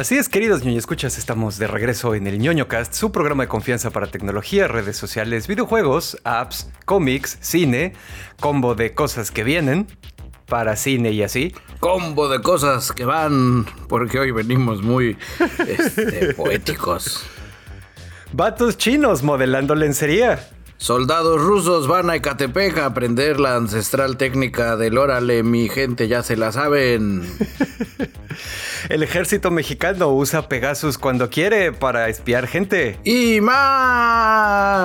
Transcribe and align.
Así 0.00 0.16
es, 0.16 0.30
queridos 0.30 0.64
ñoño 0.64 0.78
escuchas, 0.78 1.18
estamos 1.18 1.58
de 1.58 1.66
regreso 1.66 2.14
en 2.14 2.26
el 2.26 2.38
ñoño 2.38 2.68
cast, 2.68 2.94
su 2.94 3.12
programa 3.12 3.42
de 3.42 3.48
confianza 3.48 3.90
para 3.90 4.06
tecnología, 4.06 4.66
redes 4.66 4.96
sociales, 4.96 5.46
videojuegos, 5.46 6.16
apps, 6.24 6.70
cómics, 6.86 7.36
cine, 7.42 7.92
combo 8.40 8.74
de 8.74 8.94
cosas 8.94 9.30
que 9.30 9.44
vienen 9.44 9.86
para 10.46 10.76
cine 10.76 11.10
y 11.10 11.22
así. 11.22 11.54
Combo 11.80 12.30
de 12.30 12.40
cosas 12.40 12.92
que 12.92 13.04
van, 13.04 13.66
porque 13.90 14.18
hoy 14.18 14.30
venimos 14.30 14.80
muy 14.80 15.18
este, 15.68 16.32
poéticos. 16.32 17.22
Vatos 18.32 18.78
chinos 18.78 19.22
modelando 19.22 19.74
lencería. 19.74 20.48
Soldados 20.78 21.42
rusos 21.42 21.86
van 21.86 22.08
a 22.08 22.16
Ecatepec 22.16 22.78
a 22.78 22.86
aprender 22.86 23.38
la 23.38 23.54
ancestral 23.54 24.16
técnica 24.16 24.78
del 24.78 24.96
órale, 24.96 25.42
mi 25.42 25.68
gente 25.68 26.08
ya 26.08 26.22
se 26.22 26.38
la 26.38 26.52
saben. 26.52 27.30
El 28.88 29.02
ejército 29.02 29.50
mexicano 29.50 30.08
usa 30.12 30.48
Pegasus 30.48 30.96
cuando 30.98 31.28
quiere 31.30 31.72
para 31.72 32.08
espiar 32.08 32.46
gente. 32.46 32.98
Y 33.04 33.40
más. 33.40 34.80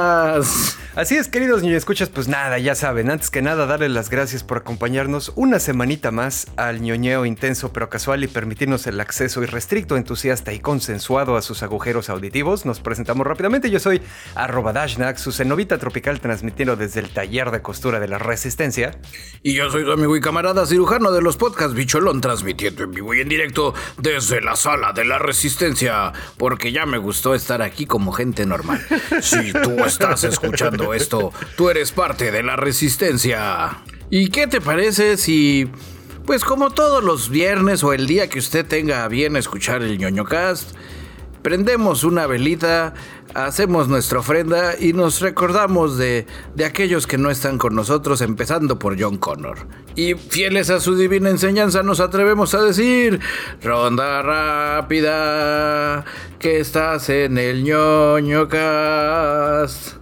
Así 0.95 1.17
es, 1.17 1.27
queridos 1.27 1.61
niños 1.61 1.79
escuchas, 1.79 2.07
pues 2.07 2.29
nada, 2.29 2.57
ya 2.57 2.73
saben, 2.73 3.11
antes 3.11 3.29
que 3.29 3.41
nada 3.41 3.65
darles 3.65 3.91
las 3.91 4.09
gracias 4.09 4.45
por 4.45 4.59
acompañarnos 4.59 5.33
una 5.35 5.59
semanita 5.59 6.09
más 6.11 6.47
al 6.55 6.79
ñoñeo 6.81 7.25
intenso 7.25 7.73
pero 7.73 7.89
casual 7.89 8.23
y 8.23 8.27
permitirnos 8.27 8.87
el 8.87 9.01
acceso 9.01 9.43
irrestricto, 9.43 9.97
entusiasta 9.97 10.53
y 10.53 10.59
consensuado 10.61 11.35
a 11.35 11.41
sus 11.41 11.63
agujeros 11.63 12.09
auditivos. 12.09 12.65
Nos 12.65 12.79
presentamos 12.79 13.27
rápidamente, 13.27 13.69
yo 13.69 13.81
soy 13.81 14.01
arroba 14.35 14.71
Dashnak, 14.71 15.17
su 15.17 15.33
cenovita 15.33 15.77
tropical 15.79 16.21
transmitiendo 16.21 16.77
desde 16.77 17.01
el 17.01 17.09
taller 17.09 17.51
de 17.51 17.61
costura 17.61 17.99
de 17.99 18.07
la 18.07 18.17
resistencia. 18.17 18.97
Y 19.43 19.53
yo 19.53 19.69
soy 19.69 19.83
tu 19.83 19.91
amigo 19.91 20.15
y 20.15 20.21
camarada 20.21 20.65
cirujano 20.65 21.11
de 21.11 21.21
los 21.21 21.35
podcasts 21.35 21.73
Bicholón, 21.73 22.21
transmitiendo 22.21 22.85
en 22.85 22.91
vivo 22.91 23.13
y 23.13 23.19
en 23.19 23.27
directo 23.27 23.73
desde 23.97 24.41
la 24.41 24.55
sala 24.55 24.93
de 24.93 25.05
la 25.05 25.19
resistencia, 25.19 26.13
porque 26.37 26.71
ya 26.71 26.85
me 26.85 26.97
gustó 26.97 27.35
estar 27.35 27.61
aquí 27.61 27.85
como 27.85 28.11
gente 28.11 28.45
normal. 28.45 28.85
Si 29.21 29.53
tú 29.53 29.83
estás 29.85 30.23
escuchando 30.23 30.93
esto, 30.93 31.31
tú 31.55 31.69
eres 31.69 31.91
parte 31.91 32.31
de 32.31 32.43
la 32.43 32.55
resistencia. 32.55 33.77
¿Y 34.09 34.29
qué 34.29 34.47
te 34.47 34.61
parece 34.61 35.17
si, 35.17 35.69
pues 36.25 36.43
como 36.43 36.71
todos 36.71 37.03
los 37.03 37.29
viernes 37.29 37.83
o 37.83 37.93
el 37.93 38.07
día 38.07 38.29
que 38.29 38.39
usted 38.39 38.65
tenga 38.65 39.07
bien 39.07 39.35
escuchar 39.35 39.81
el 39.81 39.97
ñoño 39.97 40.25
cast, 40.25 40.75
prendemos 41.45 42.03
una 42.03 42.25
velita, 42.25 42.95
hacemos 43.35 43.87
nuestra 43.87 44.17
ofrenda 44.17 44.73
y 44.79 44.93
nos 44.93 45.21
recordamos 45.21 45.95
de, 45.95 46.25
de, 46.55 46.65
aquellos 46.65 47.05
que 47.05 47.19
no 47.19 47.29
están 47.29 47.59
con 47.59 47.75
nosotros, 47.75 48.21
empezando 48.21 48.79
por 48.79 48.99
John 48.99 49.17
Connor. 49.17 49.67
Y 49.95 50.15
fieles 50.15 50.71
a 50.71 50.79
su 50.79 50.95
divina 50.95 51.29
enseñanza, 51.29 51.83
nos 51.83 51.99
atrevemos 51.99 52.55
a 52.55 52.63
decir: 52.63 53.19
Ronda 53.61 54.23
rápida, 54.23 56.03
que 56.39 56.59
estás 56.59 57.09
en 57.09 57.37
el 57.37 57.63
ñoño 57.63 58.47
cast. 58.47 59.97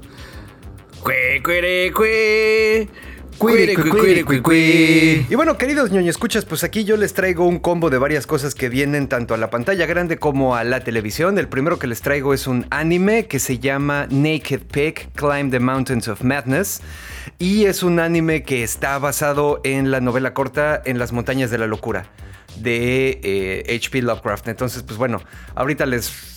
Y 5.30 5.36
bueno, 5.36 5.58
queridos 5.58 5.91
ñoño 5.91 6.09
escuchas, 6.09 6.45
pues 6.45 6.63
aquí 6.63 6.83
yo 6.83 6.97
les 6.97 7.13
traigo 7.13 7.45
un 7.45 7.59
combo 7.59 7.89
de 7.89 7.97
varias 7.97 8.25
cosas 8.27 8.55
que 8.55 8.69
vienen 8.69 9.08
tanto 9.08 9.33
a 9.33 9.38
la 9.38 9.50
pantalla 9.50 9.85
grande 9.85 10.17
como 10.17 10.55
a 10.55 10.63
la 10.63 10.81
televisión. 10.81 11.38
El 11.38 11.47
primero 11.47 11.80
que 11.80 11.88
les 11.88 12.02
traigo 12.02 12.33
es 12.33 12.47
un 12.47 12.66
anime 12.69 13.28
que 13.28 13.40
se 13.40 13.59
llama 13.59 14.07
Naked 14.09 14.62
Pig 14.72 15.09
Climb 15.13 15.51
the 15.51 15.59
Mountains 15.59 16.07
of 16.07 16.23
Madness. 16.23 16.81
Y 17.40 17.66
es 17.66 17.84
un 17.84 18.00
anime 18.00 18.44
que 18.44 18.63
está 18.63 18.97
basado 19.00 19.59
en 19.63 19.91
la 19.91 20.00
novela 20.00 20.34
corta 20.34 20.81
En 20.85 21.00
las 21.00 21.12
montañas 21.12 21.51
de 21.51 21.57
la 21.57 21.67
locura 21.67 22.06
de 22.57 23.63
H.P. 23.67 24.01
Lovecraft. 24.01 24.47
Entonces, 24.47 24.84
pues 24.84 24.97
bueno, 24.97 25.22
ahorita 25.56 25.85
les 25.85 26.32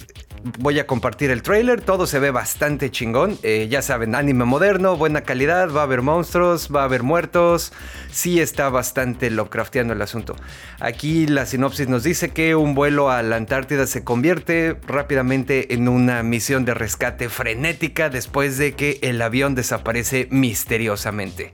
voy 0.58 0.78
a 0.78 0.86
compartir 0.86 1.30
el 1.30 1.42
trailer. 1.42 1.80
Todo 1.80 2.06
se 2.06 2.18
ve 2.18 2.30
bastante 2.30 2.90
chingón. 2.90 3.38
Eh, 3.42 3.68
ya 3.70 3.82
saben, 3.82 4.14
anime 4.14 4.44
moderno, 4.44 4.96
buena 4.96 5.22
calidad. 5.22 5.70
Va 5.70 5.80
a 5.80 5.84
haber 5.84 6.02
monstruos, 6.02 6.68
va 6.74 6.82
a 6.82 6.84
haber 6.84 7.02
muertos. 7.02 7.72
Sí 8.10 8.40
está 8.40 8.68
bastante 8.68 9.30
Lovecraftiano 9.30 9.92
el 9.92 10.02
asunto. 10.02 10.36
Aquí 10.80 11.26
la 11.26 11.46
sinopsis 11.46 11.88
nos 11.88 12.02
dice 12.02 12.30
que 12.30 12.54
un 12.54 12.74
vuelo 12.74 13.10
a 13.10 13.22
la 13.22 13.36
Antártida 13.36 13.86
se 13.86 14.04
convierte 14.04 14.76
rápidamente 14.86 15.74
en 15.74 15.88
una 15.88 16.22
misión 16.22 16.64
de 16.64 16.74
rescate 16.74 17.28
frenética 17.28 18.08
después 18.08 18.58
de 18.58 18.74
que 18.74 18.98
el 19.02 19.20
avión 19.22 19.54
desaparece 19.54 20.28
misteriosamente. 20.30 21.52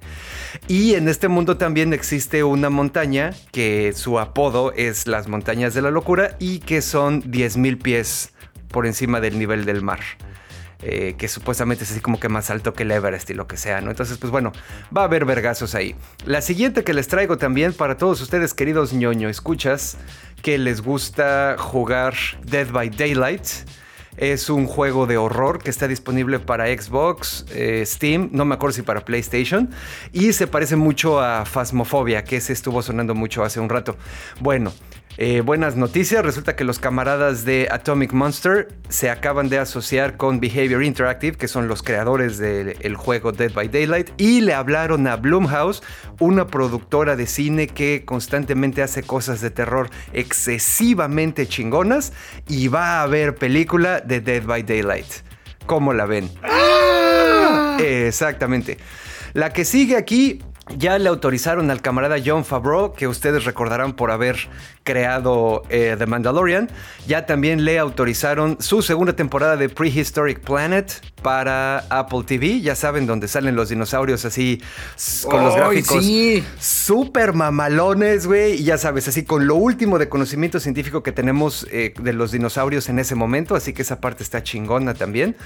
Y 0.69 0.95
en 0.95 1.09
este 1.09 1.29
mundo 1.29 1.57
también 1.57 1.93
existe 1.93 2.45
una 2.45 2.71
montaña 2.71 3.31
que 3.53 3.93
su 3.95 4.19
apodo 4.19 4.73
es 4.73 5.07
las 5.07 5.29
montañas 5.29 5.75
de 5.75 5.83
la 5.83 5.91
locura 5.91 6.37
y 6.39 6.61
que 6.61 6.83
son 6.83 7.23
10.000 7.23 7.83
pies 7.83 8.33
por 8.73 8.87
encima 8.87 9.21
del 9.21 9.39
nivel 9.39 9.65
del 9.65 9.83
mar. 9.83 10.01
Eh, 10.85 11.15
que 11.17 11.29
supuestamente 11.29 11.85
es 11.85 11.93
así 11.93 12.01
como 12.01 12.19
que 12.19 12.29
más 12.29 12.51
alto 12.51 12.75
que 12.75 12.83
el 12.83 12.91
Everest 12.91 13.31
y 13.31 13.35
lo 13.35 13.47
que 13.47 13.57
sea, 13.57 13.81
¿no? 13.81 13.91
Entonces, 13.91 14.19
pues 14.19 14.33
bueno, 14.33 14.51
va 14.97 15.03
a 15.03 15.05
haber 15.05 15.25
vergazos 15.25 15.77
ahí. 15.77 15.95
La 16.25 16.43
siguiente 16.43 16.83
que 16.83 16.93
les 16.93 17.07
traigo 17.07 17.39
también 17.39 17.73
para 17.73 17.97
todos 17.97 18.21
ustedes, 18.21 18.53
queridos 18.53 18.93
ñoño, 18.93 19.29
escuchas, 19.29 19.97
que 20.43 20.59
les 20.59 20.81
gusta 20.81 21.55
jugar 21.57 22.15
Dead 22.45 22.69
by 22.69 22.91
Daylight. 22.91 23.47
Es 24.17 24.51
un 24.51 24.67
juego 24.67 25.07
de 25.07 25.19
horror 25.19 25.63
que 25.63 25.71
está 25.71 25.87
disponible 25.87 26.41
para 26.41 26.67
Xbox, 26.67 27.47
eh, 27.51 27.85
Steam, 27.87 28.31
no 28.33 28.45
me 28.45 28.57
acuerdo 28.57 28.75
si 28.75 28.83
para 28.83 29.05
PlayStation, 29.05 29.71
y 30.13 30.33
se 30.33 30.49
parece 30.49 30.77
mucho 30.77 31.21
a 31.21 31.47
Phasmophobia, 31.47 32.25
que 32.25 32.41
se 32.41 32.53
estuvo 32.53 32.83
sonando 32.83 33.15
mucho 33.15 33.45
hace 33.45 33.59
un 33.61 33.71
rato. 33.71 33.97
Bueno, 34.41 34.73
eh, 35.19 35.43
buenas 35.43 35.77
noticias, 35.77 36.25
resulta 36.25 36.57
que 36.57 36.65
los 36.65 36.79
camaradas 36.79 37.45
de 37.45 37.69
Atomic 37.71 38.13
Monster 38.13 38.69
se 38.89 39.11
acaban 39.11 39.49
de 39.49 39.59
asociar 39.59 40.17
con 40.17 40.41
Behavior 40.41 40.83
Interactive, 40.83 41.37
que 41.37 41.49
son 41.49 41.69
los 41.69 41.83
creadores 41.83 42.39
del 42.39 42.97
juego 42.97 43.33
Dead 43.33 43.53
by 43.53 43.69
Daylight, 43.69 44.11
y 44.17 44.41
le 44.41 44.55
hablaron 44.55 45.07
a 45.07 45.17
Blumhouse, 45.17 45.83
una 46.19 46.47
productora 46.47 47.15
de 47.17 47.27
cine 47.27 47.67
que 47.67 48.05
constantemente 48.05 48.83
hace 48.83 49.03
cosas 49.03 49.41
de 49.41 49.51
terror 49.51 49.91
excesivamente 50.13 51.47
chingonas, 51.47 52.13
y 52.49 52.69
va 52.69 53.01
a 53.01 53.03
haber 53.03 53.35
película 53.35 54.01
de 54.01 54.21
Dead 54.21 54.45
by 54.45 54.63
Daylight. 54.63 55.07
¿Cómo 55.67 55.93
la 55.93 56.07
ven? 56.07 56.31
¡Ah! 56.43 57.77
Exactamente. 57.81 58.79
La 59.35 59.53
que 59.53 59.65
sigue 59.65 59.97
aquí 59.97 60.43
ya 60.77 60.99
le 60.99 61.09
autorizaron 61.09 61.71
al 61.71 61.83
camarada 61.83 62.17
John 62.25 62.45
Favreau, 62.45 62.93
que 62.93 63.09
ustedes 63.09 63.45
recordarán 63.45 63.95
por 63.95 64.11
haber 64.11 64.49
creado 64.85 65.63
eh, 65.69 65.97
The 65.99 66.07
Mandalorian. 66.07 66.71
Ya 67.07 67.27
también 67.27 67.65
le 67.65 67.79
autorizaron 67.79 68.57
su 68.61 68.83
segunda 68.83 69.15
temporada 69.15 69.57
de 69.57 69.69
Prehistoric 69.69 70.41
Planet 70.41 70.93
para 71.23 71.79
Apple 71.89 72.23
TV. 72.27 72.61
Ya 72.61 72.75
saben, 72.75 73.07
donde 73.07 73.29
salen 73.29 73.57
los 73.57 73.69
dinosaurios 73.69 74.25
así 74.25 74.63
con 75.29 75.45
los 75.45 75.57
gráficos 75.57 76.05
súper 76.59 77.33
mamalones, 77.33 78.27
güey. 78.27 78.61
Y 78.61 78.65
ya 78.65 78.79
sabes, 78.79 79.09
así 79.09 79.25
con 79.25 79.47
lo 79.47 79.57
último 79.57 79.99
de 79.99 80.09
conocimiento 80.09 80.61
científico 80.61 81.03
que 81.03 81.13
tenemos 81.13 81.67
eh, 81.71 81.95
de 82.01 82.13
los 82.13 82.33
dinosaurios 82.33 82.89
en 82.89 82.99
ese 82.99 83.15
momento. 83.15 83.55
Así 83.55 83.73
que 83.73 83.83
esa 83.83 84.01
parte 84.01 84.23
está 84.23 84.43
chingona 84.43 84.95
también. 84.95 85.37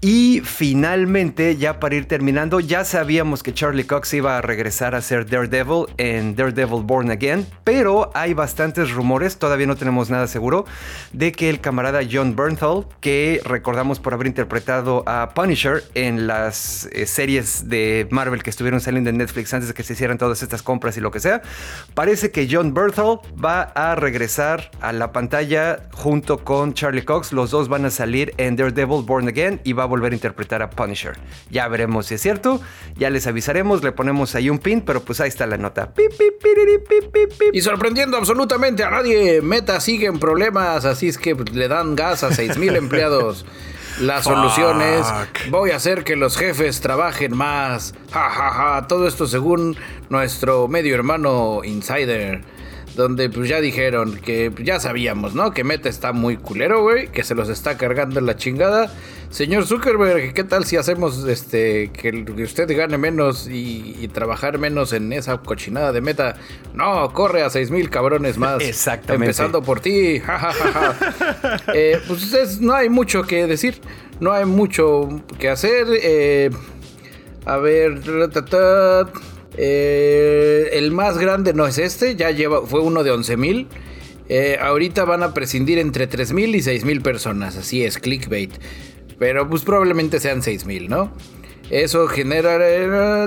Y 0.00 0.42
finalmente, 0.44 1.56
ya 1.56 1.80
para 1.80 1.96
ir 1.96 2.06
terminando, 2.06 2.60
ya 2.60 2.84
sabíamos 2.84 3.42
que 3.42 3.52
Charlie 3.52 3.84
Cox 3.84 4.14
iba 4.14 4.38
a 4.38 4.42
regresar 4.42 4.94
a 4.94 5.02
ser 5.02 5.28
Daredevil 5.28 5.86
en 5.96 6.36
Daredevil 6.36 6.82
Born 6.82 7.10
Again. 7.10 7.46
Pero 7.64 8.10
hay 8.14 8.34
bastante 8.34 8.75
rumores, 8.84 9.38
todavía 9.38 9.66
no 9.66 9.76
tenemos 9.76 10.10
nada 10.10 10.26
seguro, 10.26 10.64
de 11.12 11.32
que 11.32 11.50
el 11.50 11.60
camarada 11.60 12.00
John 12.10 12.36
Bernthal, 12.36 12.86
que 13.00 13.40
recordamos 13.44 14.00
por 14.00 14.14
haber 14.14 14.26
interpretado 14.26 15.02
a 15.06 15.30
Punisher 15.34 15.84
en 15.94 16.26
las 16.26 16.88
eh, 16.92 17.06
series 17.06 17.68
de 17.68 18.06
Marvel 18.10 18.42
que 18.42 18.50
estuvieron 18.50 18.80
saliendo 18.80 19.10
en 19.10 19.18
Netflix 19.18 19.52
antes 19.54 19.68
de 19.68 19.74
que 19.74 19.82
se 19.82 19.94
hicieran 19.94 20.18
todas 20.18 20.42
estas 20.42 20.62
compras 20.62 20.96
y 20.96 21.00
lo 21.00 21.10
que 21.10 21.20
sea, 21.20 21.42
parece 21.94 22.30
que 22.30 22.48
John 22.50 22.74
Bernthal 22.74 23.20
va 23.42 23.62
a 23.62 23.94
regresar 23.94 24.70
a 24.80 24.92
la 24.92 25.12
pantalla 25.12 25.80
junto 25.92 26.44
con 26.44 26.74
Charlie 26.74 27.04
Cox. 27.04 27.32
Los 27.32 27.50
dos 27.50 27.68
van 27.68 27.84
a 27.84 27.90
salir 27.90 28.34
en 28.36 28.56
Daredevil 28.56 29.02
Born 29.04 29.28
Again 29.28 29.60
y 29.64 29.72
va 29.72 29.84
a 29.84 29.86
volver 29.86 30.12
a 30.12 30.14
interpretar 30.14 30.62
a 30.62 30.70
Punisher. 30.70 31.16
Ya 31.50 31.68
veremos 31.68 32.06
si 32.06 32.14
es 32.14 32.22
cierto, 32.22 32.60
ya 32.96 33.10
les 33.10 33.26
avisaremos, 33.26 33.82
le 33.82 33.92
ponemos 33.92 34.34
ahí 34.34 34.50
un 34.50 34.58
pin, 34.58 34.80
pero 34.80 35.00
pues 35.00 35.20
ahí 35.20 35.28
está 35.28 35.46
la 35.46 35.56
nota. 35.56 35.92
Y 37.52 37.60
sorprendiendo 37.60 38.16
absolutamente 38.16 38.65
a 38.66 38.90
nadie. 38.90 39.40
Meta 39.42 39.80
sigue 39.80 40.06
en 40.06 40.18
problemas, 40.18 40.84
así 40.84 41.08
es 41.08 41.18
que 41.18 41.34
le 41.34 41.68
dan 41.68 41.94
gas 41.96 42.22
a 42.24 42.30
6.000 42.30 42.76
empleados. 42.76 43.46
La 44.00 44.22
solución 44.22 44.82
es, 44.82 45.06
voy 45.48 45.70
a 45.70 45.76
hacer 45.76 46.04
que 46.04 46.16
los 46.16 46.36
jefes 46.36 46.80
trabajen 46.82 47.34
más. 47.34 47.94
Ja, 48.12 48.28
ja, 48.28 48.50
ja. 48.50 48.86
Todo 48.88 49.08
esto 49.08 49.26
según 49.26 49.76
nuestro 50.10 50.68
medio 50.68 50.94
hermano 50.94 51.62
Insider. 51.64 52.42
Donde 52.96 53.28
pues 53.28 53.48
ya 53.48 53.60
dijeron 53.60 54.16
que 54.16 54.50
ya 54.62 54.80
sabíamos, 54.80 55.34
¿no? 55.34 55.52
Que 55.52 55.64
Meta 55.64 55.88
está 55.88 56.12
muy 56.12 56.38
culero, 56.38 56.82
güey, 56.82 57.08
que 57.08 57.22
se 57.22 57.34
los 57.34 57.48
está 57.50 57.76
cargando 57.76 58.18
en 58.18 58.26
la 58.26 58.36
chingada. 58.36 58.90
Señor 59.28 59.66
Zuckerberg, 59.66 60.32
¿qué 60.32 60.44
tal 60.44 60.64
si 60.64 60.76
hacemos 60.76 61.24
este 61.24 61.90
que 61.92 62.24
usted 62.42 62.74
gane 62.74 62.96
menos 62.96 63.48
y, 63.50 64.08
trabajar 64.14 64.58
menos 64.58 64.94
en 64.94 65.12
esa 65.12 65.36
cochinada 65.38 65.92
de 65.92 66.00
Meta? 66.00 66.36
No, 66.74 67.12
corre 67.12 67.42
a 67.42 67.50
seis 67.50 67.70
mil 67.70 67.90
cabrones 67.90 68.38
más. 68.38 68.62
Exactamente. 68.64 69.26
Empezando 69.26 69.62
por 69.62 69.80
ti. 69.80 70.22
eh, 71.74 72.00
pues 72.08 72.60
no 72.60 72.74
hay 72.74 72.88
mucho 72.88 73.24
que 73.24 73.46
decir, 73.46 73.80
no 74.20 74.32
hay 74.32 74.46
mucho 74.46 75.22
que 75.38 75.50
hacer. 75.50 75.86
Eh, 75.90 76.50
a 77.44 77.58
ver, 77.58 78.00
eh, 79.56 80.70
el 80.72 80.92
más 80.92 81.18
grande 81.18 81.54
no 81.54 81.66
es 81.66 81.78
este, 81.78 82.16
ya 82.16 82.30
lleva, 82.30 82.66
fue 82.66 82.80
uno 82.80 83.02
de 83.02 83.10
11 83.10 83.36
mil. 83.36 83.68
Eh, 84.28 84.58
ahorita 84.60 85.04
van 85.04 85.22
a 85.22 85.34
prescindir 85.34 85.78
entre 85.78 86.06
3 86.06 86.32
mil 86.32 86.54
y 86.54 86.62
6 86.62 86.84
mil 86.84 87.00
personas, 87.00 87.56
así 87.56 87.84
es, 87.84 87.98
clickbait. 87.98 88.52
Pero 89.18 89.48
pues 89.48 89.62
probablemente 89.62 90.20
sean 90.20 90.42
6 90.42 90.66
mil, 90.66 90.88
¿no? 90.88 91.12
Eso 91.70 92.06
genera... 92.06 92.58
Eh, 92.60 93.26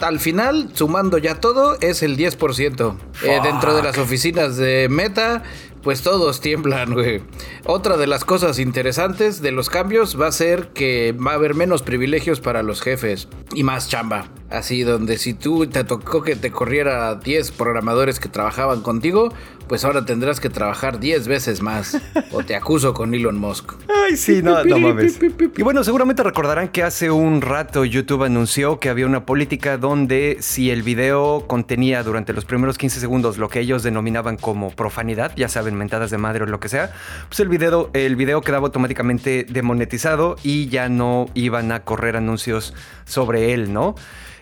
al 0.00 0.18
final, 0.18 0.70
sumando 0.72 1.18
ya 1.18 1.36
todo, 1.36 1.76
es 1.80 2.02
el 2.02 2.16
10%. 2.16 2.96
dentro 3.44 3.74
de 3.74 3.82
las 3.82 3.98
oficinas 3.98 4.56
de 4.56 4.88
Meta, 4.88 5.44
pues 5.82 6.02
todos 6.02 6.40
tiemblan, 6.40 6.94
güey. 6.94 7.22
Otra 7.64 7.96
de 7.96 8.06
las 8.06 8.24
cosas 8.24 8.58
interesantes 8.58 9.42
de 9.42 9.52
los 9.52 9.68
cambios 9.70 10.20
va 10.20 10.28
a 10.28 10.32
ser 10.32 10.68
que 10.68 11.12
va 11.12 11.32
a 11.32 11.34
haber 11.34 11.54
menos 11.54 11.82
privilegios 11.82 12.40
para 12.40 12.62
los 12.62 12.80
jefes 12.80 13.28
y 13.54 13.62
más 13.62 13.88
chamba. 13.88 14.28
Así, 14.52 14.82
donde 14.82 15.16
si 15.16 15.32
tú 15.32 15.66
te 15.66 15.82
tocó 15.82 16.22
que 16.22 16.36
te 16.36 16.50
corriera 16.50 17.14
10 17.14 17.52
programadores 17.52 18.20
que 18.20 18.28
trabajaban 18.28 18.82
contigo, 18.82 19.32
pues 19.66 19.86
ahora 19.86 20.04
tendrás 20.04 20.40
que 20.40 20.50
trabajar 20.50 21.00
10 21.00 21.26
veces 21.26 21.62
más. 21.62 21.98
o 22.32 22.44
te 22.44 22.54
acuso 22.54 22.92
con 22.92 23.14
Elon 23.14 23.38
Musk. 23.38 23.72
Ay, 23.88 24.18
sí, 24.18 24.42
no, 24.42 24.62
no 24.62 24.78
mames. 24.78 25.18
Y 25.56 25.62
bueno, 25.62 25.82
seguramente 25.84 26.22
recordarán 26.22 26.68
que 26.68 26.82
hace 26.82 27.10
un 27.10 27.40
rato 27.40 27.86
YouTube 27.86 28.24
anunció 28.24 28.78
que 28.78 28.90
había 28.90 29.06
una 29.06 29.24
política 29.24 29.78
donde 29.78 30.36
si 30.40 30.70
el 30.70 30.82
video 30.82 31.46
contenía 31.46 32.02
durante 32.02 32.34
los 32.34 32.44
primeros 32.44 32.76
15 32.76 33.00
segundos 33.00 33.38
lo 33.38 33.48
que 33.48 33.60
ellos 33.60 33.82
denominaban 33.82 34.36
como 34.36 34.70
profanidad, 34.70 35.32
ya 35.34 35.48
saben, 35.48 35.76
mentadas 35.76 36.10
de 36.10 36.18
madre 36.18 36.44
o 36.44 36.46
lo 36.46 36.60
que 36.60 36.68
sea, 36.68 36.92
pues 37.28 37.40
el 37.40 37.48
video, 37.48 37.88
el 37.94 38.16
video 38.16 38.42
quedaba 38.42 38.66
automáticamente 38.66 39.46
demonetizado 39.48 40.36
y 40.42 40.68
ya 40.68 40.90
no 40.90 41.30
iban 41.32 41.72
a 41.72 41.80
correr 41.80 42.16
anuncios 42.16 42.74
sobre 43.06 43.54
él, 43.54 43.72
¿no? 43.72 43.94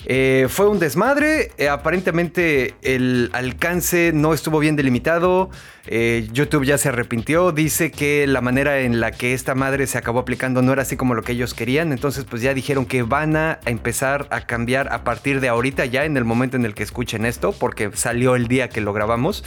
Eh, 0.06 0.46
fue 0.48 0.68
un 0.68 0.78
desmadre, 0.78 1.52
eh, 1.58 1.68
aparentemente 1.68 2.74
el 2.82 3.30
alcance 3.32 4.12
no 4.14 4.32
estuvo 4.32 4.58
bien 4.58 4.74
delimitado, 4.74 5.50
eh, 5.86 6.26
YouTube 6.32 6.64
ya 6.64 6.78
se 6.78 6.88
arrepintió, 6.88 7.52
dice 7.52 7.90
que 7.90 8.26
la 8.26 8.40
manera 8.40 8.80
en 8.80 9.00
la 9.00 9.12
que 9.12 9.34
esta 9.34 9.54
madre 9.54 9.86
se 9.86 9.98
acabó 9.98 10.20
aplicando 10.20 10.62
no 10.62 10.72
era 10.72 10.82
así 10.82 10.96
como 10.96 11.14
lo 11.14 11.22
que 11.22 11.32
ellos 11.32 11.52
querían, 11.52 11.92
entonces 11.92 12.24
pues 12.24 12.40
ya 12.40 12.54
dijeron 12.54 12.86
que 12.86 13.02
van 13.02 13.36
a 13.36 13.60
empezar 13.66 14.26
a 14.30 14.40
cambiar 14.46 14.92
a 14.92 15.04
partir 15.04 15.40
de 15.40 15.48
ahorita 15.48 15.84
ya 15.84 16.04
en 16.04 16.16
el 16.16 16.24
momento 16.24 16.56
en 16.56 16.64
el 16.64 16.74
que 16.74 16.82
escuchen 16.82 17.26
esto, 17.26 17.52
porque 17.52 17.90
salió 17.92 18.36
el 18.36 18.48
día 18.48 18.68
que 18.68 18.80
lo 18.80 18.94
grabamos 18.94 19.44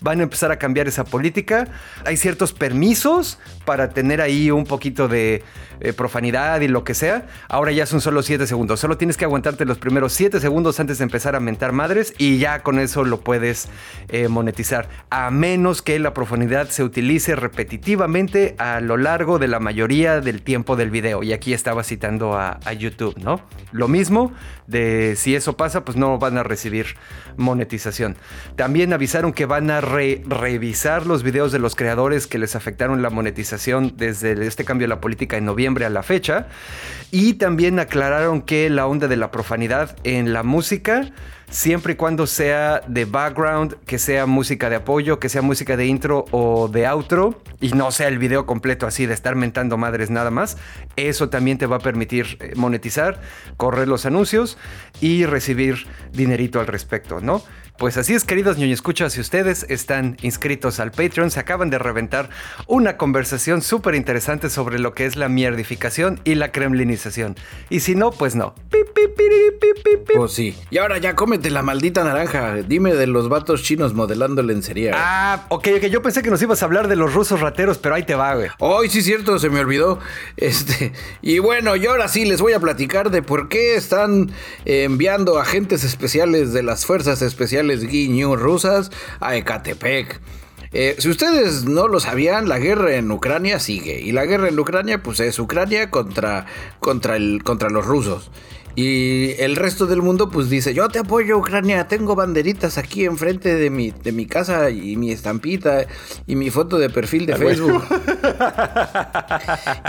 van 0.00 0.20
a 0.20 0.22
empezar 0.24 0.50
a 0.52 0.58
cambiar 0.58 0.88
esa 0.88 1.04
política. 1.04 1.68
Hay 2.04 2.16
ciertos 2.16 2.52
permisos 2.52 3.38
para 3.64 3.90
tener 3.90 4.20
ahí 4.20 4.50
un 4.50 4.64
poquito 4.64 5.08
de 5.08 5.42
eh, 5.80 5.92
profanidad 5.92 6.60
y 6.62 6.68
lo 6.68 6.84
que 6.84 6.94
sea. 6.94 7.26
Ahora 7.48 7.70
ya 7.70 7.84
son 7.84 8.00
solo 8.00 8.22
7 8.22 8.46
segundos. 8.46 8.80
Solo 8.80 8.96
tienes 8.96 9.16
que 9.16 9.26
aguantarte 9.26 9.66
los 9.66 9.76
primeros 9.76 10.14
7 10.14 10.40
segundos 10.40 10.80
antes 10.80 10.98
de 10.98 11.04
empezar 11.04 11.36
a 11.36 11.40
mentar 11.40 11.72
madres 11.72 12.14
y 12.16 12.38
ya 12.38 12.62
con 12.62 12.78
eso 12.78 13.04
lo 13.04 13.20
puedes 13.20 13.68
eh, 14.08 14.28
monetizar. 14.28 14.88
A 15.10 15.30
menos 15.30 15.82
que 15.82 15.98
la 15.98 16.14
profanidad 16.14 16.68
se 16.68 16.82
utilice 16.82 17.36
repetitivamente 17.36 18.54
a 18.58 18.80
lo 18.80 18.96
largo 18.96 19.38
de 19.38 19.48
la 19.48 19.60
mayoría 19.60 20.20
del 20.20 20.42
tiempo 20.42 20.76
del 20.76 20.90
video. 20.90 21.22
Y 21.22 21.32
aquí 21.32 21.52
estaba 21.52 21.82
citando 21.82 22.38
a, 22.38 22.58
YouTube, 22.76 23.16
¿no? 23.18 23.40
Lo 23.72 23.88
mismo 23.88 24.32
de 24.66 25.14
si 25.16 25.34
eso 25.34 25.56
pasa, 25.56 25.84
pues 25.84 25.96
no 25.96 26.18
van 26.18 26.36
a 26.36 26.42
recibir 26.42 26.96
monetización. 27.36 28.16
También 28.56 28.92
avisaron 28.92 29.32
que 29.32 29.46
van 29.46 29.70
a 29.70 29.80
revisar 29.96 31.06
los 31.06 31.22
videos 31.22 31.52
de 31.52 31.58
los 31.58 31.74
creadores 31.74 32.26
que 32.26 32.38
les 32.38 32.56
afectaron 32.56 33.02
la 33.02 33.10
monetización 33.10 33.94
desde 33.96 34.46
este 34.46 34.64
cambio 34.64 34.86
de 34.86 34.94
la 34.94 35.00
política 35.00 35.36
en 35.36 35.44
noviembre 35.44 35.84
a 35.84 35.90
la 35.90 36.02
fecha. 36.02 36.48
Y 37.10 37.34
también 37.34 37.78
aclararon 37.78 38.42
que 38.42 38.70
la 38.70 38.86
onda 38.86 39.08
de 39.08 39.16
la 39.16 39.30
profanidad 39.30 39.96
en 40.04 40.32
la 40.32 40.42
música 40.42 41.12
siempre 41.50 41.92
y 41.92 41.96
cuando 41.96 42.26
sea 42.26 42.82
de 42.86 43.04
background, 43.04 43.76
que 43.86 43.98
sea 43.98 44.26
música 44.26 44.68
de 44.68 44.76
apoyo, 44.76 45.18
que 45.18 45.28
sea 45.28 45.42
música 45.42 45.76
de 45.76 45.86
intro 45.86 46.24
o 46.30 46.68
de 46.68 46.86
outro, 46.86 47.40
y 47.60 47.70
no 47.70 47.90
sea 47.92 48.08
el 48.08 48.18
video 48.18 48.46
completo 48.46 48.86
así 48.86 49.06
de 49.06 49.14
estar 49.14 49.36
mentando 49.36 49.76
madres 49.76 50.10
nada 50.10 50.30
más, 50.30 50.56
eso 50.96 51.28
también 51.28 51.58
te 51.58 51.66
va 51.66 51.76
a 51.76 51.80
permitir 51.80 52.36
eh, 52.40 52.52
monetizar, 52.56 53.20
correr 53.56 53.88
los 53.88 54.06
anuncios 54.06 54.58
y 55.00 55.24
recibir 55.24 55.86
dinerito 56.12 56.60
al 56.60 56.66
respecto, 56.66 57.20
¿no? 57.20 57.42
Pues 57.78 57.98
así 57.98 58.14
es, 58.14 58.24
queridos 58.24 58.56
ñoño 58.56 58.72
escuchas, 58.72 59.12
si 59.12 59.20
ustedes 59.20 59.66
están 59.68 60.16
inscritos 60.22 60.80
al 60.80 60.92
Patreon, 60.92 61.30
se 61.30 61.40
acaban 61.40 61.68
de 61.68 61.78
reventar 61.78 62.30
una 62.66 62.96
conversación 62.96 63.60
súper 63.60 63.94
interesante 63.94 64.48
sobre 64.48 64.78
lo 64.78 64.94
que 64.94 65.04
es 65.04 65.16
la 65.16 65.28
mierdificación 65.28 66.18
y 66.24 66.36
la 66.36 66.52
kremlinización. 66.52 67.36
Y 67.68 67.80
si 67.80 67.94
no, 67.94 68.12
pues 68.12 68.34
no. 68.34 68.54
Pues 70.14 70.32
sí. 70.32 70.56
Y 70.70 70.78
ahora 70.78 70.96
ya 70.96 71.14
cómete 71.14 71.50
la 71.50 71.62
maldita 71.62 72.02
naranja. 72.02 72.54
Dime 72.66 72.94
de 72.94 73.06
los 73.06 73.28
vatos 73.28 73.62
chinos 73.62 73.92
modelando 73.92 74.42
lencería. 74.42 74.92
Ah, 74.94 75.44
ok, 75.50 75.68
ok. 75.76 75.86
Yo 75.86 76.00
pensé 76.00 76.22
que 76.22 76.30
nos 76.30 76.40
ibas 76.40 76.62
a 76.62 76.64
hablar 76.64 76.88
de 76.88 76.96
los 76.96 77.12
rusos 77.12 77.40
rateros, 77.40 77.76
pero 77.76 77.94
ahí 77.94 78.04
te 78.04 78.14
va, 78.14 78.34
güey. 78.34 78.48
Ay, 78.58 78.88
sí, 78.88 79.02
cierto, 79.02 79.38
se 79.38 79.50
me 79.50 79.60
olvidó. 79.60 79.98
Este. 80.36 80.92
Y 81.22 81.38
bueno, 81.40 81.76
y 81.76 81.86
ahora 81.86 82.08
sí 82.08 82.24
les 82.24 82.40
voy 82.40 82.52
a 82.52 82.60
platicar 82.60 83.10
de 83.10 83.22
por 83.22 83.48
qué 83.48 83.74
están 83.74 84.30
enviando 84.64 85.38
agentes 85.38 85.82
especiales 85.82 86.52
de 86.52 86.62
las 86.62 86.86
fuerzas 86.86 87.20
especiales 87.22 87.65
guiño 87.68 88.36
rusas 88.36 88.90
a 89.20 89.36
Ecatepec. 89.36 90.20
Eh, 90.72 90.96
si 90.98 91.08
ustedes 91.08 91.64
no 91.64 91.88
lo 91.88 92.00
sabían, 92.00 92.48
la 92.48 92.58
guerra 92.58 92.96
en 92.96 93.10
Ucrania 93.10 93.58
sigue. 93.60 94.00
Y 94.00 94.12
la 94.12 94.26
guerra 94.26 94.48
en 94.48 94.58
Ucrania, 94.58 95.02
pues 95.02 95.20
es 95.20 95.38
Ucrania 95.38 95.90
contra, 95.90 96.46
contra, 96.80 97.16
el, 97.16 97.42
contra 97.44 97.70
los 97.70 97.86
rusos. 97.86 98.30
Y 98.76 99.30
el 99.38 99.56
resto 99.56 99.86
del 99.86 100.02
mundo 100.02 100.28
pues 100.28 100.50
dice, 100.50 100.74
yo 100.74 100.86
te 100.88 100.98
apoyo 100.98 101.38
Ucrania, 101.38 101.88
tengo 101.88 102.14
banderitas 102.14 102.76
aquí 102.76 103.06
enfrente 103.06 103.54
de 103.54 103.70
mi, 103.70 103.90
de 103.90 104.12
mi 104.12 104.26
casa 104.26 104.68
y 104.68 104.96
mi 104.96 105.12
estampita 105.12 105.86
y 106.26 106.36
mi 106.36 106.50
foto 106.50 106.76
de 106.78 106.90
perfil 106.90 107.24
de 107.24 107.32
ah, 107.32 107.36
Facebook. 107.38 107.82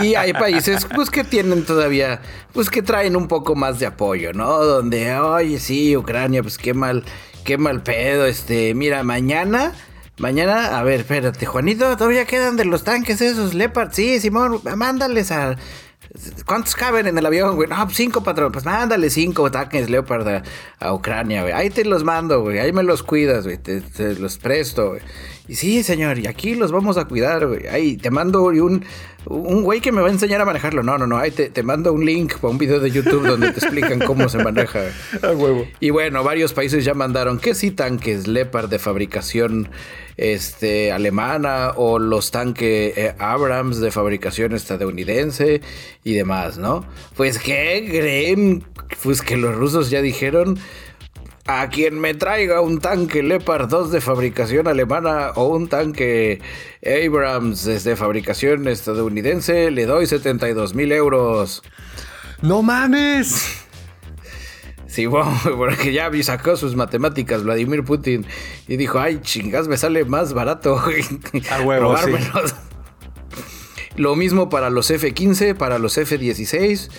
y 0.00 0.14
hay 0.14 0.32
países 0.32 0.86
pues 0.94 1.10
que 1.10 1.22
tienen 1.22 1.66
todavía, 1.66 2.22
pues 2.54 2.70
que 2.70 2.80
traen 2.80 3.14
un 3.14 3.28
poco 3.28 3.54
más 3.54 3.78
de 3.78 3.84
apoyo, 3.84 4.32
¿no? 4.32 4.56
Donde, 4.64 5.14
oye, 5.18 5.60
sí, 5.60 5.94
Ucrania, 5.94 6.42
pues 6.42 6.56
qué 6.56 6.72
mal, 6.72 7.04
qué 7.48 7.56
mal 7.56 7.82
pedo, 7.82 8.26
este, 8.26 8.74
mira, 8.74 9.02
mañana... 9.02 9.72
Mañana, 10.18 10.76
a 10.76 10.82
ver, 10.82 11.00
espérate, 11.00 11.46
Juanito, 11.46 11.96
todavía 11.96 12.24
quedan 12.24 12.56
de 12.56 12.64
los 12.64 12.82
tanques 12.82 13.20
esos 13.20 13.54
Leopard. 13.54 13.90
Sí, 13.92 14.18
Simón, 14.18 14.60
mándales 14.76 15.30
a. 15.30 15.56
¿Cuántos 16.44 16.74
caben 16.74 17.06
en 17.06 17.16
el 17.16 17.24
avión, 17.24 17.54
güey? 17.54 17.68
No, 17.68 17.76
pues 17.84 17.96
cinco, 17.96 18.24
patrón. 18.24 18.50
Pues 18.50 18.64
mándale 18.64 19.10
cinco 19.10 19.48
tanques 19.52 19.88
Leopard 19.88 20.42
a, 20.80 20.92
Ucrania, 20.92 21.42
güey. 21.42 21.54
Ahí 21.54 21.70
te 21.70 21.84
los 21.84 22.02
mando, 22.02 22.40
güey. 22.40 22.58
Ahí 22.58 22.72
me 22.72 22.82
los 22.82 23.04
cuidas, 23.04 23.44
güey. 23.44 23.58
Te, 23.58 23.80
te, 23.80 24.16
los 24.16 24.38
presto, 24.38 24.88
güey. 24.88 25.02
Y 25.46 25.54
sí, 25.54 25.84
señor, 25.84 26.18
y 26.18 26.26
aquí 26.26 26.56
los 26.56 26.72
vamos 26.72 26.98
a 26.98 27.04
cuidar, 27.04 27.46
güey. 27.46 27.68
Ahí 27.68 27.96
te 27.96 28.10
mando 28.10 28.42
un, 28.42 28.84
un 29.28 29.62
güey 29.62 29.80
que 29.80 29.92
me 29.92 30.00
va 30.00 30.08
a 30.08 30.10
enseñar 30.10 30.40
a 30.40 30.44
manejarlo. 30.44 30.82
No, 30.82 30.98
no, 30.98 31.06
no. 31.06 31.18
Ahí 31.18 31.30
te, 31.30 31.50
te 31.50 31.62
mando 31.62 31.92
un 31.92 32.04
link 32.04 32.34
para 32.38 32.50
un 32.50 32.58
video 32.58 32.80
de 32.80 32.90
YouTube 32.90 33.26
donde 33.26 33.50
te 33.52 33.60
explican 33.60 33.98
cómo 34.00 34.28
se 34.28 34.38
maneja. 34.38 34.80
A 35.22 35.32
huevo. 35.32 35.66
Y 35.80 35.90
bueno, 35.90 36.24
varios 36.24 36.52
países 36.52 36.84
ya 36.84 36.94
mandaron 36.94 37.38
que 37.38 37.54
sí 37.54 37.70
tanques 37.70 38.26
Leopard 38.26 38.68
de 38.68 38.78
fabricación 38.78 39.70
este, 40.16 40.92
alemana 40.92 41.72
o 41.76 41.98
los 41.98 42.30
tanques 42.30 42.96
eh, 42.96 43.14
Abrams 43.18 43.80
de 43.80 43.90
fabricación 43.90 44.54
estadounidense 44.54 45.60
y 46.04 46.14
demás, 46.14 46.58
¿no? 46.58 46.84
Pues, 47.16 47.38
¿qué 47.38 47.86
creen? 47.88 48.64
Pues 49.02 49.22
que 49.22 49.36
los 49.36 49.54
rusos 49.54 49.90
ya 49.90 50.02
dijeron 50.02 50.58
a 51.48 51.70
quien 51.70 51.98
me 51.98 52.12
traiga 52.12 52.60
un 52.60 52.78
tanque 52.78 53.22
Leopard 53.22 53.68
2 53.68 53.90
de 53.90 54.02
fabricación 54.02 54.68
alemana 54.68 55.30
o 55.34 55.46
un 55.46 55.66
tanque 55.66 56.42
Abrams 56.84 57.64
de 57.64 57.96
fabricación 57.96 58.68
estadounidense, 58.68 59.70
le 59.70 59.86
doy 59.86 60.06
72 60.06 60.74
mil 60.74 60.92
euros. 60.92 61.62
¡No 62.42 62.62
mames! 62.62 63.64
Sí, 64.86 65.06
bueno, 65.06 65.34
porque 65.56 65.94
ya 65.94 66.10
sacó 66.22 66.54
sus 66.54 66.76
matemáticas 66.76 67.42
Vladimir 67.44 67.82
Putin 67.82 68.26
y 68.66 68.76
dijo, 68.76 68.98
ay, 68.98 69.20
chingas, 69.22 69.68
me 69.68 69.78
sale 69.78 70.04
más 70.04 70.34
barato 70.34 70.78
a 70.78 71.62
huevo, 71.62 71.94
Lo 73.96 74.16
mismo 74.16 74.50
para 74.50 74.68
los 74.68 74.90
F-15, 74.90 75.54
para 75.54 75.78
los 75.78 75.96
F-16, 75.96 76.90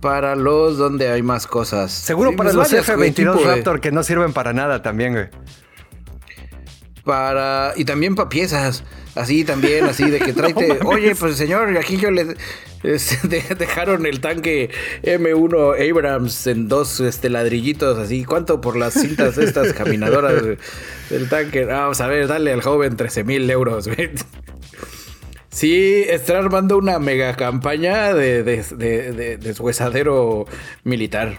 para 0.00 0.36
los 0.36 0.78
donde 0.78 1.08
hay 1.08 1.22
más 1.22 1.46
cosas. 1.46 1.92
Seguro 1.92 2.36
para 2.36 2.52
los 2.52 2.72
F-22 2.72 3.42
Raptor 3.42 3.80
que 3.80 3.92
no 3.92 4.02
sirven 4.02 4.32
para 4.32 4.52
nada 4.52 4.82
también, 4.82 5.12
güey. 5.12 5.28
para 7.04 7.72
y 7.76 7.84
también 7.84 8.14
para 8.14 8.28
piezas, 8.28 8.84
así 9.14 9.44
también, 9.44 9.84
así 9.84 10.10
de 10.10 10.18
que 10.18 10.32
tráete, 10.34 10.78
oye, 10.84 11.14
pues 11.14 11.36
señor, 11.36 11.76
aquí 11.76 11.96
yo 11.96 12.10
le 12.10 12.36
este, 12.82 13.42
dejaron 13.58 14.06
el 14.06 14.20
tanque 14.20 14.70
M1 15.02 15.90
Abrams 15.90 16.46
en 16.46 16.68
dos 16.68 17.00
este, 17.00 17.28
ladrillitos, 17.28 17.98
así, 17.98 18.24
¿cuánto 18.24 18.60
por 18.60 18.76
las 18.76 18.94
cintas 18.94 19.38
estas 19.38 19.72
caminadoras 19.72 20.42
del 21.10 21.28
tanque? 21.28 21.64
Vamos 21.64 22.00
a 22.00 22.06
ver, 22.06 22.28
dale 22.28 22.52
al 22.52 22.62
joven 22.62 22.96
13 22.96 23.24
mil 23.24 23.50
euros. 23.50 23.88
Sí, 25.56 26.04
está 26.06 26.36
armando 26.36 26.76
una 26.76 26.98
mega 26.98 27.34
campaña 27.34 28.12
de, 28.12 28.42
de, 28.42 29.38
deshuesadero 29.38 30.44
militar. 30.84 31.38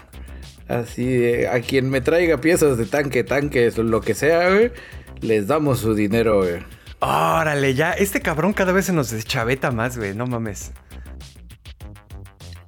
Así, 0.66 1.44
a 1.44 1.60
quien 1.60 1.88
me 1.88 2.00
traiga 2.00 2.38
piezas 2.38 2.76
de 2.78 2.86
tanque, 2.86 3.22
tanques, 3.22 3.78
lo 3.78 4.00
que 4.00 4.14
sea, 4.14 4.72
les 5.20 5.46
damos 5.46 5.78
su 5.78 5.94
dinero, 5.94 6.38
güey. 6.38 6.64
Órale, 6.98 7.74
ya, 7.74 7.92
este 7.92 8.20
cabrón 8.20 8.54
cada 8.54 8.72
vez 8.72 8.86
se 8.86 8.92
nos 8.92 9.12
deschaveta 9.12 9.70
más, 9.70 9.96
güey, 9.96 10.16
no 10.16 10.26
mames. 10.26 10.72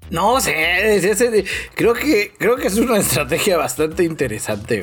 No 0.08 0.40
sé, 0.40 1.02
creo 1.74 1.94
que 1.94 2.32
creo 2.38 2.58
que 2.58 2.68
es 2.68 2.76
una 2.76 2.96
estrategia 2.96 3.56
bastante 3.56 4.04
interesante, 4.04 4.82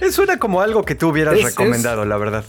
güey. 0.00 0.10
Suena 0.10 0.40
como 0.40 0.62
algo 0.62 0.84
que 0.84 0.96
tú 0.96 1.10
hubieras 1.10 1.40
recomendado, 1.40 2.04
la 2.04 2.16
verdad. 2.16 2.44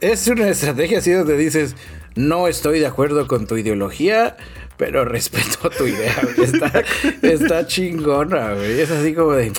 Es 0.00 0.28
una 0.28 0.48
estrategia 0.48 0.98
así 0.98 1.10
donde 1.12 1.36
dices, 1.36 1.74
no 2.14 2.48
estoy 2.48 2.80
de 2.80 2.86
acuerdo 2.86 3.26
con 3.26 3.46
tu 3.46 3.56
ideología, 3.56 4.36
pero 4.76 5.04
respeto 5.04 5.70
tu 5.70 5.86
idea. 5.86 6.14
Está, 6.42 6.84
está 7.22 7.66
chingona, 7.66 8.54
güey. 8.54 8.80
Es 8.80 8.90
así 8.90 9.14
como 9.14 9.32
de... 9.32 9.52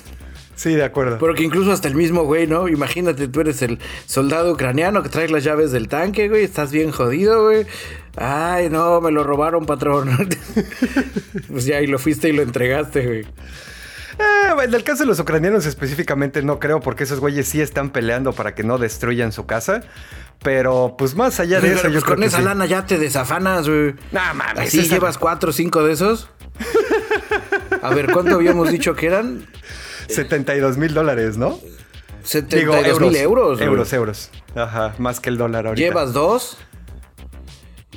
Sí, 0.56 0.74
de 0.74 0.84
acuerdo. 0.84 1.20
Porque 1.20 1.44
incluso 1.44 1.72
hasta 1.72 1.88
el 1.88 1.94
mismo 1.94 2.24
güey, 2.24 2.48
¿no? 2.48 2.68
Imagínate, 2.68 3.28
tú 3.28 3.42
eres 3.42 3.62
el 3.62 3.78
soldado 4.08 4.52
ucraniano 4.52 5.04
que 5.04 5.10
trae 5.10 5.30
las 5.30 5.44
llaves 5.44 5.72
del 5.72 5.88
tanque, 5.88 6.30
güey. 6.30 6.44
Estás 6.44 6.72
bien 6.72 6.92
jodido, 6.92 7.44
güey. 7.44 7.68
Ay, 8.16 8.70
no, 8.72 9.00
me 9.00 9.12
lo 9.12 9.24
robaron, 9.24 9.68
patrón. 9.68 10.10
pues 11.48 11.66
ya, 11.66 11.80
y 11.82 11.86
lo 11.86 12.00
fuiste 12.00 12.30
y 12.30 12.32
lo 12.32 12.42
entregaste, 12.42 13.06
güey. 13.06 13.26
Eh, 14.20 14.64
en 14.64 14.74
el 14.74 14.84
caso 14.84 15.04
de 15.04 15.08
los 15.08 15.20
ucranianos 15.20 15.66
específicamente 15.66 16.42
no 16.42 16.60
creo, 16.60 16.80
porque 16.80 17.04
esos 17.04 17.20
güeyes 17.20 17.48
sí 17.48 17.62
están 17.62 17.92
peleando 17.92 18.34
para 18.34 18.56
que 18.56 18.64
no 18.64 18.78
destruyan 18.78 19.32
su 19.32 19.46
casa. 19.46 19.82
Pero 20.44 20.96
pues 20.98 21.16
más 21.16 21.40
allá 21.40 21.60
de 21.60 21.74
eso, 21.74 21.88
yo 21.88 21.94
pues, 21.94 22.04
creo 22.04 22.16
con 22.16 22.24
esa 22.24 22.42
lana 22.42 22.66
ya 22.66 22.86
te 22.86 22.98
desafanas, 22.98 23.68
güey. 23.68 23.96
No 24.12 24.22
mames. 24.36 24.68
¿Así 24.68 24.88
llevas 24.88 25.18
cuatro 25.18 25.50
o 25.50 25.54
cinco 25.54 25.84
de 25.84 25.94
esos? 25.94 26.30
A 27.82 27.94
ver, 27.94 28.12
¿cuánto 28.12 28.36
habíamos 28.36 28.72
dicho 28.72 28.96
que 28.96 29.08
eran? 29.08 29.48
72 30.08 30.78
mil 30.78 30.94
dólares, 30.94 31.38
¿no? 31.38 31.60
72 32.24 33.00
mil 33.00 33.16
euros. 33.16 33.62
Euros, 33.62 33.94
euros. 33.94 34.32
Ajá, 34.56 34.94
más 34.98 35.20
que 35.20 35.30
el 35.30 35.38
dólar 35.38 35.68
ahorita. 35.68 35.88
¿Llevas 35.88 36.14
dos? 36.14 36.58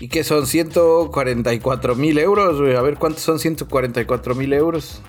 ¿Y 0.01 0.09
qué 0.09 0.25
son 0.25 0.47
144 0.47 1.95
mil 1.95 2.19
euros, 2.19 2.61
güey? 2.61 2.75
A 2.75 2.81
ver, 2.81 2.97
¿cuántos 2.97 3.23
son 3.23 3.39
144 3.39 4.35
mil 4.35 4.53
euros? 4.53 5.03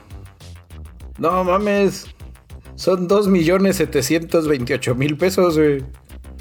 No 1.21 1.43
mames. 1.43 2.07
Son 2.73 3.07
2 3.07 3.27
millones 3.27 3.75
728 3.75 4.95
mil 4.95 5.17
pesos, 5.17 5.55
güey. 5.55 5.85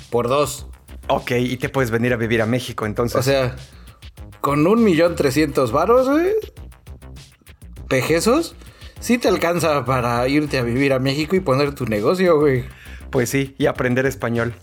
Por 0.09 0.27
dos. 0.27 0.69
Ok, 1.07 1.33
y 1.33 1.59
te 1.59 1.69
puedes 1.69 1.91
venir 1.91 2.15
a 2.15 2.17
vivir 2.17 2.41
a 2.41 2.47
México 2.47 2.87
entonces. 2.87 3.21
O 3.21 3.23
sea, 3.23 3.57
con 4.41 4.67
un 4.67 4.83
millón 4.83 5.17
trescientos 5.17 5.71
varos, 5.71 6.09
güey. 6.09 6.31
Pejesos. 7.89 8.57
Sí 9.01 9.19
te 9.19 9.29
alcanza 9.29 9.85
para 9.85 10.27
irte 10.29 10.57
a 10.57 10.63
vivir 10.63 10.95
a 10.95 10.99
México 10.99 11.37
y 11.37 11.41
poner 11.41 11.75
tu 11.75 11.85
negocio, 11.85 12.41
güey. 12.41 12.65
Pues 13.11 13.29
sí, 13.29 13.55
y 13.59 13.67
aprender 13.67 14.07
español. 14.07 14.55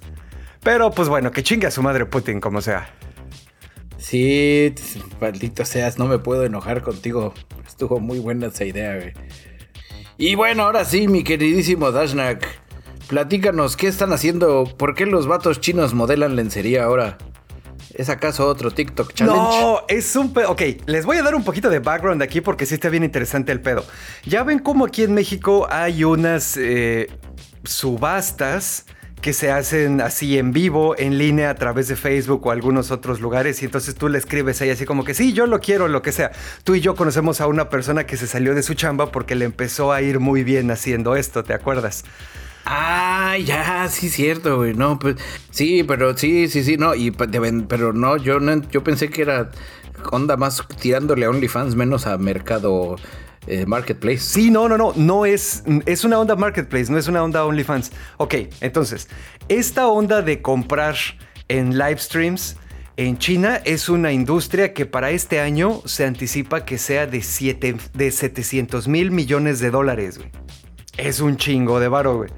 Pero 0.63 0.89
pues 0.89 1.09
bueno, 1.09 1.29
que 1.29 1.43
chingue 1.43 1.67
a 1.67 1.71
su 1.71 1.83
madre 1.83 2.07
Putin, 2.07 2.39
como 2.39 2.61
sea. 2.61 2.89
Sí, 3.99 4.73
maldito 5.21 5.63
seas, 5.63 5.99
no 5.99 6.07
me 6.07 6.17
puedo 6.17 6.43
enojar 6.43 6.81
contigo. 6.81 7.35
Estuvo 7.67 7.99
muy 7.99 8.17
buena 8.17 8.47
esa 8.47 8.65
idea, 8.65 8.95
güey. 8.95 9.13
Y 10.19 10.33
bueno, 10.33 10.63
ahora 10.63 10.83
sí, 10.83 11.07
mi 11.07 11.23
queridísimo 11.23 11.91
Dashnak. 11.91 12.43
Platícanos, 13.07 13.77
¿qué 13.77 13.87
están 13.87 14.11
haciendo? 14.13 14.63
¿Por 14.65 14.95
qué 14.95 15.05
los 15.05 15.27
vatos 15.27 15.61
chinos 15.61 15.93
modelan 15.93 16.35
lencería 16.35 16.85
ahora? 16.85 17.19
¿Es 17.93 18.09
acaso 18.09 18.47
otro 18.47 18.71
TikTok 18.71 19.13
challenge? 19.13 19.39
No, 19.39 19.81
es 19.87 20.15
un 20.15 20.33
pedo. 20.33 20.51
Ok, 20.51 20.61
les 20.87 21.05
voy 21.05 21.17
a 21.17 21.23
dar 21.23 21.35
un 21.35 21.43
poquito 21.43 21.69
de 21.69 21.79
background 21.79 22.23
aquí 22.23 22.41
porque 22.41 22.65
sí 22.65 22.73
está 22.73 22.89
bien 22.89 23.03
interesante 23.03 23.51
el 23.51 23.61
pedo. 23.61 23.85
Ya 24.25 24.43
ven 24.43 24.57
cómo 24.57 24.85
aquí 24.85 25.03
en 25.03 25.13
México 25.13 25.67
hay 25.69 26.03
unas 26.03 26.57
eh, 26.57 27.11
subastas 27.63 28.87
que 29.27 29.33
se 29.33 29.51
hacen 29.51 29.99
así 29.99 30.37
en 30.37 30.53
vivo, 30.53 30.95
en 30.97 31.17
línea, 31.17 31.49
a 31.49 31.55
través 31.55 31.89
de 31.89 31.97
Facebook 31.97 32.45
o 32.45 32.51
algunos 32.51 32.91
otros 32.91 33.19
lugares, 33.19 33.61
y 33.61 33.65
entonces 33.65 33.93
tú 33.93 34.07
le 34.07 34.17
escribes 34.17 34.61
ahí 34.61 34.69
así 34.69 34.85
como 34.85 35.03
que 35.03 35.13
sí, 35.13 35.33
yo 35.33 35.47
lo 35.47 35.59
quiero, 35.59 35.89
lo 35.89 36.01
que 36.01 36.13
sea. 36.13 36.31
Tú 36.63 36.75
y 36.75 36.79
yo 36.79 36.95
conocemos 36.95 37.41
a 37.41 37.47
una 37.47 37.69
persona 37.69 38.05
que 38.05 38.15
se 38.15 38.25
salió 38.25 38.55
de 38.55 38.63
su 38.63 38.73
chamba 38.73 39.11
porque 39.11 39.35
le 39.35 39.43
empezó 39.43 39.91
a 39.91 40.01
ir 40.01 40.21
muy 40.21 40.45
bien 40.45 40.71
haciendo 40.71 41.17
esto, 41.17 41.43
¿te 41.43 41.53
acuerdas? 41.53 42.05
Ah, 42.63 43.35
ya, 43.43 43.89
sí, 43.89 44.09
cierto, 44.09 44.55
güey. 44.55 44.73
No, 44.73 44.97
pues 44.97 45.17
sí, 45.51 45.83
pero 45.83 46.17
sí, 46.17 46.47
sí, 46.47 46.63
sí, 46.63 46.77
no. 46.77 46.95
Y, 46.95 47.11
pero 47.11 47.91
no, 47.91 48.15
yo 48.15 48.39
no, 48.39 48.61
yo 48.69 48.81
pensé 48.81 49.09
que 49.09 49.23
era 49.23 49.51
onda 50.09 50.37
más 50.37 50.63
tirándole 50.79 51.25
a 51.25 51.31
OnlyFans, 51.31 51.75
menos 51.75 52.07
a 52.07 52.17
Mercado 52.17 52.95
eh, 53.47 53.65
Marketplace. 53.65 54.19
Sí, 54.19 54.51
no, 54.51 54.67
no, 54.69 54.77
no. 54.77 54.93
No 54.95 55.25
es. 55.25 55.63
Es 55.85 56.03
una 56.03 56.19
onda 56.19 56.35
Marketplace, 56.35 56.91
no 56.91 56.97
es 56.97 57.07
una 57.07 57.23
onda 57.23 57.45
OnlyFans. 57.45 57.91
Ok, 58.17 58.35
entonces, 58.61 59.07
esta 59.47 59.87
onda 59.87 60.21
de 60.21 60.41
comprar 60.41 60.95
en 61.47 61.77
live 61.77 61.97
streams. 61.97 62.57
En 62.97 63.19
China 63.19 63.61
es 63.63 63.89
una 63.89 64.11
industria 64.11 64.73
que 64.73 64.87
para 64.87 65.11
este 65.11 65.39
año 65.39 65.83
se 65.85 66.03
anticipa 66.03 66.65
que 66.65 66.79
sea 66.79 67.05
de, 67.05 67.21
siete, 67.21 67.75
de 67.93 68.09
700 68.09 68.87
mil 68.87 69.11
millones 69.11 69.59
de 69.59 69.69
dólares, 69.69 70.17
güey. 70.17 70.31
Es 70.97 71.19
un 71.19 71.37
chingo 71.37 71.79
de 71.79 71.89
varo, 71.89 72.17
güey. 72.17 72.31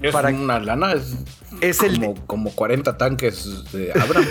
Es 0.00 0.12
para... 0.12 0.30
una 0.30 0.58
lana, 0.58 0.94
es, 1.60 1.78
como, 1.78 2.12
el... 2.12 2.20
como 2.26 2.50
40 2.50 2.96
tanques 2.96 3.70
de 3.72 3.92
Abrams. 3.92 4.28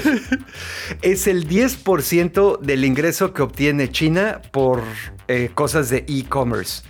es 1.04 1.27
el 1.27 1.48
10% 1.48 2.60
del 2.62 2.84
ingreso 2.84 3.34
que 3.34 3.44
obtiene 3.44 3.92
China 3.92 4.42
por 4.51 4.82
eh, 5.27 5.50
cosas 5.53 5.89
de 5.89 6.05
e-commerce. 6.08 6.84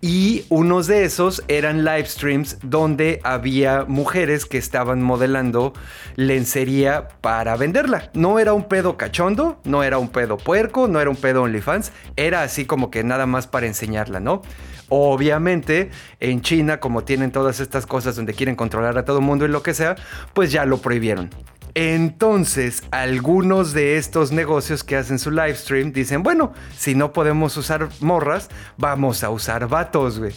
Y 0.00 0.44
unos 0.48 0.86
de 0.86 1.04
esos 1.04 1.42
eran 1.48 1.84
live 1.84 2.06
streams 2.06 2.58
donde 2.62 3.20
había 3.24 3.84
mujeres 3.88 4.46
que 4.46 4.56
estaban 4.56 5.02
modelando 5.02 5.72
lencería 6.14 7.08
para 7.20 7.56
venderla. 7.56 8.10
No 8.14 8.38
era 8.38 8.52
un 8.52 8.68
pedo 8.68 8.96
cachondo, 8.96 9.60
no 9.64 9.82
era 9.82 9.98
un 9.98 10.08
pedo 10.10 10.36
puerco, 10.36 10.86
no 10.86 11.00
era 11.00 11.10
un 11.10 11.16
pedo 11.16 11.42
OnlyFans, 11.42 11.92
era 12.14 12.42
así 12.42 12.64
como 12.64 12.92
que 12.92 13.02
nada 13.02 13.26
más 13.26 13.48
para 13.48 13.66
enseñarla, 13.66 14.20
¿no? 14.20 14.42
Obviamente, 14.88 15.90
en 16.20 16.42
China, 16.42 16.78
como 16.78 17.02
tienen 17.02 17.32
todas 17.32 17.58
estas 17.58 17.84
cosas 17.84 18.14
donde 18.14 18.34
quieren 18.34 18.54
controlar 18.54 18.96
a 18.98 19.04
todo 19.04 19.20
mundo 19.20 19.44
y 19.44 19.48
lo 19.48 19.62
que 19.62 19.74
sea, 19.74 19.96
pues 20.32 20.52
ya 20.52 20.64
lo 20.64 20.78
prohibieron. 20.78 21.30
Entonces, 21.74 22.82
algunos 22.90 23.72
de 23.72 23.98
estos 23.98 24.32
negocios 24.32 24.84
que 24.84 24.96
hacen 24.96 25.18
su 25.18 25.30
live 25.30 25.54
stream 25.54 25.92
dicen, 25.92 26.22
bueno, 26.22 26.52
si 26.76 26.94
no 26.94 27.12
podemos 27.12 27.56
usar 27.56 27.88
morras, 28.00 28.48
vamos 28.76 29.22
a 29.24 29.30
usar 29.30 29.68
vatos, 29.68 30.18
güey. 30.18 30.32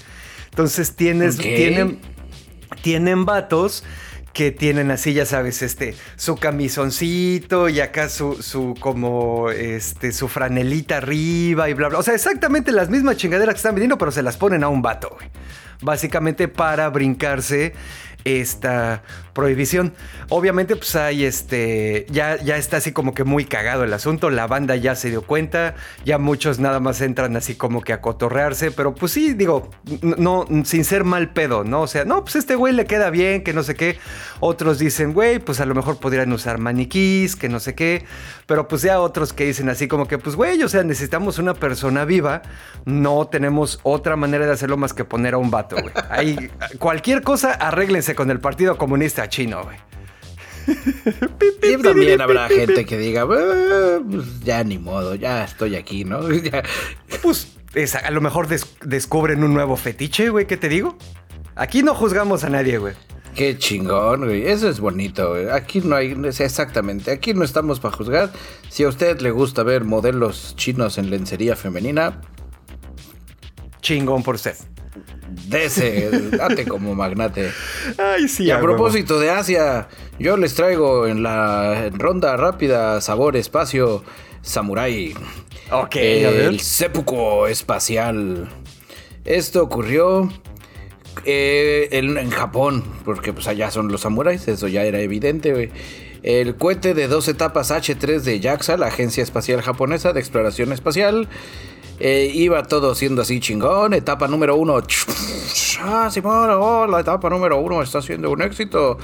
Entonces 0.50 0.96
tienes, 0.96 1.38
tienen, 1.38 2.00
tienen 2.84 3.26
vatos 3.26 3.84
que 4.34 4.52
tienen 4.52 4.92
así, 4.92 5.14
ya 5.14 5.26
sabes, 5.26 5.62
este, 5.62 5.96
su 6.16 6.38
camisoncito 6.38 7.70
y 7.70 7.80
acá 7.80 8.08
su, 8.10 8.42
su, 8.42 8.76
como, 8.80 9.50
este, 9.50 10.12
su 10.12 10.28
franelita 10.28 10.98
arriba 10.98 11.70
y 11.70 11.74
bla, 11.74 11.90
bla. 11.90 12.00
O 12.00 12.04
sea, 12.04 12.14
exactamente 12.14 12.72
las 12.72 12.90
mismas 12.90 13.18
chingaderas 13.18 13.56
que 13.56 13.58
están 13.58 13.76
vendiendo, 13.76 13.98
pero 13.98 14.12
se 14.12 14.22
las 14.22 14.38
ponen 14.38 14.64
a 14.64 14.70
un 14.70 14.82
vato, 14.82 15.10
güey. 15.16 15.30
Básicamente 15.82 16.48
para 16.48 16.90
brincarse 16.90 17.74
esta 18.24 19.02
prohibición. 19.34 19.94
Obviamente, 20.30 20.76
pues 20.76 20.96
hay 20.96 21.26
este. 21.26 22.06
Ya, 22.10 22.42
ya 22.42 22.58
está 22.58 22.78
así 22.78 22.92
como 22.92 23.14
que 23.14 23.24
muy 23.24 23.46
cagado 23.46 23.84
el 23.84 23.94
asunto. 23.94 24.30
La 24.30 24.48
banda 24.48 24.76
ya 24.76 24.96
se 24.96 25.10
dio 25.10 25.22
cuenta. 25.22 25.76
Ya 26.06 26.18
muchos 26.18 26.60
nada 26.60 26.80
más 26.80 27.02
entran 27.02 27.36
así 27.36 27.56
como 27.56 27.82
que 27.82 27.94
a 27.94 28.02
cotorrearse. 28.02 28.72
Pero 28.72 28.94
pues 28.94 29.12
sí, 29.12 29.34
digo, 29.34 29.70
no, 30.02 30.46
sin 30.66 30.84
ser 30.84 31.04
mal 31.04 31.32
pedo, 31.32 31.64
¿no? 31.64 31.82
O 31.82 31.88
sea, 31.88 32.06
no, 32.06 32.24
pues 32.24 32.36
este 32.36 32.56
güey 32.56 32.74
le 32.74 32.86
queda 32.86 33.10
bien, 33.10 33.44
que 33.44 33.54
no 33.54 33.64
sé 33.64 33.76
qué. 33.76 33.98
Otros 34.40 34.80
dicen, 34.80 35.14
güey, 35.14 35.40
pues 35.40 35.60
a 35.60 35.66
lo 35.66 35.76
mejor 35.76 35.98
podrían 35.98 36.32
usar 36.32 36.58
maniquís, 36.58 37.36
que 37.36 37.50
no 37.50 37.60
sé 37.60 37.76
qué. 37.76 38.06
Pero 38.46 38.68
pues 38.68 38.82
ya 38.82 39.00
otros 39.00 39.34
que 39.34 39.46
dicen 39.46 39.70
así 39.70 39.88
como 39.88 40.08
que, 40.08 40.18
pues 40.18 40.36
güey, 40.36 40.62
o 40.64 40.70
sea, 40.70 40.84
necesitamos 40.84 41.40
una 41.40 41.54
persona 41.54 42.06
viva. 42.06 42.42
No 42.86 43.28
tenemos 43.28 43.80
otra 43.84 44.16
manera 44.16 44.46
de 44.46 44.52
hacerlo 44.52 44.78
más 44.78 44.94
que 44.94 45.06
poner 45.06 45.36
a 45.36 45.38
un 45.38 45.52
vato, 45.52 45.78
güey. 45.82 46.50
Cualquier 46.80 47.22
cosa, 47.22 47.54
arréglense 47.54 48.16
con 48.16 48.32
el 48.32 48.40
Partido 48.40 48.78
Comunista 48.78 49.21
Chino, 49.30 49.64
güey. 49.64 49.78
Y 51.64 51.82
también 51.82 52.22
habrá 52.22 52.48
gente 52.48 52.86
que 52.86 52.98
diga, 52.98 53.26
pues 53.28 54.44
ya 54.44 54.64
ni 54.64 54.78
modo, 54.78 55.16
ya 55.16 55.44
estoy 55.46 55.76
aquí, 55.76 56.04
¿no? 56.04 56.20
Pues 57.22 57.48
a 57.96 58.12
lo 58.12 58.20
mejor 58.20 58.48
descubren 58.84 59.44
un 59.44 59.54
nuevo 59.54 59.78
fetiche, 59.78 60.30
güey, 60.30 60.46
¿qué 60.46 60.58
te 60.58 60.68
digo? 60.68 60.98
Aquí 61.56 61.84
no 61.84 61.96
juzgamos 61.96 62.44
a 62.44 62.50
nadie, 62.50 62.78
güey. 62.78 62.96
Qué 63.36 63.58
chingón, 63.58 64.26
güey. 64.26 64.48
Eso 64.48 64.68
es 64.68 64.80
bonito, 64.82 65.30
güey. 65.30 65.50
Aquí 65.50 65.80
no 65.80 65.96
hay, 65.96 66.18
exactamente, 66.26 67.12
aquí 67.12 67.34
no 67.34 67.46
estamos 67.46 67.80
para 67.80 67.96
juzgar. 67.96 68.32
Si 68.70 68.84
a 68.84 68.90
usted 68.90 69.22
le 69.22 69.32
gusta 69.32 69.64
ver 69.64 69.86
modelos 69.86 70.56
chinos 70.58 70.98
en 70.98 71.10
lencería 71.10 71.56
femenina, 71.56 72.22
chingón 73.82 74.24
por 74.24 74.36
usted. 74.36 74.56
Dese, 75.48 76.10
date 76.32 76.66
como 76.66 76.94
magnate. 76.96 77.52
Ay, 77.98 78.28
sí. 78.28 78.46
Y 78.46 78.52
a 78.52 78.60
propósito 78.60 79.20
de 79.20 79.30
Asia, 79.30 79.88
yo 80.20 80.38
les 80.38 80.56
traigo 80.56 81.08
en 81.08 81.24
la 81.24 81.90
ronda 81.94 82.36
rápida 82.38 83.00
sabor 83.02 83.36
espacio 83.38 84.04
samurai. 84.42 85.14
Ok, 85.72 85.96
el 85.96 86.60
seppuku 86.60 87.46
espacial. 87.46 88.50
Esto 89.24 89.64
ocurrió 89.64 90.30
eh, 91.26 91.90
en, 91.92 92.30
Japón, 92.32 92.84
porque 93.06 93.34
pues 93.34 93.48
allá 93.48 93.70
son 93.72 93.90
los 93.90 94.02
samuráis, 94.02 94.48
eso 94.48 94.68
ya 94.68 94.84
era 94.84 95.00
evidente, 95.00 95.72
El 96.24 96.56
cohete 96.56 96.94
de 96.94 97.08
dos 97.08 97.28
etapas 97.28 97.72
H3 97.72 98.22
de 98.22 98.40
JAXA, 98.40 98.78
la 98.78 98.88
Agencia 98.88 99.22
Espacial 99.22 99.62
Japonesa 99.62 100.14
de 100.14 100.20
Exploración 100.20 100.72
Espacial, 100.72 101.30
eh, 102.02 102.32
iba 102.34 102.64
todo 102.64 102.96
siendo 102.96 103.22
así 103.22 103.40
chingón. 103.40 103.94
Etapa 103.94 104.28
número 104.28 104.56
uno. 104.56 104.82
Ah, 105.82 106.10
Simón, 106.12 106.50
oh, 106.52 106.88
la 106.88 107.02
etapa 107.02 107.30
número 107.30 107.60
uno 107.60 107.82
está 107.82 108.02
siendo 108.02 108.32
un 108.32 108.42
éxito. 108.42 108.98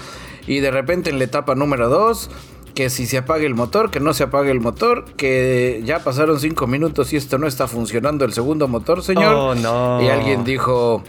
Y 0.48 0.60
de 0.60 0.72
repente 0.72 1.10
en 1.10 1.20
la 1.20 1.26
etapa 1.26 1.56
número 1.56 1.90
dos 1.90 2.30
que 2.74 2.90
si 2.92 3.08
se 3.08 3.18
apague 3.18 3.46
el 3.48 3.56
motor, 3.56 3.90
que 3.90 4.00
no 4.00 4.14
se 4.14 4.24
apague 4.24 4.52
el 4.52 4.60
motor, 4.60 5.06
que 5.16 5.82
ya 5.84 6.04
pasaron 6.04 6.40
cinco 6.40 6.68
minutos 6.68 7.12
y 7.12 7.18
esto 7.18 7.40
no 7.40 7.48
está 7.48 7.68
funcionando 7.68 8.24
el 8.24 8.34
segundo 8.34 8.68
motor, 8.68 9.02
señor. 9.02 9.34
Oh, 9.34 9.56
no. 9.56 10.00
Y 10.00 10.10
alguien 10.10 10.44
dijo, 10.44 11.04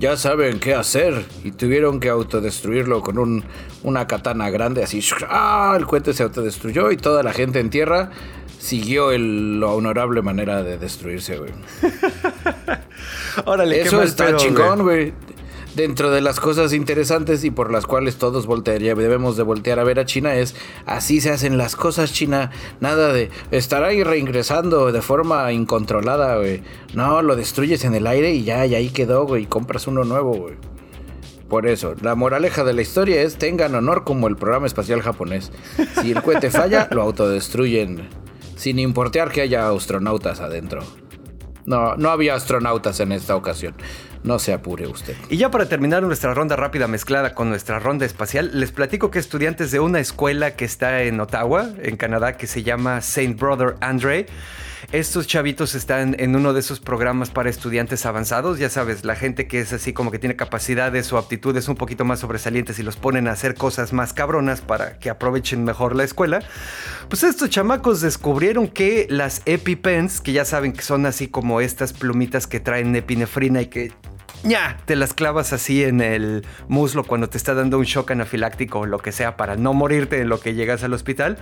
ya 0.00 0.16
saben 0.16 0.60
qué 0.60 0.74
hacer. 0.74 1.24
Y 1.44 1.52
tuvieron 1.52 1.98
que 1.98 2.10
autodestruirlo 2.10 3.00
con 3.00 3.18
un, 3.18 3.44
una 3.84 4.06
katana 4.06 4.50
grande, 4.50 4.82
así. 4.82 5.00
¡Ah! 5.30 5.74
El 5.78 5.86
cohete 5.86 6.12
se 6.12 6.24
autodestruyó 6.24 6.90
y 6.90 6.96
toda 6.96 7.22
la 7.22 7.32
gente 7.32 7.60
en 7.60 7.70
tierra 7.70 8.10
siguió 8.62 9.10
el, 9.10 9.58
la 9.60 9.66
honorable 9.68 10.22
manera 10.22 10.62
de 10.62 10.78
destruirse, 10.78 11.36
güey. 11.36 11.50
Órale, 13.44 13.80
Eso 13.80 14.02
está 14.02 14.36
chingón, 14.36 14.82
güey 14.82 15.12
dentro 15.74 16.10
de 16.10 16.20
las 16.20 16.38
cosas 16.38 16.72
interesantes 16.74 17.44
y 17.44 17.50
por 17.50 17.72
las 17.72 17.86
cuales 17.86 18.16
todos 18.16 18.46
voltearía, 18.46 18.94
debemos 18.94 19.38
de 19.38 19.42
voltear 19.42 19.78
a 19.78 19.84
ver 19.84 19.98
a 19.98 20.04
China 20.04 20.34
es 20.34 20.54
así 20.84 21.20
se 21.20 21.30
hacen 21.30 21.56
las 21.56 21.76
cosas 21.76 22.12
China, 22.12 22.50
nada 22.80 23.12
de 23.12 23.30
estar 23.50 23.82
ahí 23.82 24.02
reingresando 24.04 24.92
de 24.92 25.02
forma 25.02 25.50
incontrolada, 25.52 26.36
güey. 26.36 26.62
No, 26.94 27.22
lo 27.22 27.36
destruyes 27.36 27.84
en 27.84 27.94
el 27.94 28.06
aire 28.06 28.32
y 28.34 28.44
ya, 28.44 28.66
y 28.66 28.74
ahí 28.74 28.90
quedó, 28.90 29.26
güey, 29.26 29.44
y 29.44 29.46
compras 29.46 29.86
uno 29.86 30.04
nuevo, 30.04 30.34
güey. 30.34 30.54
Por 31.48 31.66
eso, 31.66 31.94
la 32.00 32.14
moraleja 32.14 32.64
de 32.64 32.72
la 32.72 32.82
historia 32.82 33.22
es 33.22 33.36
tengan 33.36 33.74
honor 33.74 34.04
como 34.04 34.26
el 34.26 34.36
programa 34.36 34.66
espacial 34.66 35.02
japonés. 35.02 35.52
Si 36.00 36.12
el 36.12 36.22
cohete 36.22 36.50
falla, 36.50 36.88
lo 36.90 37.02
autodestruyen, 37.02 38.08
sin 38.62 38.78
importar 38.78 39.32
que 39.32 39.40
haya 39.40 39.68
astronautas 39.68 40.38
adentro. 40.38 40.84
No, 41.66 41.96
no 41.96 42.10
había 42.10 42.36
astronautas 42.36 43.00
en 43.00 43.10
esta 43.10 43.34
ocasión. 43.34 43.74
No 44.22 44.38
se 44.38 44.52
apure 44.52 44.86
usted. 44.86 45.16
Y 45.28 45.36
ya 45.36 45.50
para 45.50 45.66
terminar 45.66 46.04
nuestra 46.04 46.32
ronda 46.32 46.54
rápida 46.54 46.86
mezclada 46.86 47.34
con 47.34 47.48
nuestra 47.48 47.80
ronda 47.80 48.06
espacial, 48.06 48.52
les 48.54 48.70
platico 48.70 49.10
que 49.10 49.18
estudiantes 49.18 49.72
de 49.72 49.80
una 49.80 49.98
escuela 49.98 50.54
que 50.54 50.64
está 50.64 51.02
en 51.02 51.18
Ottawa, 51.18 51.70
en 51.82 51.96
Canadá, 51.96 52.36
que 52.36 52.46
se 52.46 52.62
llama 52.62 53.00
Saint 53.00 53.36
Brother 53.36 53.74
Andre, 53.80 54.26
estos 54.90 55.26
chavitos 55.26 55.74
están 55.74 56.16
en 56.18 56.34
uno 56.34 56.52
de 56.52 56.60
esos 56.60 56.80
programas 56.80 57.30
para 57.30 57.48
estudiantes 57.48 58.04
avanzados, 58.04 58.58
ya 58.58 58.68
sabes, 58.68 59.04
la 59.04 59.14
gente 59.14 59.46
que 59.46 59.60
es 59.60 59.72
así 59.72 59.92
como 59.92 60.10
que 60.10 60.18
tiene 60.18 60.34
capacidades 60.34 61.12
o 61.12 61.18
aptitudes 61.18 61.68
un 61.68 61.76
poquito 61.76 62.04
más 62.04 62.20
sobresalientes 62.20 62.78
y 62.78 62.82
los 62.82 62.96
ponen 62.96 63.28
a 63.28 63.32
hacer 63.32 63.54
cosas 63.54 63.92
más 63.92 64.12
cabronas 64.12 64.60
para 64.60 64.98
que 64.98 65.10
aprovechen 65.10 65.64
mejor 65.64 65.94
la 65.94 66.04
escuela. 66.04 66.40
Pues 67.08 67.22
estos 67.22 67.50
chamacos 67.50 68.00
descubrieron 68.00 68.68
que 68.68 69.06
las 69.08 69.42
EpiPens, 69.46 70.20
que 70.20 70.32
ya 70.32 70.44
saben 70.44 70.72
que 70.72 70.82
son 70.82 71.06
así 71.06 71.28
como 71.28 71.60
estas 71.60 71.92
plumitas 71.92 72.46
que 72.46 72.60
traen 72.60 72.94
epinefrina 72.96 73.62
y 73.62 73.66
que 73.66 73.92
ya, 74.44 74.78
te 74.86 74.96
las 74.96 75.14
clavas 75.14 75.52
así 75.52 75.84
en 75.84 76.00
el 76.00 76.44
muslo 76.66 77.04
cuando 77.04 77.28
te 77.28 77.38
está 77.38 77.54
dando 77.54 77.78
un 77.78 77.84
shock 77.84 78.10
anafiláctico 78.10 78.80
o 78.80 78.86
lo 78.86 78.98
que 78.98 79.12
sea 79.12 79.36
para 79.36 79.54
no 79.56 79.72
morirte 79.72 80.20
en 80.20 80.28
lo 80.28 80.40
que 80.40 80.54
llegas 80.54 80.82
al 80.82 80.94
hospital. 80.94 81.38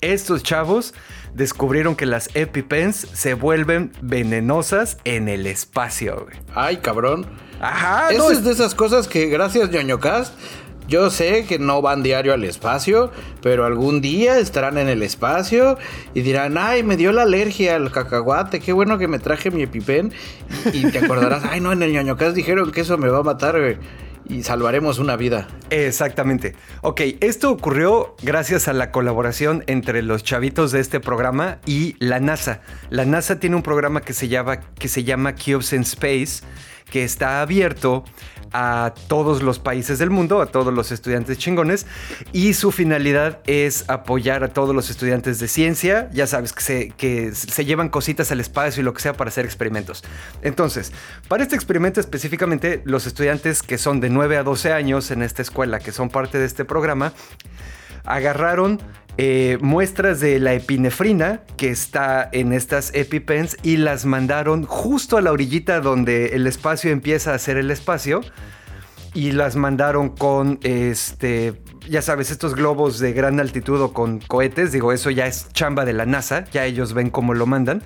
Estos 0.00 0.42
chavos 0.42 0.94
descubrieron 1.34 1.96
que 1.96 2.06
las 2.06 2.30
EpiPens 2.34 2.96
se 3.12 3.34
vuelven 3.34 3.92
venenosas 4.02 4.98
en 5.04 5.28
el 5.28 5.46
espacio. 5.46 6.26
Ay, 6.54 6.78
cabrón. 6.78 7.26
Ajá. 7.60 8.10
Eso 8.10 8.30
es 8.30 8.44
de 8.44 8.52
esas 8.52 8.74
cosas 8.74 9.08
que 9.08 9.26
gracias 9.26 9.70
ñoñocast 9.70 10.34
yo 10.86 11.10
sé 11.10 11.46
que 11.46 11.58
no 11.58 11.80
van 11.80 12.02
diario 12.02 12.34
al 12.34 12.44
espacio, 12.44 13.10
pero 13.40 13.64
algún 13.64 14.02
día 14.02 14.38
estarán 14.38 14.76
en 14.76 14.88
el 14.88 15.02
espacio 15.02 15.78
y 16.12 16.20
dirán, 16.20 16.58
ay, 16.58 16.82
me 16.82 16.98
dio 16.98 17.10
la 17.12 17.22
alergia 17.22 17.76
al 17.76 17.90
cacahuate, 17.90 18.60
qué 18.60 18.72
bueno 18.72 18.98
que 18.98 19.08
me 19.08 19.18
traje 19.18 19.50
mi 19.50 19.62
EpiPen. 19.62 20.12
Y 20.74 20.90
te 20.90 20.98
acordarás, 20.98 21.44
ay, 21.50 21.60
no, 21.60 21.72
en 21.72 21.82
el 21.82 21.92
ñoñocast 21.92 22.36
dijeron 22.36 22.70
que 22.70 22.82
eso 22.82 22.98
me 22.98 23.08
va 23.08 23.20
a 23.20 23.22
matar, 23.22 23.58
güey 23.58 23.78
y 24.28 24.42
salvaremos 24.42 24.98
una 24.98 25.16
vida. 25.16 25.48
Exactamente. 25.70 26.54
Ok, 26.82 27.00
esto 27.20 27.50
ocurrió 27.50 28.14
gracias 28.22 28.68
a 28.68 28.72
la 28.72 28.90
colaboración 28.90 29.64
entre 29.66 30.02
los 30.02 30.22
chavitos 30.22 30.72
de 30.72 30.80
este 30.80 31.00
programa 31.00 31.58
y 31.66 31.96
la 31.98 32.20
NASA. 32.20 32.60
La 32.90 33.04
NASA 33.04 33.38
tiene 33.38 33.56
un 33.56 33.62
programa 33.62 34.00
que 34.00 34.12
se 34.12 34.28
llama, 34.28 34.60
que 34.60 34.88
se 34.88 35.04
llama 35.04 35.34
Cubes 35.34 35.72
in 35.72 35.82
Space, 35.82 36.42
que 36.94 37.02
está 37.02 37.42
abierto 37.42 38.04
a 38.52 38.94
todos 39.08 39.42
los 39.42 39.58
países 39.58 39.98
del 39.98 40.10
mundo, 40.10 40.40
a 40.40 40.46
todos 40.46 40.72
los 40.72 40.92
estudiantes 40.92 41.38
chingones, 41.38 41.86
y 42.32 42.54
su 42.54 42.70
finalidad 42.70 43.40
es 43.48 43.84
apoyar 43.88 44.44
a 44.44 44.52
todos 44.52 44.76
los 44.76 44.90
estudiantes 44.90 45.40
de 45.40 45.48
ciencia, 45.48 46.08
ya 46.12 46.28
sabes, 46.28 46.52
que 46.52 47.32
se, 47.34 47.64
llevan 47.64 47.88
cositas 47.88 48.30
al 48.30 48.38
espacio 48.38 48.80
y 48.80 48.84
lo 48.84 48.94
que 48.94 49.02
sea 49.02 49.14
para 49.14 49.26
hacer 49.26 49.44
experimentos. 49.44 50.04
Entonces, 50.42 50.92
para 51.26 51.42
este 51.42 51.56
experimento 51.56 51.98
específicamente, 51.98 52.80
los 52.84 53.08
estudiantes 53.08 53.64
que 53.64 53.76
son 53.76 53.98
de 53.98 54.08
9 54.08 54.36
a 54.36 54.44
12 54.44 54.72
años 54.72 55.10
en 55.10 55.22
esta 55.22 55.42
escuela, 55.42 55.80
que 55.80 55.90
son 55.90 56.10
parte 56.10 56.38
de 56.38 56.44
este 56.46 56.64
programa, 56.64 57.12
agarraron 58.04 58.80
eh, 59.16 59.58
muestras 59.60 60.20
de 60.20 60.40
la 60.40 60.54
epinefrina 60.54 61.42
que 61.56 61.70
está 61.70 62.28
en 62.32 62.52
estas 62.52 62.92
EpiPens 62.94 63.56
y 63.62 63.76
las 63.76 64.04
mandaron 64.04 64.64
justo 64.64 65.16
a 65.16 65.20
la 65.20 65.30
orillita 65.30 65.80
donde 65.80 66.34
el 66.34 66.46
espacio 66.46 66.90
empieza 66.90 67.32
a 67.32 67.38
ser 67.38 67.56
el 67.56 67.70
espacio 67.70 68.22
y 69.14 69.30
las 69.30 69.54
mandaron 69.54 70.08
con 70.08 70.58
este 70.62 71.62
ya 71.88 72.02
sabes, 72.02 72.30
estos 72.30 72.54
globos 72.54 72.98
de 72.98 73.12
gran 73.12 73.40
altitud 73.40 73.80
o 73.80 73.92
con 73.92 74.18
cohetes, 74.18 74.72
digo, 74.72 74.92
eso 74.92 75.10
ya 75.10 75.26
es 75.26 75.48
chamba 75.52 75.84
de 75.84 75.92
la 75.92 76.06
NASA, 76.06 76.44
ya 76.50 76.64
ellos 76.64 76.94
ven 76.94 77.10
cómo 77.10 77.34
lo 77.34 77.46
mandan. 77.46 77.82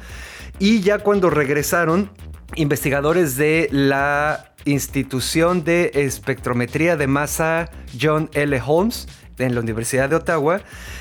Y 0.58 0.80
ya 0.80 0.98
cuando 0.98 1.30
regresaron, 1.30 2.10
investigadores 2.54 3.36
de 3.36 3.68
la 3.70 4.54
institución 4.64 5.64
de 5.64 5.90
espectrometría 5.94 6.96
de 6.96 7.06
masa 7.06 7.70
John 8.00 8.30
L. 8.32 8.60
Holmes 8.64 9.08
en 9.38 9.54
la 9.54 9.60
Universidad 9.60 10.08
de 10.08 10.16
Ottawa, 10.16 10.60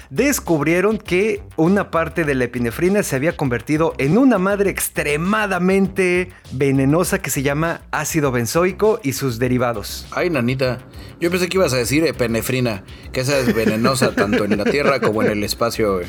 descubrieron 0.10 0.98
que 0.98 1.44
una 1.56 1.92
parte 1.92 2.24
de 2.24 2.36
la 2.36 2.46
epinefrina 2.46 3.04
se 3.04 3.16
había 3.16 3.36
convertido 3.36 3.94
en 3.98 4.18
una 4.18 4.38
madre 4.38 4.70
extremadamente 4.70 6.30
venenosa 6.52 7.20
que 7.20 7.30
se 7.30 7.44
llama 7.44 7.82
ácido 7.92 8.32
benzoico 8.32 9.00
y 9.04 9.14
sus 9.14 9.40
derivados. 9.40 10.08
Ay, 10.12 10.30
nanita, 10.30 10.80
yo 11.20 11.32
pensé 11.32 11.50
que 11.50 11.58
ibas 11.58 11.74
a 11.74 11.78
decir 11.78 12.06
epinefrina, 12.06 12.84
que 13.12 13.22
esa 13.22 13.38
es 13.40 13.54
venenosa 13.54 14.12
tanto 14.14 14.46
en 14.46 14.58
la 14.58 14.66
Tierra 14.66 15.00
como 15.00 15.24
en 15.24 15.32
el 15.32 15.44
espacio. 15.44 16.02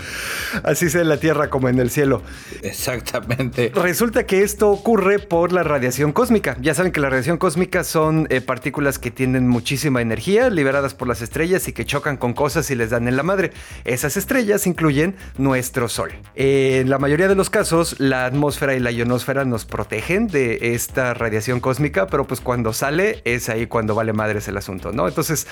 Así 0.65 0.91
sea 0.91 1.01
en 1.01 1.09
la 1.09 1.19
Tierra 1.19 1.49
como 1.49 1.69
en 1.69 1.79
el 1.79 1.91
cielo. 1.91 2.23
Exactamente. 2.63 3.73
Resulta 3.75 4.27
que 4.27 4.43
esto 4.43 4.71
ocurre 4.71 5.19
por 5.19 5.53
la 5.53 5.63
radiación 5.63 6.13
cósmica. 6.13 6.57
Ya 6.61 6.75
saben 6.75 6.93
que 6.93 7.01
la 7.01 7.09
radiación 7.09 7.39
cósmica 7.39 7.85
son 7.85 8.27
eh, 8.31 8.41
partículas 8.41 8.99
que 8.99 9.11
tienen 9.11 9.49
muchísima 9.49 10.03
energía 10.03 10.51
liberadas 10.51 10.95
por 10.95 11.09
las 11.09 11.23
estrellas 11.23 11.69
y 11.69 11.73
que 11.73 11.85
chocan 11.85 12.17
con 12.17 12.35
cosas 12.35 12.71
y 12.71 12.75
les 12.75 12.91
dan 12.91 13.09
en 13.09 13.17
la 13.17 13.23
madre. 13.23 13.53
Esas 13.89 14.19
estrellas 14.19 14.67
incluyen 14.67 15.17
nuestro 15.39 15.89
Sol. 15.89 16.13
En 16.35 16.91
la 16.91 16.99
mayoría 16.99 17.27
de 17.27 17.35
los 17.35 17.49
casos, 17.49 17.99
la 17.99 18.27
atmósfera 18.27 18.75
y 18.75 18.81
la 18.81 18.91
ionosfera 18.91 19.47
nos 19.47 19.65
protegen 19.65 20.27
de 20.27 20.75
esta 20.75 21.15
radiación 21.15 21.59
cósmica, 21.61 22.07
pero 22.07 22.27
pues 22.27 22.43
cuando 22.43 22.75
sale 22.75 23.23
es 23.25 23.49
ahí 23.49 23.67
cuando 23.67 23.95
vale 23.95 24.13
madres 24.13 24.47
el 24.47 24.59
asunto, 24.59 24.93
¿no? 24.93 25.09
Entonces 25.09 25.47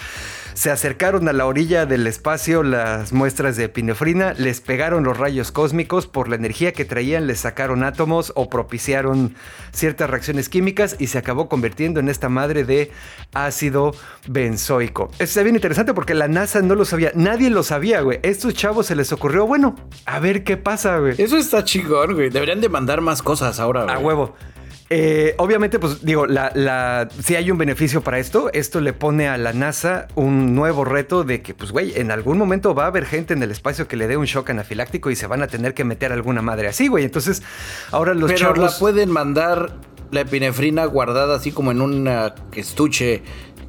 se 0.53 0.71
acercaron 0.71 1.27
a 1.31 1.33
la 1.33 1.47
orilla 1.47 1.87
del 1.87 2.07
espacio 2.07 2.63
las 2.63 3.15
muestras 3.15 3.57
de 3.57 3.65
epinefrina, 3.65 4.35
les 4.35 4.61
pegaron 4.61 5.03
los 5.03 5.17
rayos 5.17 5.51
cósmicos 5.51 6.07
por 6.07 6.29
la 6.29 6.37
energía 6.37 6.75
que 6.75 6.85
traían, 6.85 7.27
les 7.27 7.41
sacaron 7.41 7.85
átomos 7.85 8.35
o 8.37 8.51
propiciaron 8.51 9.35
ciertas 9.73 10.11
reacciones 10.11 10.51
químicas 10.51 10.97
y 10.99 11.07
se 11.07 11.17
acabó 11.17 11.49
convirtiendo 11.49 12.01
en 12.01 12.11
esta 12.11 12.29
madre 12.29 12.65
de 12.65 12.91
ácido 13.33 13.95
benzoico. 14.29 15.11
Esto 15.19 15.41
es 15.41 15.45
bien 15.45 15.57
interesante 15.57 15.95
porque 15.95 16.13
la 16.13 16.29
NASA 16.29 16.61
no 16.61 16.75
lo 16.75 16.85
sabía, 16.85 17.13
nadie 17.15 17.49
lo 17.49 17.63
sabía, 17.63 18.03
güey 18.03 18.26
estos 18.29 18.55
chavos 18.55 18.87
se 18.87 18.97
les 18.97 19.13
ocurrió, 19.13 19.47
bueno, 19.47 19.77
a 20.05 20.19
ver 20.21 20.45
qué 20.45 20.57
pasa, 20.57 20.99
güey. 20.99 21.15
Eso 21.19 21.37
está 21.37 21.65
chingón, 21.65 22.15
güey. 22.15 22.31
Deberían 22.31 22.61
de 22.61 22.69
mandar 22.69 23.01
más 23.01 23.23
cosas 23.23 23.61
ahora, 23.61 23.85
güey. 23.85 23.95
A 23.95 23.99
huevo. 23.99 24.35
Eh, 24.89 25.35
obviamente, 25.39 25.81
pues 25.81 26.05
digo, 26.05 26.27
la, 26.27 26.53
la, 26.55 27.09
si 27.21 27.35
hay 27.35 27.51
un 27.51 27.59
beneficio 27.59 28.03
para 28.03 28.21
esto, 28.21 28.51
esto 28.53 28.81
le 28.81 28.93
pone 28.93 29.27
a 29.27 29.37
la 29.37 29.53
NASA 29.53 30.07
un 30.15 30.55
nuevo 30.55 30.85
reto 30.85 31.25
de 31.25 31.43
que, 31.43 31.55
pues, 31.55 31.73
güey, 31.73 31.99
en 31.99 32.13
algún 32.13 32.39
momento 32.39 32.75
va 32.75 32.85
a 32.85 32.87
haber 32.87 33.05
gente 33.05 33.35
en 33.35 33.43
el 33.43 33.51
espacio 33.51 33.89
que 33.89 33.97
le 33.97 34.07
dé 34.07 34.17
un 34.17 34.27
shock 34.27 34.51
anafiláctico 34.51 35.11
y 35.11 35.17
se 35.17 35.27
van 35.27 35.43
a 35.43 35.49
tener 35.49 35.75
que 35.75 35.83
meter 35.83 36.13
alguna 36.13 36.41
madre 36.41 36.69
así, 36.69 36.87
güey. 36.87 37.05
Entonces, 37.05 37.43
ahora 37.91 38.15
los 38.15 38.31
Pero 38.31 38.55
la 38.55 38.71
pueden 38.79 39.11
mandar 39.11 39.73
la 40.13 40.21
epinefrina 40.21 40.85
guardada 40.85 41.37
así 41.37 41.51
como 41.51 41.73
en 41.73 41.81
un 41.81 42.09
estuche 42.55 43.23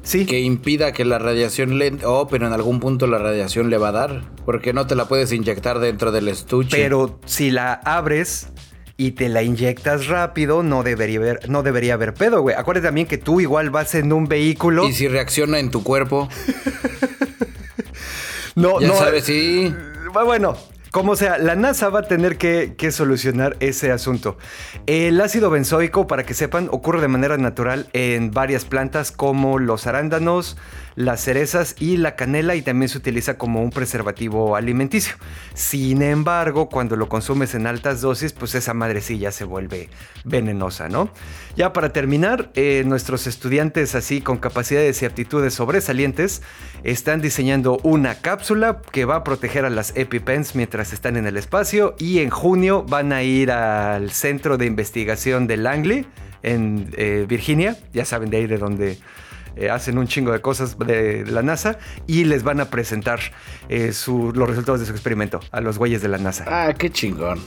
Sí. 0.08 0.24
Que 0.24 0.40
impida 0.40 0.92
que 0.92 1.04
la 1.04 1.18
radiación 1.18 1.78
le... 1.78 1.98
Oh, 2.02 2.28
pero 2.28 2.46
en 2.46 2.54
algún 2.54 2.80
punto 2.80 3.06
la 3.06 3.18
radiación 3.18 3.68
le 3.68 3.76
va 3.76 3.90
a 3.90 3.92
dar. 3.92 4.22
Porque 4.46 4.72
no 4.72 4.86
te 4.86 4.94
la 4.94 5.06
puedes 5.06 5.32
inyectar 5.32 5.80
dentro 5.80 6.12
del 6.12 6.28
estuche. 6.28 6.74
Pero 6.74 7.20
si 7.26 7.50
la 7.50 7.74
abres 7.74 8.48
y 8.96 9.10
te 9.10 9.28
la 9.28 9.42
inyectas 9.42 10.06
rápido, 10.06 10.62
no 10.62 10.82
debería 10.82 11.18
haber, 11.18 11.50
no 11.50 11.62
debería 11.62 11.92
haber 11.92 12.14
pedo, 12.14 12.40
güey. 12.40 12.56
Acuérdate 12.56 12.86
también 12.86 13.06
que 13.06 13.18
tú 13.18 13.42
igual 13.42 13.68
vas 13.68 13.94
en 13.94 14.10
un 14.14 14.28
vehículo. 14.28 14.88
Y 14.88 14.94
si 14.94 15.08
reacciona 15.08 15.58
en 15.58 15.70
tu 15.70 15.82
cuerpo. 15.82 16.30
no, 18.54 18.80
ya 18.80 18.88
no. 18.88 18.94
sabes, 18.94 19.24
sí. 19.24 19.74
Bueno, 20.10 20.56
como 20.90 21.16
sea, 21.16 21.38
la 21.38 21.54
NASA 21.54 21.90
va 21.90 22.00
a 22.00 22.08
tener 22.08 22.38
que, 22.38 22.74
solucionar 22.90 23.56
ese 23.60 23.92
asunto. 23.92 24.38
El 24.86 25.20
ácido 25.20 25.50
benzoico, 25.50 26.06
para 26.06 26.24
que 26.24 26.34
sepan, 26.34 26.68
ocurre 26.70 27.00
de 27.00 27.08
manera 27.08 27.36
natural 27.36 27.88
en 27.92 28.30
varias 28.30 28.64
plantas 28.64 29.12
como 29.12 29.58
los 29.58 29.86
arándanos, 29.86 30.56
las 30.98 31.20
cerezas 31.20 31.76
y 31.78 31.96
la 31.96 32.16
canela 32.16 32.56
y 32.56 32.62
también 32.62 32.88
se 32.88 32.98
utiliza 32.98 33.38
como 33.38 33.62
un 33.62 33.70
preservativo 33.70 34.56
alimenticio. 34.56 35.14
Sin 35.54 36.02
embargo, 36.02 36.68
cuando 36.68 36.96
lo 36.96 37.08
consumes 37.08 37.54
en 37.54 37.68
altas 37.68 38.00
dosis, 38.00 38.32
pues 38.32 38.56
esa 38.56 38.74
madrecilla 38.74 39.30
se 39.30 39.44
vuelve 39.44 39.90
venenosa, 40.24 40.88
¿no? 40.88 41.08
Ya 41.54 41.72
para 41.72 41.92
terminar, 41.92 42.50
eh, 42.54 42.82
nuestros 42.84 43.28
estudiantes 43.28 43.94
así 43.94 44.20
con 44.20 44.38
capacidades 44.38 45.00
y 45.00 45.06
aptitudes 45.06 45.54
sobresalientes 45.54 46.42
están 46.82 47.20
diseñando 47.20 47.78
una 47.84 48.16
cápsula 48.16 48.82
que 48.90 49.04
va 49.04 49.16
a 49.16 49.24
proteger 49.24 49.64
a 49.64 49.70
las 49.70 49.96
EpiPens 49.96 50.56
mientras 50.56 50.92
están 50.92 51.16
en 51.16 51.28
el 51.28 51.36
espacio 51.36 51.94
y 52.00 52.18
en 52.18 52.30
junio 52.30 52.82
van 52.82 53.12
a 53.12 53.22
ir 53.22 53.52
al 53.52 54.10
centro 54.10 54.58
de 54.58 54.66
investigación 54.66 55.46
de 55.46 55.58
Langley 55.58 56.06
en 56.42 56.90
eh, 56.96 57.24
Virginia, 57.28 57.76
ya 57.92 58.04
saben 58.04 58.30
de 58.30 58.38
ahí 58.38 58.46
de 58.48 58.58
donde 58.58 58.98
eh, 59.58 59.70
hacen 59.70 59.98
un 59.98 60.06
chingo 60.06 60.32
de 60.32 60.40
cosas 60.40 60.78
de 60.78 61.24
la 61.26 61.42
NASA 61.42 61.78
y 62.06 62.24
les 62.24 62.42
van 62.42 62.60
a 62.60 62.66
presentar 62.66 63.20
eh, 63.68 63.92
los 64.06 64.48
resultados 64.48 64.80
de 64.80 64.86
su 64.86 64.92
experimento 64.92 65.40
a 65.50 65.60
los 65.60 65.78
güeyes 65.78 66.00
de 66.02 66.08
la 66.08 66.18
NASA. 66.18 66.44
Ah, 66.46 66.74
qué 66.74 66.90
chingón. 66.90 67.40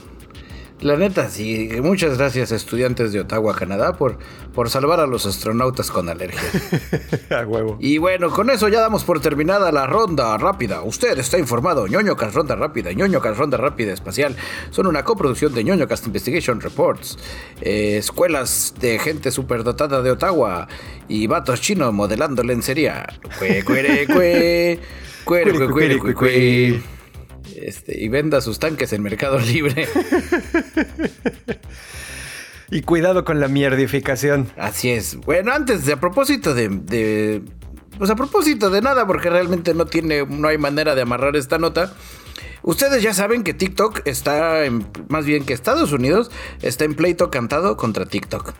La 0.82 0.96
neta, 0.96 1.30
sí. 1.30 1.68
Muchas 1.80 2.18
gracias, 2.18 2.50
estudiantes 2.50 3.12
de 3.12 3.20
Ottawa, 3.20 3.54
Canadá, 3.54 3.96
por, 3.96 4.18
por 4.52 4.68
salvar 4.68 4.98
a 4.98 5.06
los 5.06 5.26
astronautas 5.26 5.92
con 5.92 6.08
alergia. 6.08 6.40
a 7.30 7.46
huevo. 7.46 7.76
Y 7.80 7.98
bueno, 7.98 8.30
con 8.30 8.50
eso 8.50 8.66
ya 8.68 8.80
damos 8.80 9.04
por 9.04 9.20
terminada 9.20 9.70
la 9.70 9.86
ronda 9.86 10.36
rápida. 10.38 10.82
Usted 10.82 11.16
está 11.20 11.38
informado. 11.38 11.86
ñoño 11.86 12.16
Cast 12.16 12.34
Ronda 12.34 12.56
Rápida 12.56 12.90
y 12.90 12.96
ñoño 12.96 13.20
Cast 13.20 13.38
Ronda 13.38 13.58
Rápida 13.58 13.92
Espacial 13.92 14.34
son 14.70 14.88
una 14.88 15.04
coproducción 15.04 15.54
de 15.54 15.62
ñoño 15.62 15.86
Cast 15.86 16.06
Investigation 16.06 16.60
Reports, 16.60 17.16
eh, 17.60 17.98
escuelas 17.98 18.74
de 18.80 18.98
gente 18.98 19.30
superdotada 19.30 20.02
de 20.02 20.10
Ottawa 20.10 20.66
y 21.06 21.28
vatos 21.28 21.60
chinos 21.60 21.92
modelando 21.92 22.42
lencería. 22.42 23.06
Cue, 23.38 23.62
cuere, 23.64 24.06
cue, 24.06 24.80
cuere, 25.24 25.52
cuere, 25.52 25.98
cuere, 25.98 26.14
cue, 26.14 26.82
este, 27.66 27.98
y 27.98 28.08
venda 28.08 28.40
sus 28.40 28.58
tanques 28.58 28.92
en 28.92 29.02
Mercado 29.02 29.38
Libre. 29.38 29.88
y 32.70 32.82
cuidado 32.82 33.24
con 33.24 33.40
la 33.40 33.48
mierdificación. 33.48 34.50
Así 34.56 34.90
es. 34.90 35.16
Bueno, 35.16 35.52
antes 35.52 35.84
de 35.84 35.92
a 35.92 36.00
propósito 36.00 36.54
de, 36.54 37.42
pues 37.98 38.10
a 38.10 38.16
propósito 38.16 38.70
de 38.70 38.80
nada, 38.80 39.06
porque 39.06 39.30
realmente 39.30 39.74
no 39.74 39.86
tiene, 39.86 40.26
no 40.26 40.48
hay 40.48 40.58
manera 40.58 40.94
de 40.94 41.02
amarrar 41.02 41.36
esta 41.36 41.58
nota. 41.58 41.94
Ustedes 42.62 43.02
ya 43.02 43.12
saben 43.12 43.42
que 43.42 43.54
TikTok 43.54 44.06
está 44.06 44.64
en, 44.64 44.86
más 45.08 45.26
bien 45.26 45.44
que 45.44 45.52
Estados 45.52 45.92
Unidos 45.92 46.30
está 46.62 46.84
en 46.84 46.94
pleito 46.94 47.30
cantado 47.30 47.76
contra 47.76 48.06
TikTok. 48.06 48.54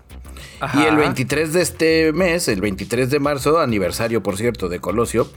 Y 0.74 0.82
el 0.82 0.96
23 0.96 1.52
de 1.52 1.62
este 1.62 2.12
mes, 2.12 2.46
el 2.46 2.60
23 2.60 3.10
de 3.10 3.18
marzo, 3.18 3.58
aniversario 3.58 4.22
por 4.22 4.36
cierto 4.36 4.68
de 4.68 4.78
Colosio, 4.78 5.28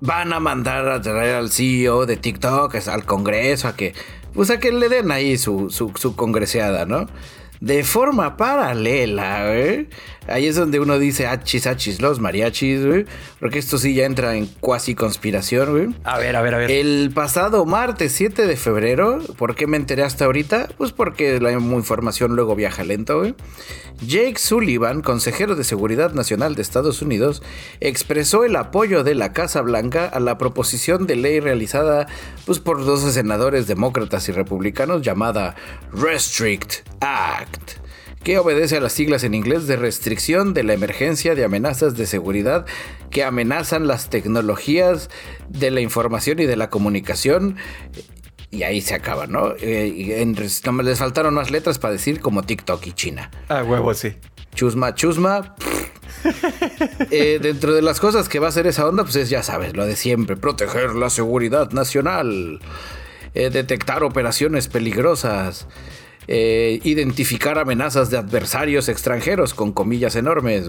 van 0.00 0.32
a 0.32 0.40
mandar 0.40 0.88
a 0.88 1.00
traer 1.00 1.34
al 1.34 1.50
CEO 1.50 2.06
de 2.06 2.16
TikTok, 2.16 2.74
al 2.88 3.04
Congreso, 3.04 3.68
a 3.68 3.76
que, 3.76 3.94
pues 4.34 4.50
a 4.50 4.58
que 4.58 4.72
le 4.72 4.88
den 4.88 5.10
ahí 5.10 5.38
su, 5.38 5.70
su, 5.70 5.92
su 5.96 6.14
congreseada, 6.14 6.86
¿no? 6.86 7.06
De 7.60 7.82
forma 7.82 8.36
paralela, 8.36 9.56
¿eh? 9.56 9.88
Ahí 10.28 10.46
es 10.46 10.56
donde 10.56 10.80
uno 10.80 10.98
dice 10.98 11.26
achis, 11.26 11.66
achis, 11.66 12.00
los 12.00 12.20
mariachis, 12.20 12.84
güey. 12.84 13.06
Porque 13.40 13.58
esto 13.58 13.78
sí 13.78 13.94
ya 13.94 14.04
entra 14.04 14.36
en 14.36 14.46
cuasi 14.60 14.94
conspiración, 14.94 15.70
güey. 15.70 15.88
A 16.04 16.18
ver, 16.18 16.36
a 16.36 16.42
ver, 16.42 16.54
a 16.54 16.58
ver. 16.58 16.70
El 16.70 17.10
pasado 17.14 17.64
martes 17.64 18.12
7 18.12 18.46
de 18.46 18.56
febrero, 18.56 19.20
¿por 19.36 19.54
qué 19.54 19.66
me 19.66 19.76
enteré 19.76 20.02
hasta 20.02 20.26
ahorita? 20.26 20.68
Pues 20.76 20.92
porque 20.92 21.40
la 21.40 21.52
información 21.52 22.36
luego 22.36 22.54
viaja 22.54 22.84
lento, 22.84 23.20
güey. 23.20 23.34
Jake 24.00 24.38
Sullivan, 24.38 25.02
consejero 25.02 25.56
de 25.56 25.64
Seguridad 25.64 26.12
Nacional 26.12 26.54
de 26.54 26.62
Estados 26.62 27.02
Unidos, 27.02 27.42
expresó 27.80 28.44
el 28.44 28.54
apoyo 28.54 29.02
de 29.02 29.14
la 29.14 29.32
Casa 29.32 29.60
Blanca 29.60 30.06
a 30.06 30.20
la 30.20 30.38
proposición 30.38 31.06
de 31.06 31.16
ley 31.16 31.40
realizada 31.40 32.06
pues, 32.46 32.60
por 32.60 32.84
dos 32.84 33.00
senadores 33.12 33.66
demócratas 33.66 34.28
y 34.28 34.32
republicanos 34.32 35.02
llamada 35.02 35.56
Restrict 35.92 36.86
Act 37.00 37.87
que 38.22 38.38
obedece 38.38 38.76
a 38.76 38.80
las 38.80 38.92
siglas 38.92 39.24
en 39.24 39.34
inglés 39.34 39.66
de 39.66 39.76
restricción 39.76 40.54
de 40.54 40.64
la 40.64 40.74
emergencia 40.74 41.34
de 41.34 41.44
amenazas 41.44 41.96
de 41.96 42.06
seguridad 42.06 42.66
que 43.10 43.24
amenazan 43.24 43.86
las 43.86 44.10
tecnologías 44.10 45.10
de 45.48 45.70
la 45.70 45.80
información 45.80 46.38
y 46.40 46.46
de 46.46 46.56
la 46.56 46.70
comunicación. 46.70 47.56
Y 48.50 48.62
ahí 48.62 48.80
se 48.80 48.94
acaba, 48.94 49.26
¿no? 49.26 49.54
Eh, 49.60 50.24
les 50.82 50.98
faltaron 50.98 51.34
más 51.34 51.50
letras 51.50 51.78
para 51.78 51.92
decir 51.92 52.20
como 52.20 52.42
TikTok 52.42 52.86
y 52.86 52.92
China. 52.92 53.30
Ah, 53.48 53.62
huevo, 53.62 53.92
sí. 53.94 54.16
Chusma, 54.54 54.94
chusma. 54.94 55.54
Eh, 57.10 57.38
dentro 57.40 57.74
de 57.74 57.80
las 57.80 58.00
cosas 58.00 58.28
que 58.28 58.40
va 58.40 58.46
a 58.46 58.48
hacer 58.48 58.66
esa 58.66 58.86
onda, 58.86 59.04
pues 59.04 59.14
es, 59.16 59.30
ya 59.30 59.42
sabes, 59.42 59.76
lo 59.76 59.86
de 59.86 59.94
siempre, 59.94 60.36
proteger 60.36 60.94
la 60.94 61.10
seguridad 61.10 61.70
nacional, 61.70 62.60
eh, 63.34 63.50
detectar 63.50 64.02
operaciones 64.02 64.66
peligrosas, 64.68 65.68
eh, 66.28 66.80
identificar 66.84 67.58
amenazas 67.58 68.10
de 68.10 68.18
adversarios 68.18 68.90
extranjeros 68.90 69.54
con 69.54 69.72
comillas 69.72 70.14
enormes, 70.14 70.68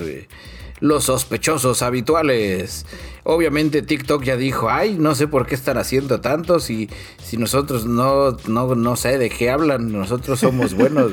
los 0.79 1.03
sospechosos 1.03 1.81
habituales. 1.81 2.85
Obviamente 3.23 3.81
TikTok 3.81 4.23
ya 4.23 4.37
dijo, 4.37 4.69
ay, 4.69 4.95
no 4.97 5.13
sé 5.13 5.27
por 5.27 5.45
qué 5.45 5.55
están 5.55 5.77
haciendo 5.77 6.21
tanto 6.21 6.61
si, 6.61 6.89
si 7.21 7.35
nosotros 7.35 7.85
no, 7.85 8.37
no, 8.47 8.73
no 8.75 8.95
sé 8.95 9.17
de 9.17 9.29
qué 9.29 9.49
hablan, 9.49 9.91
nosotros 9.91 10.39
somos 10.39 10.73
buenos. 10.73 11.11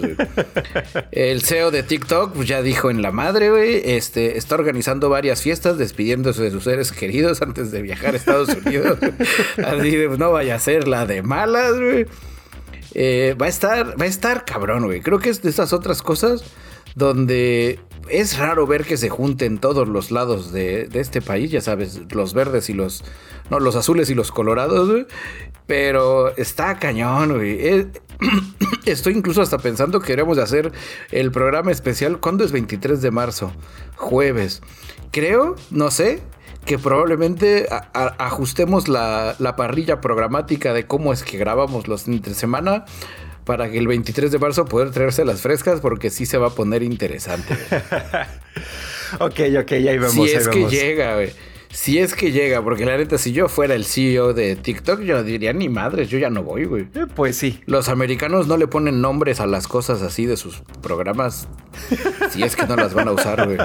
El 1.11 1.43
CEO 1.43 1.73
de 1.73 1.83
TikTok 1.83 2.33
pues, 2.33 2.49
ya 2.49 2.63
dijo 2.63 2.91
en 2.91 3.03
la 3.03 3.11
madre, 3.11 3.51
güey, 3.51 3.83
este, 3.85 4.39
está 4.39 4.55
organizando 4.55 5.09
varias 5.09 5.43
fiestas 5.43 5.77
despidiéndose 5.77 6.43
de 6.43 6.53
sus 6.53 6.65
seres 6.65 6.93
queridos 6.93 7.43
antes 7.43 7.73
de 7.73 7.83
viajar 7.83 8.15
a 8.15 8.17
Estados 8.17 8.51
Unidos. 8.65 8.99
Así 9.65 9.91
de, 9.91 10.09
no 10.17 10.31
vaya 10.31 10.55
a 10.55 10.59
ser 10.61 10.87
la 10.87 11.05
de 11.05 11.23
malas, 11.23 11.77
güey. 11.79 12.07
Eh, 12.99 13.37
va 13.39 13.45
a 13.45 13.49
estar, 13.51 14.01
va 14.01 14.07
a 14.07 14.09
estar 14.09 14.47
cabrón, 14.47 14.87
güey. 14.87 15.03
Creo 15.03 15.19
que 15.19 15.29
es 15.29 15.43
de 15.43 15.51
esas 15.51 15.75
otras 15.75 16.01
cosas 16.01 16.45
donde 16.95 17.79
es 18.09 18.39
raro 18.39 18.67
ver 18.67 18.87
que 18.87 18.97
se 18.97 19.11
junten 19.11 19.59
todos 19.59 19.87
los 19.87 20.11
lados 20.11 20.51
de, 20.51 20.89
este 20.95 21.21
país, 21.21 21.51
ya 21.51 21.61
sabes, 21.61 22.01
los 22.15 22.33
verdes 22.33 22.71
y 22.71 22.73
los, 22.73 23.05
no, 23.51 23.61
los 23.61 23.77
azules 23.77 24.09
y 24.09 24.15
los 24.15 24.33
colorados. 24.33 25.05
Pero 25.67 26.35
está 26.39 26.79
cañón, 26.79 27.35
güey. 27.35 27.67
Eh, 27.69 27.87
estoy 28.87 29.13
incluso 29.13 29.43
hasta 29.43 29.59
pensando 29.59 30.01
que 30.01 30.07
queremos 30.07 30.39
hacer 30.39 30.73
el 31.11 31.31
programa 31.31 31.73
especial. 31.73 32.19
¿Cuándo 32.19 32.45
es 32.45 32.53
23 32.53 33.03
de 33.03 33.11
marzo? 33.11 33.53
Jueves. 33.97 34.63
Creo, 35.13 35.57
no 35.71 35.91
sé, 35.91 36.23
que 36.67 36.79
probablemente 36.79 37.67
ajustemos 37.93 38.89
la, 38.89 39.55
parrilla 39.57 40.01
programática 40.01 40.75
de 40.75 40.87
cómo 40.87 41.13
es 41.13 41.23
que 41.23 41.39
grabamos 41.39 41.89
los 41.89 42.09
entre 42.09 42.35
semana 42.35 42.85
para 43.45 43.71
que 43.71 43.79
el 43.79 43.87
23 43.87 44.33
de 44.33 44.39
marzo 44.39 44.65
poder 44.65 44.91
traerse 44.91 45.25
las 45.25 45.41
frescas 45.41 45.81
porque 45.81 46.11
sí 46.11 46.27
se 46.27 46.37
va 46.37 46.49
a 46.49 46.51
poner 46.51 46.83
interesante. 46.83 47.55
ok, 49.21 49.41
ok, 49.61 49.73
ahí 49.73 49.99
vemos. 49.99 50.13
Si 50.13 50.25
es 50.25 50.49
que 50.49 50.67
llega, 50.67 51.15
güey. 51.15 51.31
Si 51.77 51.99
es 51.99 52.15
que 52.15 52.33
llega, 52.33 52.63
porque 52.63 52.87
la 52.87 52.97
neta, 52.97 53.19
si 53.19 53.33
yo 53.33 53.51
fuera 53.51 53.75
el 53.75 53.85
CEO 53.85 54.33
de 54.33 54.57
TikTok, 54.57 55.03
yo 55.03 55.23
diría, 55.23 55.53
ni 55.53 55.69
madres, 55.69 56.09
yo 56.09 56.19
ya 56.19 56.31
no 56.31 56.43
voy, 56.43 56.65
güey. 56.65 56.89
Eh, 56.95 57.05
pues 57.15 57.37
sí. 57.37 57.61
Los 57.67 57.91
americanos 57.91 58.47
no 58.47 58.57
le 58.57 58.67
ponen 58.67 59.03
nombres 59.03 59.41
a 59.41 59.47
las 59.47 59.69
cosas 59.69 60.01
así 60.01 60.25
de 60.25 60.39
sus 60.39 60.63
programas. 60.81 61.49
si 62.31 62.43
es 62.43 62.57
que 62.57 62.67
no 62.67 62.77
las 62.77 62.95
van 62.95 63.09
a 63.09 63.13
usar, 63.13 63.45
güey. 63.45 63.59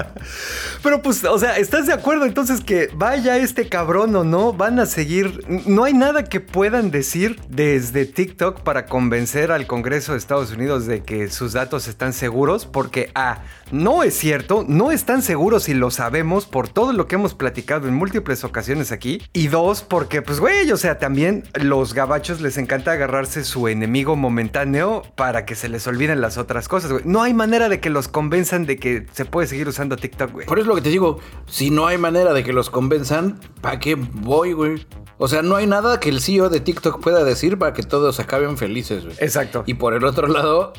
Pero 0.82 1.00
pues, 1.00 1.24
o 1.24 1.38
sea, 1.38 1.56
¿estás 1.56 1.86
de 1.86 1.94
acuerdo 1.94 2.26
entonces 2.26 2.60
que 2.60 2.90
vaya 2.94 3.38
este 3.38 3.70
cabrón 3.70 4.14
o 4.14 4.24
no? 4.24 4.52
Van 4.52 4.78
a 4.78 4.84
seguir. 4.84 5.46
No 5.66 5.84
hay 5.84 5.94
nada 5.94 6.24
que 6.24 6.40
puedan 6.40 6.90
decir 6.90 7.40
desde 7.48 8.04
TikTok 8.04 8.60
para 8.60 8.84
convencer 8.84 9.50
al 9.50 9.66
Congreso 9.66 10.12
de 10.12 10.18
Estados 10.18 10.52
Unidos 10.52 10.84
de 10.84 11.02
que 11.02 11.30
sus 11.30 11.54
datos 11.54 11.88
están 11.88 12.12
seguros, 12.12 12.66
porque 12.66 13.10
A, 13.14 13.38
no 13.70 14.02
es 14.02 14.12
cierto, 14.12 14.66
no 14.68 14.90
están 14.90 15.22
seguros 15.22 15.70
y 15.70 15.74
lo 15.74 15.90
sabemos 15.90 16.44
por 16.44 16.68
todo 16.68 16.92
lo 16.92 17.08
que 17.08 17.14
hemos 17.14 17.32
platicado 17.32 17.88
en 17.88 18.01
múltiples 18.02 18.42
ocasiones 18.42 18.90
aquí. 18.90 19.22
Y 19.32 19.46
dos, 19.46 19.82
porque 19.82 20.22
pues 20.22 20.40
güey, 20.40 20.68
o 20.72 20.76
sea, 20.76 20.98
también 20.98 21.44
los 21.54 21.94
gabachos 21.94 22.40
les 22.40 22.58
encanta 22.58 22.90
agarrarse 22.90 23.44
su 23.44 23.68
enemigo 23.68 24.16
momentáneo 24.16 25.02
para 25.14 25.46
que 25.46 25.54
se 25.54 25.68
les 25.68 25.86
olviden 25.86 26.20
las 26.20 26.36
otras 26.36 26.66
cosas, 26.66 26.90
güey. 26.90 27.04
No 27.06 27.22
hay 27.22 27.32
manera 27.32 27.68
de 27.68 27.78
que 27.78 27.90
los 27.90 28.08
convenzan 28.08 28.66
de 28.66 28.76
que 28.76 29.06
se 29.12 29.24
puede 29.24 29.46
seguir 29.46 29.68
usando 29.68 29.96
TikTok, 29.96 30.32
güey. 30.32 30.46
Por 30.48 30.58
eso 30.58 30.66
lo 30.66 30.74
que 30.74 30.80
te 30.80 30.88
digo, 30.88 31.20
si 31.46 31.70
no 31.70 31.86
hay 31.86 31.96
manera 31.96 32.32
de 32.32 32.42
que 32.42 32.52
los 32.52 32.70
convenzan, 32.70 33.38
¿para 33.60 33.78
qué 33.78 33.94
voy, 33.94 34.52
güey? 34.52 34.84
O 35.18 35.28
sea, 35.28 35.42
no 35.42 35.54
hay 35.54 35.68
nada 35.68 36.00
que 36.00 36.08
el 36.08 36.20
CEO 36.20 36.48
de 36.48 36.58
TikTok 36.58 37.00
pueda 37.00 37.22
decir 37.22 37.56
para 37.56 37.72
que 37.72 37.84
todos 37.84 38.18
acaben 38.18 38.58
felices, 38.58 39.04
güey. 39.04 39.16
Exacto. 39.20 39.62
Y 39.66 39.74
por 39.74 39.94
el 39.94 40.02
otro 40.04 40.26
lado, 40.26 40.72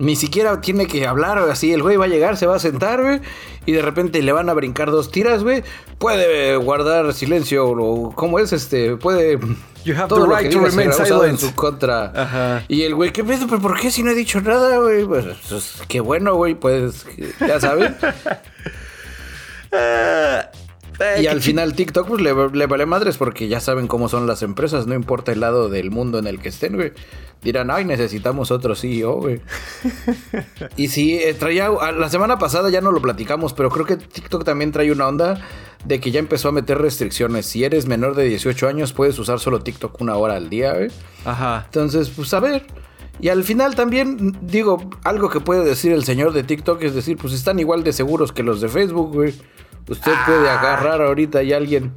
ni 0.00 0.16
siquiera 0.16 0.60
tiene 0.62 0.86
que 0.86 1.06
hablar 1.06 1.38
así. 1.38 1.72
El 1.72 1.82
güey 1.82 1.96
va 1.96 2.06
a 2.06 2.08
llegar, 2.08 2.38
se 2.38 2.46
va 2.46 2.56
a 2.56 2.58
sentar, 2.58 3.02
güey. 3.02 3.20
Y 3.66 3.72
de 3.72 3.82
repente 3.82 4.22
le 4.22 4.32
van 4.32 4.48
a 4.48 4.54
brincar 4.54 4.90
dos 4.90 5.10
tiras, 5.10 5.42
güey. 5.42 5.62
Puede 5.98 6.56
guardar 6.56 7.12
silencio. 7.12 7.68
O, 7.68 8.14
¿Cómo 8.14 8.38
es 8.38 8.54
este? 8.54 8.96
Puede. 8.96 9.38
You 9.84 9.94
have 9.94 10.08
the 10.08 10.26
right 10.26 10.50
to 10.50 10.58
remain 10.60 10.92
silent. 10.92 11.24
en 11.24 11.38
su 11.38 11.54
contra. 11.54 12.12
Ajá. 12.14 12.64
Y 12.68 12.82
el 12.82 12.94
güey, 12.94 13.12
¿qué 13.12 13.22
pedo? 13.22 13.46
¿Pero 13.46 13.60
por 13.60 13.78
qué 13.78 13.90
si 13.90 14.02
no 14.02 14.10
he 14.10 14.14
dicho 14.14 14.40
nada, 14.40 14.78
güey? 14.78 15.04
Pues, 15.04 15.26
pues 15.48 15.82
qué 15.86 16.00
bueno, 16.00 16.34
güey. 16.34 16.54
Pues, 16.54 17.04
ya 17.38 17.60
saben. 17.60 17.94
y 21.20 21.26
al 21.26 21.42
final 21.42 21.74
TikTok 21.74 22.08
pues 22.08 22.22
le, 22.22 22.32
vale 22.32 22.86
madres 22.86 23.16
porque 23.18 23.48
ya 23.48 23.60
saben 23.60 23.86
cómo 23.86 24.08
son 24.08 24.26
las 24.26 24.42
empresas, 24.42 24.86
no 24.86 24.94
importa 24.94 25.32
el 25.32 25.40
lado 25.40 25.68
del 25.68 25.90
mundo 25.90 26.18
en 26.18 26.26
el 26.26 26.40
que 26.40 26.48
estén, 26.48 26.76
güey. 26.76 26.92
Dirán, 27.42 27.70
ay, 27.70 27.86
necesitamos 27.86 28.50
otro 28.50 28.74
CEO, 28.74 29.14
güey. 29.14 29.40
y 30.76 30.88
sí, 30.88 31.14
eh, 31.14 31.32
traía, 31.32 31.70
la 31.70 32.10
semana 32.10 32.38
pasada 32.38 32.68
ya 32.68 32.82
no 32.82 32.92
lo 32.92 33.00
platicamos, 33.00 33.54
pero 33.54 33.70
creo 33.70 33.86
que 33.86 33.96
TikTok 33.96 34.44
también 34.44 34.72
trae 34.72 34.92
una 34.92 35.08
onda 35.08 35.40
de 35.84 36.00
que 36.00 36.10
ya 36.10 36.20
empezó 36.20 36.50
a 36.50 36.52
meter 36.52 36.78
restricciones. 36.78 37.46
Si 37.46 37.64
eres 37.64 37.86
menor 37.86 38.14
de 38.14 38.24
18 38.24 38.68
años, 38.68 38.92
puedes 38.92 39.18
usar 39.18 39.40
solo 39.40 39.60
TikTok 39.60 40.00
una 40.00 40.16
hora 40.16 40.36
al 40.36 40.50
día, 40.50 40.74
güey. 40.74 40.90
Ajá. 41.24 41.62
Entonces, 41.66 42.10
pues 42.10 42.32
a 42.34 42.40
ver. 42.40 42.66
Y 43.20 43.28
al 43.28 43.44
final 43.44 43.74
también, 43.74 44.36
digo, 44.42 44.90
algo 45.04 45.30
que 45.30 45.40
puede 45.40 45.64
decir 45.64 45.92
el 45.92 46.04
señor 46.04 46.32
de 46.32 46.42
TikTok 46.42 46.82
es 46.82 46.94
decir, 46.94 47.16
pues 47.18 47.32
están 47.32 47.58
igual 47.58 47.84
de 47.84 47.92
seguros 47.92 48.32
que 48.32 48.42
los 48.42 48.60
de 48.60 48.68
Facebook, 48.68 49.12
güey. 49.12 49.34
Usted 49.88 50.12
puede 50.26 50.48
ah. 50.48 50.58
agarrar 50.58 51.02
ahorita 51.02 51.42
y 51.42 51.52
alguien 51.52 51.92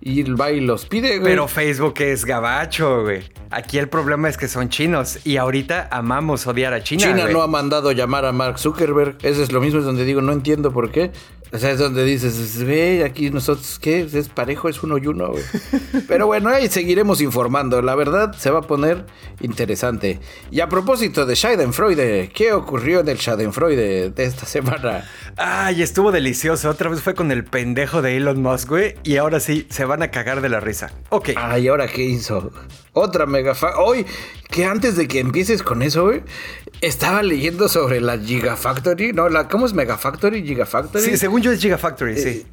y 0.00 0.22
va 0.32 0.50
y 0.50 0.60
los 0.60 0.86
pide, 0.86 1.18
güey. 1.18 1.32
Pero 1.32 1.48
Facebook 1.48 1.94
es 1.98 2.24
gabacho, 2.24 3.02
güey. 3.02 3.22
Aquí 3.50 3.78
el 3.78 3.88
problema 3.88 4.28
es 4.28 4.36
que 4.36 4.48
son 4.48 4.68
chinos 4.68 5.18
y 5.24 5.36
ahorita 5.36 5.88
amamos 5.90 6.46
odiar 6.46 6.72
a 6.72 6.82
China. 6.82 7.06
China 7.06 7.28
no 7.28 7.42
ha 7.42 7.46
mandado 7.46 7.92
llamar 7.92 8.24
a 8.24 8.32
Mark 8.32 8.58
Zuckerberg. 8.58 9.18
Eso 9.22 9.42
es 9.42 9.52
lo 9.52 9.60
mismo, 9.60 9.80
es 9.80 9.84
donde 9.84 10.04
digo, 10.04 10.22
no 10.22 10.32
entiendo 10.32 10.72
por 10.72 10.90
qué. 10.90 11.10
O 11.52 11.58
sea, 11.58 11.72
es 11.72 11.78
donde 11.80 12.04
dices, 12.04 12.64
ve, 12.64 13.02
aquí 13.04 13.30
nosotros, 13.30 13.80
¿qué? 13.80 14.08
Es 14.12 14.28
parejo, 14.28 14.68
es 14.68 14.84
uno 14.84 14.98
y 14.98 15.08
uno, 15.08 15.32
güey. 15.32 15.42
Pero 16.08 16.28
bueno, 16.28 16.48
ahí 16.48 16.68
seguiremos 16.68 17.20
informando. 17.20 17.82
La 17.82 17.96
verdad, 17.96 18.32
se 18.38 18.50
va 18.50 18.60
a 18.60 18.62
poner 18.62 19.04
interesante. 19.40 20.20
Y 20.52 20.60
a 20.60 20.68
propósito 20.68 21.26
de 21.26 21.34
Schadenfreude, 21.34 22.30
¿qué 22.32 22.52
ocurrió 22.52 23.00
en 23.00 23.08
el 23.08 23.18
Schadenfreude 23.18 24.10
de 24.10 24.24
esta 24.24 24.46
semana? 24.46 25.10
Ay, 25.36 25.82
estuvo 25.82 26.12
delicioso. 26.12 26.70
Otra 26.70 26.88
vez 26.88 27.00
fue 27.02 27.14
con 27.14 27.32
el 27.32 27.42
pendejo 27.44 28.00
de 28.00 28.16
Elon 28.16 28.40
Musk, 28.40 28.68
güey. 28.68 28.94
Y 29.02 29.16
ahora 29.16 29.40
sí, 29.40 29.66
se 29.70 29.84
van 29.90 30.02
a 30.02 30.10
cagar 30.10 30.40
de 30.40 30.48
la 30.48 30.60
risa. 30.60 30.90
Ok. 31.10 31.30
Ay, 31.36 31.68
¿ahora 31.68 31.86
qué 31.88 32.02
hizo? 32.02 32.50
Otra 32.92 33.26
mega... 33.26 33.54
Hoy, 33.76 34.06
que 34.48 34.64
antes 34.64 34.96
de 34.96 35.06
que 35.06 35.20
empieces 35.20 35.62
con 35.62 35.82
eso, 35.82 36.04
güey, 36.04 36.22
estaba 36.80 37.22
leyendo 37.22 37.68
sobre 37.68 38.00
la 38.00 38.16
Gigafactory, 38.16 39.12
¿no? 39.12 39.28
La, 39.28 39.48
¿Cómo 39.48 39.66
es 39.66 39.74
Megafactory? 39.74 40.42
Gigafactory. 40.42 41.04
Sí, 41.04 41.16
según 41.16 41.42
yo 41.42 41.52
es 41.52 41.60
Gigafactory, 41.60 42.16
sí. 42.16 42.46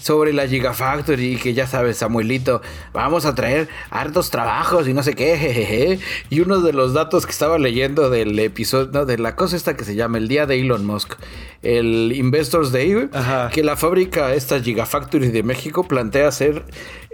Sobre 0.00 0.32
la 0.32 0.46
Gigafactory, 0.46 1.36
que 1.36 1.54
ya 1.54 1.66
sabes, 1.66 1.98
Samuelito, 1.98 2.62
vamos 2.92 3.26
a 3.26 3.34
traer 3.34 3.68
hartos 3.90 4.30
trabajos 4.30 4.86
y 4.88 4.94
no 4.94 5.02
sé 5.02 5.14
qué, 5.14 5.36
jejeje. 5.38 5.98
Y 6.30 6.40
uno 6.40 6.60
de 6.60 6.72
los 6.72 6.94
datos 6.94 7.26
que 7.26 7.32
estaba 7.32 7.58
leyendo 7.58 8.10
del 8.10 8.38
episodio, 8.38 8.90
no, 8.92 9.04
de 9.04 9.18
la 9.18 9.36
cosa 9.36 9.56
esta 9.56 9.76
que 9.76 9.84
se 9.84 9.94
llama 9.94 10.18
el 10.18 10.28
día 10.28 10.46
de 10.46 10.60
Elon 10.60 10.86
Musk, 10.86 11.14
el 11.62 12.12
Investors 12.14 12.72
Day, 12.72 13.08
que 13.52 13.64
la 13.64 13.76
fábrica, 13.76 14.34
esta 14.34 14.60
Gigafactory 14.60 15.28
de 15.28 15.42
México, 15.42 15.86
plantea 15.86 16.30
ser 16.30 16.64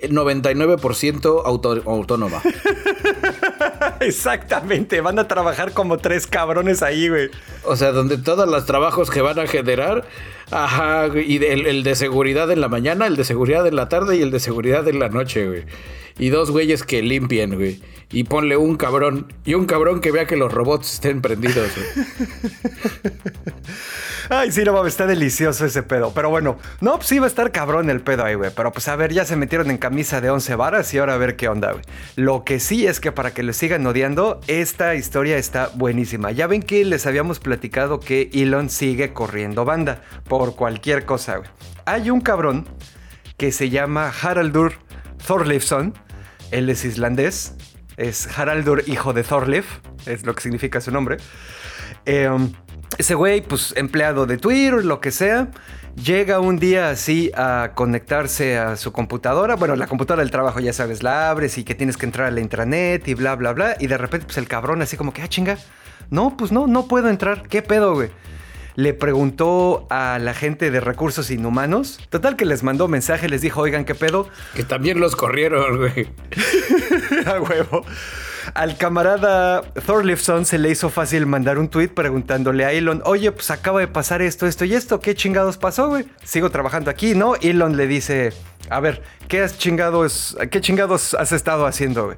99% 0.03 1.43
autónoma. 1.87 2.43
Exactamente, 4.01 5.01
van 5.01 5.19
a 5.19 5.29
trabajar 5.29 5.73
como 5.73 5.99
tres 5.99 6.27
cabrones 6.27 6.83
ahí, 6.83 7.09
güey. 7.09 7.31
O 7.65 7.77
sea, 7.77 7.93
donde 7.93 8.19
todos 8.19 8.49
los 8.49 8.67
trabajos 8.67 9.11
que 9.11 9.21
van 9.21 9.39
a 9.39 9.47
generar, 9.47 10.05
ajá, 10.51 11.09
y 11.15 11.43
el, 11.45 11.83
de 11.83 11.95
seguridad 11.95 12.51
en 12.51 12.61
la 12.61 12.69
mañana, 12.69 13.07
el 13.07 13.17
de 13.17 13.25
seguridad 13.25 13.67
en 13.67 13.77
la 13.77 13.89
tarde 13.89 14.17
y 14.17 14.23
el 14.23 14.31
de 14.31 14.41
seguridad 14.41 14.87
en 14.89 14.99
la 14.99 15.09
noche, 15.09 15.47
güey. 15.47 15.65
Y 16.19 16.29
dos 16.29 16.51
güeyes 16.51 16.85
que 16.85 17.03
limpien, 17.03 17.57
güey. 17.57 17.81
Y 18.11 18.25
ponle 18.25 18.57
un 18.57 18.77
cabrón. 18.77 19.33
Y 19.45 19.55
un 19.55 19.67
cabrón 19.67 20.01
que 20.01 20.13
vea 20.13 20.27
que 20.27 20.37
los 20.37 20.53
robots 20.53 20.95
estén 20.95 21.21
prendidos. 21.21 21.71
Ay, 24.31 24.53
sí, 24.53 24.65
no 24.65 24.73
mames, 24.73 24.95
está 24.95 25.07
delicioso 25.07 25.67
ese 25.67 25.83
pedo. 25.83 26.13
Pero 26.15 26.31
bueno, 26.31 26.59
no, 26.81 26.97
pues 26.97 27.09
sí 27.09 27.19
va 27.19 27.27
a 27.27 27.29
estar 27.29 27.53
cabrón 27.53 27.91
el 27.91 28.01
pedo 28.01 28.25
ahí, 28.25 28.35
güey. 28.35 28.51
Pero 28.55 28.73
pues 28.73 28.89
a 28.89 28.97
ver, 28.97 29.13
ya 29.13 29.25
se 29.25 29.37
metieron 29.37 29.71
en 29.71 29.79
camisa 29.79 30.21
de 30.21 30.31
11 30.31 30.55
varas 30.55 30.95
y 30.95 30.99
ahora 30.99 31.15
a 31.15 31.19
ver 31.19 31.37
qué 31.37 31.49
onda, 31.49 31.73
güey. 31.73 31.85
Lo 32.17 32.45
que 32.45 32.61
sí 32.61 32.87
es 32.87 33.01
que 33.01 33.13
para 33.13 33.35
que 33.35 33.43
lo 33.43 33.53
sigan 33.53 33.87
odiando, 33.87 34.41
esta 34.47 34.95
historia 34.95 35.37
está 35.37 35.71
buenísima. 35.75 36.31
Ya 36.31 36.47
ven 36.47 36.63
que 36.63 36.85
les 36.85 37.07
habíamos 37.07 37.41
platicado 37.41 38.01
que 38.01 38.31
Elon 38.33 38.71
sigue 38.71 39.13
corriendo 39.13 39.65
banda 39.65 40.03
por 40.29 40.55
cualquier 40.55 41.05
cosa, 41.05 41.39
güey. 41.39 41.51
Hay 41.85 42.11
un 42.11 42.21
cabrón 42.21 42.67
que 43.37 43.53
se 43.53 43.69
llama 43.69 44.13
Haraldur 44.23 44.75
Thorleifson. 45.27 45.95
Él 46.55 46.71
es 46.71 46.85
islandés. 46.85 47.55
Es 47.97 48.39
Haraldur, 48.39 48.85
hijo 48.87 49.13
de 49.13 49.25
Thorleif. 49.25 49.67
Es 50.07 50.25
lo 50.25 50.35
que 50.37 50.43
significa 50.43 50.81
su 50.81 50.93
nombre. 50.93 51.17
Eh, 52.07 52.31
ese 52.97 53.15
güey, 53.15 53.41
pues 53.41 53.75
empleado 53.77 54.25
de 54.27 54.37
Twitter, 54.37 54.85
lo 54.85 55.01
que 55.01 55.11
sea, 55.11 55.49
llega 55.97 56.39
un 56.39 56.59
día 56.59 56.91
así 56.91 57.33
a 57.35 57.73
conectarse 57.75 58.57
a 58.57 58.77
su 58.77 58.93
computadora. 58.93 59.57
Bueno, 59.57 59.75
la 59.75 59.89
computadora 59.89 60.23
del 60.23 60.31
trabajo 60.31 60.61
ya 60.61 60.73
sabes, 60.73 61.03
la 61.03 61.29
abres 61.29 61.59
y 61.59 61.65
que 61.65 61.75
tienes 61.75 61.97
que 61.97 62.07
entrar 62.07 62.29
a 62.29 62.31
la 62.31 62.41
intranet 62.41 63.09
y 63.09 63.15
bla, 63.15 63.35
bla, 63.35 63.53
bla. 63.53 63.77
Y 63.81 63.89
de 63.89 63.99
repente, 63.99 64.27
pues 64.27 64.39
el 64.39 64.47
cabrón 64.47 64.81
así 64.81 64.97
como 64.97 65.13
que, 65.13 65.23
ah, 65.23 65.29
chinga. 65.29 65.59
No, 66.11 66.37
pues 66.37 66.53
no, 66.53 66.69
no 66.69 66.87
puedo 66.87 67.09
entrar. 67.09 67.49
¿Qué 67.49 67.63
pedo, 67.63 67.95
güey? 67.95 68.11
Le 68.77 68.95
preguntó 68.95 69.87
a 69.91 70.19
la 70.19 70.35
gente 70.35 70.71
de 70.71 70.81
recursos 70.81 71.31
inhumanos. 71.31 72.01
Total 72.11 72.37
que 72.37 72.45
les 72.45 72.63
mandó 72.63 72.89
mensaje, 72.89 73.29
les 73.29 73.41
dijo, 73.41 73.61
oigan, 73.61 73.85
¿qué 73.85 73.95
pedo? 73.95 74.29
Que 74.55 74.65
también 74.65 75.01
los 75.01 75.17
corrieron, 75.17 75.79
güey. 75.79 76.09
a 77.27 77.41
huevo. 77.41 77.85
Al 78.53 78.77
camarada 78.77 79.63
Thorlifson 79.87 80.45
se 80.45 80.59
le 80.59 80.71
hizo 80.71 80.91
fácil 80.91 81.27
mandar 81.27 81.59
un 81.59 81.69
tweet 81.69 81.89
preguntándole 81.89 82.65
a 82.65 82.73
Elon, 82.73 83.03
oye, 83.05 83.33
pues 83.33 83.51
acaba 83.51 83.81
de 83.81 83.89
pasar 83.89 84.21
esto, 84.21 84.47
esto 84.47 84.65
y 84.65 84.75
esto, 84.75 85.01
¿qué 85.01 85.15
chingados 85.15 85.57
pasó, 85.57 85.89
güey? 85.89 86.05
Sigo 86.23 86.51
trabajando 86.51 86.91
aquí, 86.91 87.15
¿no? 87.15 87.37
Elon 87.37 87.77
le 87.77 87.87
dice, 87.87 88.33
a 88.71 88.81
ver, 88.81 89.03
¿qué 89.29 89.43
has 89.43 89.59
chingados, 89.59 90.37
qué 90.51 90.61
chingados 90.61 91.15
has 91.15 91.33
estado 91.33 91.67
haciendo, 91.67 92.07
güey? 92.07 92.17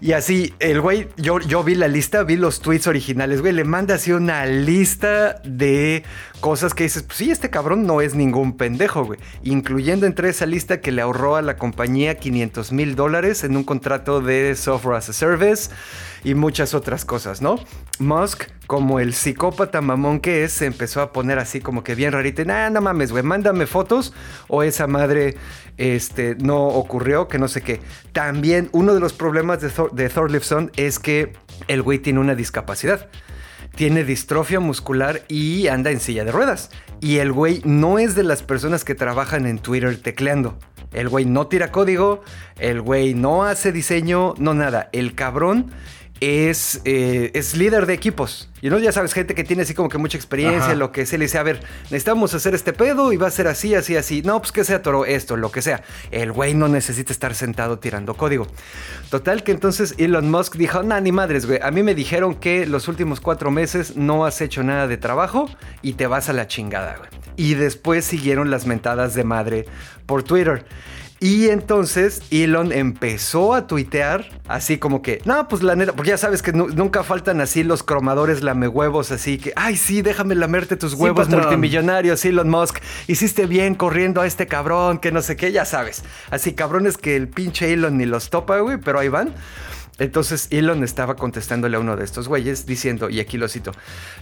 Y 0.00 0.12
así, 0.12 0.54
el 0.58 0.80
güey, 0.80 1.08
yo, 1.16 1.40
yo 1.40 1.62
vi 1.64 1.74
la 1.74 1.88
lista, 1.88 2.22
vi 2.22 2.36
los 2.36 2.60
tweets 2.60 2.86
originales, 2.86 3.40
güey, 3.40 3.52
le 3.52 3.64
manda 3.64 3.96
así 3.96 4.12
una 4.12 4.46
lista 4.46 5.40
de 5.44 6.04
cosas 6.40 6.74
que 6.74 6.84
dices, 6.84 7.02
pues 7.02 7.18
sí, 7.18 7.30
este 7.30 7.50
cabrón 7.50 7.86
no 7.86 8.00
es 8.00 8.14
ningún 8.14 8.56
pendejo, 8.56 9.04
güey. 9.04 9.18
Incluyendo 9.42 10.06
entre 10.06 10.30
esa 10.30 10.46
lista 10.46 10.80
que 10.80 10.92
le 10.92 11.02
ahorró 11.02 11.36
a 11.36 11.42
la 11.42 11.56
compañía 11.56 12.16
500 12.16 12.72
mil 12.72 12.96
dólares 12.96 13.44
en 13.44 13.56
un 13.56 13.64
contrato 13.64 14.20
de 14.20 14.54
software 14.56 14.96
as 14.96 15.08
a 15.08 15.12
service 15.12 15.70
y 16.24 16.34
muchas 16.34 16.74
otras 16.74 17.04
cosas, 17.04 17.42
¿no? 17.42 17.56
Musk, 17.98 18.44
como 18.70 19.00
el 19.00 19.14
psicópata 19.14 19.80
mamón 19.80 20.20
que 20.20 20.44
es, 20.44 20.52
se 20.52 20.66
empezó 20.66 21.02
a 21.02 21.10
poner 21.10 21.40
así 21.40 21.60
como 21.60 21.82
que 21.82 21.96
bien 21.96 22.12
rarito. 22.12 22.44
Nah, 22.44 22.70
no 22.70 22.80
mames, 22.80 23.10
güey, 23.10 23.24
mándame 23.24 23.66
fotos 23.66 24.14
o 24.46 24.62
esa 24.62 24.86
madre 24.86 25.34
este, 25.76 26.36
no 26.36 26.68
ocurrió, 26.68 27.26
que 27.26 27.40
no 27.40 27.48
sé 27.48 27.62
qué. 27.62 27.80
También 28.12 28.68
uno 28.70 28.94
de 28.94 29.00
los 29.00 29.12
problemas 29.12 29.60
de, 29.60 29.70
Thor, 29.70 29.92
de 29.92 30.70
es 30.76 31.00
que 31.00 31.32
el 31.66 31.82
güey 31.82 31.98
tiene 31.98 32.20
una 32.20 32.36
discapacidad 32.36 33.08
tiene 33.74 34.04
distrofia 34.04 34.60
muscular 34.60 35.22
y 35.28 35.68
anda 35.68 35.90
en 35.90 36.00
silla 36.00 36.24
de 36.24 36.32
ruedas. 36.32 36.70
Y 37.00 37.18
el 37.18 37.32
güey 37.32 37.62
no 37.64 37.98
es 37.98 38.14
de 38.14 38.24
las 38.24 38.42
personas 38.42 38.84
que 38.84 38.94
trabajan 38.94 39.46
en 39.46 39.58
Twitter 39.58 40.00
tecleando. 40.00 40.58
El 40.92 41.08
güey 41.08 41.24
no 41.24 41.46
tira 41.46 41.70
código, 41.70 42.22
el 42.58 42.80
güey 42.80 43.14
no 43.14 43.44
hace 43.44 43.70
diseño, 43.72 44.34
no 44.38 44.54
nada. 44.54 44.90
El 44.92 45.14
cabrón 45.14 45.72
es, 46.20 46.82
eh, 46.84 47.30
es 47.34 47.56
líder 47.56 47.86
de 47.86 47.94
equipos. 47.94 48.50
Y 48.60 48.68
no, 48.68 48.78
ya 48.78 48.92
sabes, 48.92 49.14
gente 49.14 49.34
que 49.34 49.42
tiene 49.42 49.62
así 49.62 49.72
como 49.72 49.88
que 49.88 49.96
mucha 49.96 50.18
experiencia, 50.18 50.74
lo 50.74 50.92
que 50.92 51.06
se 51.06 51.16
le 51.16 51.24
dice, 51.24 51.38
a 51.38 51.42
ver, 51.42 51.62
necesitamos 51.84 52.34
hacer 52.34 52.54
este 52.54 52.74
pedo 52.74 53.12
y 53.12 53.16
va 53.16 53.26
a 53.26 53.30
ser 53.30 53.48
así, 53.48 53.74
así, 53.74 53.96
así. 53.96 54.20
No, 54.22 54.38
pues 54.38 54.52
que 54.52 54.64
sea 54.64 54.82
toro 54.82 55.06
esto, 55.06 55.36
lo 55.36 55.50
que 55.50 55.62
sea. 55.62 55.82
El 56.10 56.32
güey 56.32 56.52
no 56.54 56.68
necesita 56.68 57.12
estar 57.12 57.34
sentado 57.34 57.78
tirando 57.78 58.14
código. 58.14 58.46
Total 59.08 59.42
que 59.42 59.52
entonces 59.52 59.94
Elon 59.96 60.30
Musk 60.30 60.56
dijo, 60.56 60.82
nah, 60.82 61.00
ni 61.00 61.10
madres, 61.10 61.46
güey. 61.46 61.58
A 61.62 61.70
mí 61.70 61.82
me 61.82 61.94
dijeron 61.94 62.34
que 62.34 62.66
los 62.66 62.86
últimos 62.88 63.20
cuatro 63.20 63.50
meses 63.50 63.96
no 63.96 64.26
has 64.26 64.42
hecho 64.42 64.62
nada 64.62 64.86
de 64.86 64.98
trabajo 64.98 65.48
y 65.80 65.94
te 65.94 66.06
vas 66.06 66.28
a 66.28 66.34
la 66.34 66.46
chingada, 66.46 66.96
güey. 66.98 67.08
Y 67.36 67.54
después 67.54 68.04
siguieron 68.04 68.50
las 68.50 68.66
mentadas 68.66 69.14
de 69.14 69.24
madre 69.24 69.64
por 70.04 70.22
Twitter. 70.22 70.66
Y 71.22 71.50
entonces 71.50 72.22
Elon 72.30 72.72
empezó 72.72 73.52
a 73.52 73.66
tuitear 73.66 74.26
así 74.48 74.78
como 74.78 75.02
que, 75.02 75.20
no, 75.26 75.48
pues 75.48 75.62
la 75.62 75.76
neta, 75.76 75.92
porque 75.92 76.12
ya 76.12 76.16
sabes 76.16 76.40
que 76.40 76.54
nunca 76.54 77.02
faltan 77.02 77.42
así 77.42 77.62
los 77.62 77.82
cromadores 77.82 78.42
lamehuevos, 78.42 79.12
así 79.12 79.36
que, 79.36 79.52
ay, 79.54 79.76
sí, 79.76 80.00
déjame 80.00 80.34
lamerte 80.34 80.76
tus 80.76 80.94
huevos 80.94 81.28
multimillonarios, 81.28 82.24
Elon 82.24 82.48
Musk, 82.48 82.78
hiciste 83.06 83.44
bien 83.44 83.74
corriendo 83.74 84.22
a 84.22 84.26
este 84.26 84.46
cabrón, 84.46 84.98
que 84.98 85.12
no 85.12 85.20
sé 85.20 85.36
qué, 85.36 85.52
ya 85.52 85.66
sabes. 85.66 86.04
Así 86.30 86.54
cabrones 86.54 86.96
que 86.96 87.16
el 87.16 87.28
pinche 87.28 87.70
Elon 87.70 87.98
ni 87.98 88.06
los 88.06 88.30
topa, 88.30 88.58
güey, 88.60 88.78
pero 88.78 88.98
ahí 88.98 89.08
van. 89.08 89.34
Entonces 90.00 90.48
Elon 90.50 90.82
estaba 90.82 91.14
contestándole 91.14 91.76
a 91.76 91.80
uno 91.80 91.94
de 91.94 92.04
estos 92.04 92.26
güeyes 92.26 92.66
diciendo, 92.66 93.08
y 93.08 93.20
aquí 93.20 93.38
lo 93.38 93.48
cito, 93.48 93.70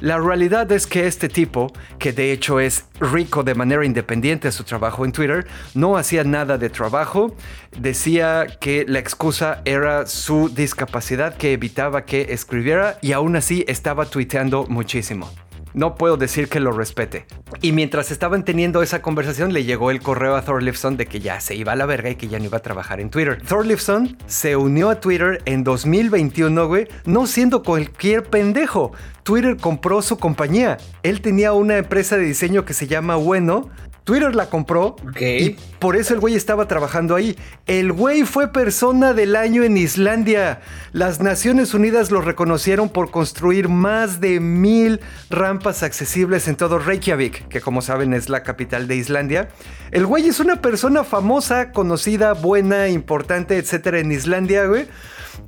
la 0.01 0.19
realidad 0.19 0.71
es 0.73 0.87
que 0.87 1.07
este 1.07 1.29
tipo, 1.29 1.73
que 1.99 2.12
de 2.12 2.33
hecho 2.33 2.61
es 2.61 2.85
rico 3.01 3.45
de 3.45 3.55
manera 3.55 3.85
independiente 3.85 4.49
a 4.49 4.53
su 4.53 4.64
trabajo 4.64 5.05
en 5.05 5.12
Twitter, 5.12 5.47
no 5.75 5.97
hacía 5.97 6.25
nada 6.25 6.59
de 6.59 6.69
trabajo, 6.69 7.35
decía 7.79 8.47
que 8.61 8.85
la 8.88 8.99
excusa 8.99 9.62
era 9.64 10.07
su 10.07 10.51
discapacidad 10.51 11.37
que 11.37 11.53
evitaba 11.53 12.05
que 12.05 12.33
escribiera 12.33 12.99
y 13.01 13.12
aún 13.12 13.37
así 13.37 13.64
estaba 13.69 14.05
tuiteando 14.05 14.67
muchísimo 14.67 15.31
no 15.75 15.95
puedo 15.95 16.17
decir 16.17 16.49
que 16.49 16.61
lo 16.61 16.73
respete. 16.73 17.27
Y 17.61 17.73
mientras 17.73 18.11
estaban 18.11 18.44
teniendo 18.44 18.83
esa 18.83 19.03
conversación, 19.03 19.53
le 19.53 19.64
llegó 19.64 19.90
el 19.90 20.01
correo 20.01 20.37
a 20.37 20.42
Thorlifson 20.42 20.97
de 20.97 21.07
que 21.07 21.21
ya 21.21 21.40
se 21.40 21.57
iba 21.57 21.73
a 21.73 21.77
la 21.77 21.87
verga 21.87 22.11
y 22.11 22.16
que 22.16 22.29
ya 22.29 22.38
no 22.38 22.44
iba 22.44 22.59
a 22.59 22.62
trabajar 22.62 23.01
en 23.01 23.11
Twitter. 23.11 23.42
Thorlifson 23.42 24.16
se 24.27 24.55
unió 24.55 24.90
a 24.90 25.01
Twitter 25.01 25.42
en 25.44 25.64
2021, 25.64 26.68
güey, 26.68 26.87
no 27.05 27.27
siendo 27.27 27.62
cualquier 27.62 28.25
pendejo. 28.25 28.92
Twitter 29.25 29.57
compró 29.57 30.03
su 30.03 30.18
compañía. 30.18 30.79
Él 31.03 31.21
tenía 31.21 31.53
una 31.53 31.79
empresa 31.79 32.16
de 32.16 32.25
diseño 32.25 32.64
que 32.64 32.75
se 32.75 32.87
llama 32.87 33.16
Bueno, 33.16 33.71
Twitter 34.09 34.35
la 34.35 34.49
compró 34.49 34.97
y 35.21 35.51
por 35.79 35.94
eso 35.94 36.14
el 36.14 36.21
güey 36.21 36.35
estaba 36.35 36.66
trabajando 36.66 37.14
ahí. 37.14 37.37
El 37.66 37.92
güey 37.92 38.23
fue 38.23 38.51
persona 38.55 39.12
del 39.12 39.37
año 39.37 39.64
en 39.64 39.77
Islandia. 39.77 40.62
Las 40.92 41.21
Naciones 41.21 41.75
Unidas 41.75 42.11
lo 42.11 42.23
reconocieron 42.23 42.88
por 42.88 43.11
construir 43.11 43.68
más 43.68 44.18
de 44.18 44.40
mil 44.40 45.01
rampas 45.29 45.83
accesibles 45.83 46.49
en 46.49 46.57
todo 46.57 46.79
Reykjavik, 46.79 47.48
que 47.49 47.61
como 47.61 47.83
saben 47.83 48.15
es 48.15 48.29
la 48.29 48.43
capital 48.43 48.89
de 48.89 48.97
Islandia. 48.97 49.49
El 49.91 50.07
güey 50.07 50.29
es 50.29 50.41
una 50.41 50.61
persona 50.61 51.05
famosa, 51.05 51.73
conocida, 51.73 52.35
buena, 52.35 52.89
importante, 52.89 53.57
etcétera, 53.57 53.99
en 53.99 54.13
Islandia, 54.13 54.67
güey. 54.67 54.87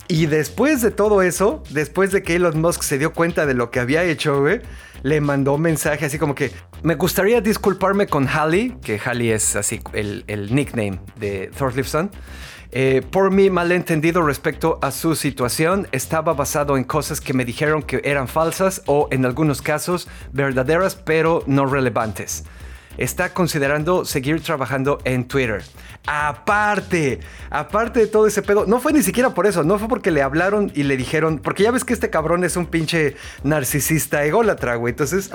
Y 0.09 0.27
después 0.27 0.83
de 0.83 0.91
todo 0.91 1.23
eso, 1.23 1.63
después 1.71 2.11
de 2.11 2.23
que 2.23 2.37
Elon 2.37 2.61
Musk 2.61 2.83
se 2.83 2.99
dio 2.99 3.13
cuenta 3.13 3.47
de 3.47 3.55
lo 3.55 3.71
que 3.71 3.81
había 3.81 4.03
hecho, 4.05 4.41
güey, 4.41 4.61
le 5.03 5.21
mandó 5.21 5.55
un 5.55 5.63
mensaje 5.63 6.07
así 6.07 6.19
como 6.19 6.35
que 6.35 6.51
me 6.83 6.95
gustaría 6.95 7.41
disculparme 7.41 8.07
con 8.07 8.27
Halley, 8.29 8.77
que 8.83 8.99
Halley 8.99 9.31
es 9.31 9.57
así 9.57 9.81
el, 9.93 10.55
nickname 10.55 11.01
de 11.17 11.51
Thorlifson. 11.57 12.11
Eh, 12.73 13.03
por 13.11 13.33
mi 13.33 13.51
malentendido 13.51 14.23
respecto 14.23 14.79
a 14.81 14.93
su 14.93 15.17
situación, 15.17 15.89
estaba 15.91 16.35
basado 16.35 16.77
en 16.77 16.85
cosas 16.85 17.21
que 17.21 17.35
me 17.35 17.45
dijeron 17.45 17.83
que 17.83 18.01
eran 18.05 18.29
falsas 18.29 18.83
o 18.87 19.09
en 19.11 19.27
algunos 19.27 19.61
casos 19.61 20.07
verdaderas 20.33 20.95
pero 20.95 21.43
no 21.47 21.67
relevantes 21.67 22.45
está 22.99 23.33
considerando 23.33 24.05
seguir 24.05 24.41
trabajando 24.43 24.99
en 25.05 25.27
Twitter. 25.27 25.63
Aparte, 26.07 27.21
aparte 27.51 28.01
de 28.01 28.07
todo 28.07 28.27
ese 28.27 28.43
pedo, 28.43 28.65
no 28.67 28.81
fue 28.81 28.93
ni 28.93 29.03
siquiera 29.03 29.35
por 29.35 29.47
eso, 29.47 29.63
no 29.65 29.79
fue 29.79 29.89
porque 29.89 30.11
le 30.11 30.23
hablaron 30.23 30.73
y 30.75 30.83
le 30.85 30.97
dijeron, 30.97 31.39
porque 31.39 31.63
ya 31.63 31.71
ves 31.71 31.85
que 31.85 31.93
este 31.93 32.11
cabrón 32.11 32.43
es 32.43 32.57
un 32.57 32.67
pinche 32.67 33.17
narcisista 33.45 34.25
ególatra, 34.25 34.77
güey. 34.77 34.93
Entonces, 34.93 35.31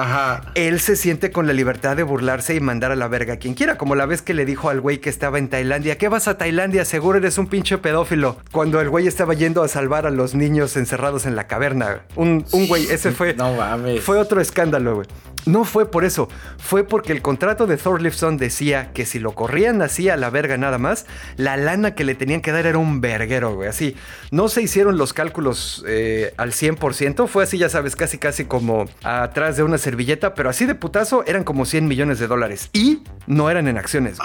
él 0.56 0.80
se 0.80 0.96
siente 0.96 1.32
con 1.32 1.48
la 1.48 1.54
libertad 1.54 1.96
de 1.96 2.04
burlarse 2.04 2.56
y 2.56 2.60
mandar 2.60 2.92
a 2.92 2.96
la 2.96 3.08
verga 3.08 3.36
a 3.36 3.38
quien 3.38 3.54
quiera, 3.54 3.78
como 3.78 3.96
la 3.96 4.06
vez 4.06 4.22
que 4.22 4.34
le 4.34 4.46
dijo 4.46 4.70
al 4.70 4.82
güey 4.82 5.00
que 5.00 5.10
estaba 5.10 5.38
en 5.38 5.50
Tailandia, 5.50 5.98
¿qué 5.98 6.10
vas 6.10 6.28
a 6.28 6.38
Tailandia? 6.38 6.84
Seguro 6.84 7.20
eres 7.20 7.38
un 7.38 7.48
pinche 7.48 7.78
pedófilo. 7.78 8.38
Cuando 8.52 8.82
el 8.82 8.90
güey 8.90 9.08
estaba 9.08 9.34
yendo 9.34 9.64
a 9.64 9.68
salvar 9.68 10.06
a 10.08 10.12
los 10.12 10.36
niños 10.36 10.76
encerrados 10.78 11.26
en 11.26 11.36
la 11.36 11.48
caverna. 11.48 12.02
Un, 12.16 12.46
un 12.52 12.68
güey, 12.68 12.88
ese 12.90 13.12
fue. 13.12 13.36
No 13.46 13.54
mames. 13.54 14.02
Fue 14.02 14.18
otro 14.18 14.40
escándalo, 14.40 14.96
güey. 14.96 15.08
No 15.46 15.64
fue 15.64 15.86
por 15.92 16.06
eso, 16.06 16.28
fue 16.58 16.84
porque 16.84 17.12
el 17.12 17.22
contrato 17.22 17.45
de 17.46 17.78
Thorlifson 17.78 18.38
decía 18.38 18.92
que 18.92 19.06
si 19.06 19.20
lo 19.20 19.34
corrían 19.34 19.82
así 19.84 20.10
a 20.10 20.18
la 20.18 20.32
verga 20.32 20.58
nada 20.58 20.80
más, 20.80 21.06
la 21.38 21.58
lana 21.58 21.94
que 21.94 22.04
le 22.04 22.16
tenían 22.16 22.42
que 22.42 22.52
dar 22.52 22.66
era 22.66 22.80
un 22.80 23.02
verguero, 23.02 23.54
güey. 23.54 23.70
Así, 23.70 23.96
no 24.32 24.50
se 24.50 24.64
hicieron 24.64 24.98
los 24.98 25.14
cálculos 25.14 25.86
eh, 25.88 26.34
al 26.38 26.52
100%, 26.52 27.28
fue 27.28 27.44
así, 27.44 27.60
ya 27.60 27.70
sabes, 27.70 27.96
casi 27.96 28.18
casi 28.18 28.46
como 28.46 28.86
atrás 29.04 29.58
de 29.58 29.64
una 29.64 29.78
servilleta, 29.78 30.34
pero 30.34 30.50
así 30.50 30.66
de 30.66 30.74
putazo 30.74 31.24
eran 31.28 31.44
como 31.44 31.66
100 31.66 31.88
millones 31.88 32.18
de 32.18 32.28
dólares. 32.28 32.70
Y 32.74 33.04
no 33.28 33.50
eran 33.52 33.68
en 33.68 33.78
acciones. 33.78 34.18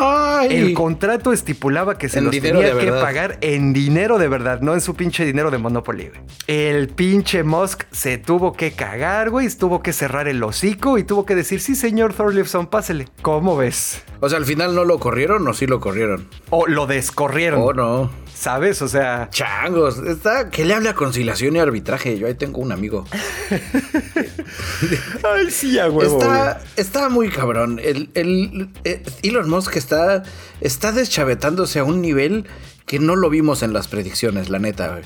El 0.48 0.72
contrato 0.72 1.34
estipulaba 1.34 1.98
que 1.98 2.08
se 2.08 2.22
los 2.22 2.30
tenía 2.30 2.78
que 2.78 2.90
pagar 2.90 3.36
en 3.42 3.74
dinero 3.74 4.18
de 4.18 4.28
verdad, 4.28 4.60
no 4.62 4.72
en 4.72 4.80
su 4.80 4.94
pinche 4.94 5.26
dinero 5.26 5.50
de 5.50 5.58
Monopoly, 5.58 6.08
güey. 6.08 6.20
El 6.46 6.88
pinche 6.88 7.42
Musk 7.42 7.84
se 7.90 8.16
tuvo 8.16 8.54
que 8.54 8.72
cagar, 8.72 9.28
güey, 9.28 9.50
tuvo 9.50 9.82
que 9.82 9.92
cerrar 9.92 10.28
el 10.28 10.42
hocico 10.42 10.98
y 10.98 11.04
tuvo 11.04 11.26
que 11.26 11.34
decir, 11.34 11.60
sí, 11.60 11.74
señor 11.74 12.14
Thorlifson, 12.14 12.66
pásele. 12.66 13.06
¿Cómo 13.22 13.56
ves? 13.56 14.02
O 14.20 14.28
sea, 14.28 14.38
al 14.38 14.44
final 14.44 14.74
no 14.74 14.84
lo 14.84 14.98
corrieron 14.98 15.46
o 15.46 15.54
sí 15.54 15.66
lo 15.66 15.80
corrieron. 15.80 16.28
O 16.50 16.66
lo 16.66 16.86
descorrieron. 16.86 17.60
Oh, 17.62 17.72
no. 17.72 18.10
¿Sabes? 18.34 18.80
O 18.80 18.88
sea. 18.88 19.28
Changos. 19.30 19.98
Está. 19.98 20.48
Que 20.50 20.64
le 20.64 20.74
hable 20.74 20.88
a 20.88 20.94
conciliación 20.94 21.56
y 21.56 21.58
arbitraje. 21.58 22.18
Yo 22.18 22.26
ahí 22.26 22.34
tengo 22.34 22.60
un 22.60 22.72
amigo. 22.72 23.04
Ay, 25.22 25.50
sí, 25.50 25.78
a 25.78 25.90
huevo. 25.90 26.18
Está, 26.18 26.62
está 26.76 27.08
muy 27.10 27.28
cabrón. 27.28 27.80
El, 27.82 28.10
el, 28.14 28.70
eh, 28.84 29.02
Elon 29.22 29.50
Musk 29.50 29.76
está, 29.76 30.22
está 30.62 30.92
deschavetándose 30.92 31.78
a 31.80 31.84
un 31.84 32.00
nivel 32.00 32.46
que 32.86 32.98
no 32.98 33.16
lo 33.16 33.28
vimos 33.28 33.62
en 33.62 33.72
las 33.74 33.88
predicciones, 33.88 34.48
la 34.48 34.58
neta. 34.58 35.00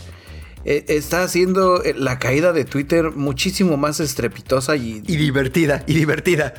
Eh, 0.64 0.84
está 0.88 1.22
haciendo 1.22 1.82
eh, 1.82 1.94
la 1.96 2.18
caída 2.18 2.52
de 2.52 2.64
Twitter 2.64 3.12
muchísimo 3.12 3.76
más 3.76 4.00
estrepitosa 4.00 4.76
y... 4.76 5.02
Y 5.06 5.16
divertida, 5.16 5.84
y 5.86 5.94
divertida. 5.94 6.54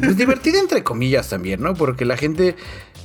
Pues 0.00 0.16
divertida 0.16 0.58
entre 0.58 0.82
comillas 0.82 1.30
también, 1.30 1.62
¿no? 1.62 1.74
Porque 1.74 2.04
la 2.04 2.16
gente 2.16 2.56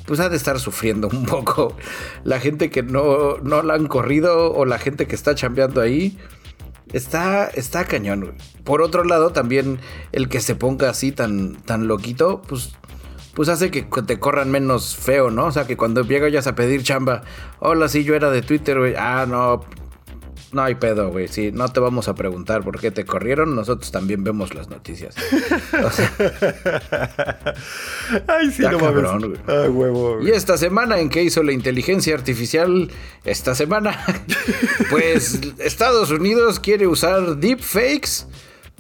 pues 0.06 0.20
ha 0.20 0.28
de 0.28 0.36
estar 0.36 0.60
sufriendo 0.60 1.08
un 1.08 1.26
poco. 1.26 1.78
La 2.24 2.40
gente 2.40 2.70
que 2.70 2.84
no, 2.84 3.38
no 3.38 3.62
la 3.62 3.76
han 3.76 3.88
corrido 3.88 4.52
o 4.54 4.66
la 4.66 4.80
gente 4.80 5.08
que 5.08 5.16
está 5.16 5.36
chambeando 5.36 5.82
ahí. 5.82 6.18
Está, 6.92 7.48
está 7.48 7.86
cañón. 7.86 8.34
Por 8.64 8.82
otro 8.82 9.04
lado, 9.04 9.32
también 9.32 9.80
el 10.12 10.28
que 10.28 10.42
se 10.42 10.56
ponga 10.56 10.90
así 10.90 11.12
tan, 11.12 11.56
tan 11.62 11.88
loquito, 11.88 12.42
pues 12.42 12.74
pues 13.40 13.48
hace 13.48 13.72
que 13.72 13.84
te 13.84 14.20
corran 14.20 14.52
menos 14.52 14.98
feo, 14.98 15.32
¿no? 15.32 15.46
O 15.46 15.52
sea, 15.54 15.66
que 15.66 15.78
cuando 15.78 16.04
llegas 16.04 16.46
a 16.46 16.56
pedir 16.56 16.84
chamba, 16.84 17.24
hola, 17.60 17.88
sí, 17.88 18.04
yo 18.04 18.14
era 18.14 18.30
de 18.32 18.42
Twitter, 18.42 18.78
güey. 18.78 18.96
Ah, 18.98 19.26
no, 19.26 19.64
no 20.52 20.62
hay 20.62 20.76
pedo, 20.76 21.10
güey. 21.10 21.30
Sí, 21.30 21.50
no 21.54 21.70
te 21.70 21.80
vamos 21.80 22.10
a 22.10 22.16
preguntar 22.16 22.66
por 22.66 22.82
qué 22.82 22.92
te 22.92 23.06
corrieron. 23.06 23.56
Nosotros 23.56 23.94
también 23.94 24.26
vemos 24.26 24.54
las 24.54 24.68
noticias. 24.68 25.16
Ay, 28.28 28.52
sí, 28.52 28.64
no 28.64 28.78
cabrón, 28.78 29.30
güey. 29.30 29.40
Ay, 29.48 29.70
huevo, 29.70 30.20
Y 30.22 30.32
esta 30.32 30.58
semana 30.58 31.00
en 31.00 31.08
que 31.08 31.24
hizo 31.24 31.42
la 31.42 31.54
inteligencia 31.54 32.16
artificial, 32.16 32.92
esta 33.24 33.56
semana, 33.56 34.04
pues 34.90 35.40
Estados 35.60 36.12
Unidos 36.12 36.60
quiere 36.60 36.88
usar 36.88 37.38
deepfakes 37.38 38.26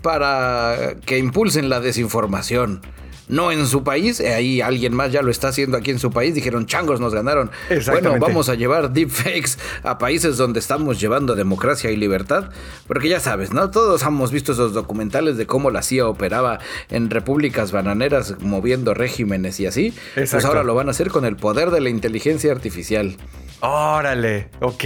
para 0.01 0.97
que 1.05 1.17
impulsen 1.17 1.69
la 1.69 1.79
desinformación 1.79 2.81
no 3.29 3.51
en 3.51 3.65
su 3.67 3.83
país, 3.83 4.19
eh, 4.19 4.33
ahí 4.33 4.59
alguien 4.59 4.93
más 4.93 5.11
ya 5.11 5.21
lo 5.21 5.31
está 5.31 5.47
haciendo 5.47 5.77
aquí 5.77 5.91
en 5.91 5.99
su 5.99 6.11
país, 6.11 6.35
dijeron 6.35 6.65
changos 6.65 6.99
nos 6.99 7.13
ganaron. 7.13 7.51
Bueno, 7.87 8.15
vamos 8.19 8.49
a 8.49 8.55
llevar 8.55 8.91
deepfakes 8.91 9.57
a 9.83 9.97
países 9.97 10.37
donde 10.37 10.59
estamos 10.59 10.99
llevando 10.99 11.35
democracia 11.35 11.91
y 11.91 11.95
libertad, 11.95 12.49
porque 12.87 13.07
ya 13.07 13.19
sabes, 13.19 13.53
¿no? 13.53 13.69
Todos 13.71 14.03
hemos 14.03 14.31
visto 14.31 14.51
esos 14.51 14.73
documentales 14.73 15.37
de 15.37 15.45
cómo 15.45 15.71
la 15.71 15.81
CIA 15.81 16.07
operaba 16.07 16.59
en 16.89 17.09
repúblicas 17.09 17.71
bananeras 17.71 18.35
moviendo 18.41 18.93
regímenes 18.93 19.59
y 19.59 19.67
así. 19.67 19.93
Pues 20.15 20.33
ahora 20.45 20.63
lo 20.63 20.75
van 20.75 20.87
a 20.87 20.91
hacer 20.91 21.09
con 21.09 21.25
el 21.25 21.35
poder 21.35 21.71
de 21.71 21.81
la 21.81 21.89
inteligencia 21.89 22.51
artificial. 22.51 23.15
Órale, 23.61 24.49
ok. 24.59 24.83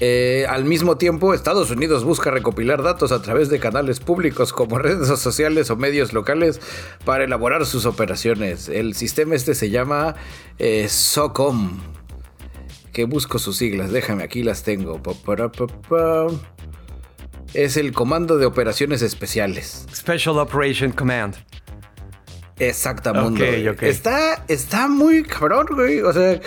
Eh, 0.00 0.44
al 0.48 0.64
mismo 0.64 0.96
tiempo, 0.98 1.34
Estados 1.34 1.70
Unidos 1.70 2.02
busca 2.02 2.30
recopilar 2.30 2.82
datos 2.82 3.12
a 3.12 3.22
través 3.22 3.48
de 3.48 3.60
canales 3.60 4.00
públicos 4.00 4.52
como 4.52 4.78
redes 4.80 5.06
sociales 5.20 5.70
o 5.70 5.76
medios 5.76 6.12
locales 6.12 6.60
para 7.04 7.24
elaborar 7.24 7.64
sus 7.66 7.86
operaciones. 7.86 8.68
El 8.68 8.94
sistema 8.94 9.34
este 9.34 9.54
se 9.54 9.70
llama 9.70 10.16
eh, 10.58 10.88
SOCOM, 10.88 11.80
que 12.92 13.04
busco 13.04 13.38
sus 13.38 13.56
siglas, 13.56 13.92
déjame, 13.92 14.24
aquí 14.24 14.42
las 14.42 14.64
tengo. 14.64 15.00
Es 17.52 17.76
el 17.76 17.92
Comando 17.92 18.36
de 18.36 18.46
Operaciones 18.46 19.00
Especiales. 19.00 19.86
Special 19.94 20.38
Operation 20.38 20.90
Command. 20.90 21.36
Exactamente. 22.58 23.88
Está, 23.88 24.44
está 24.48 24.88
muy 24.88 25.22
cabrón, 25.22 25.66
güey. 25.70 26.00
O 26.00 26.12
sea, 26.12 26.40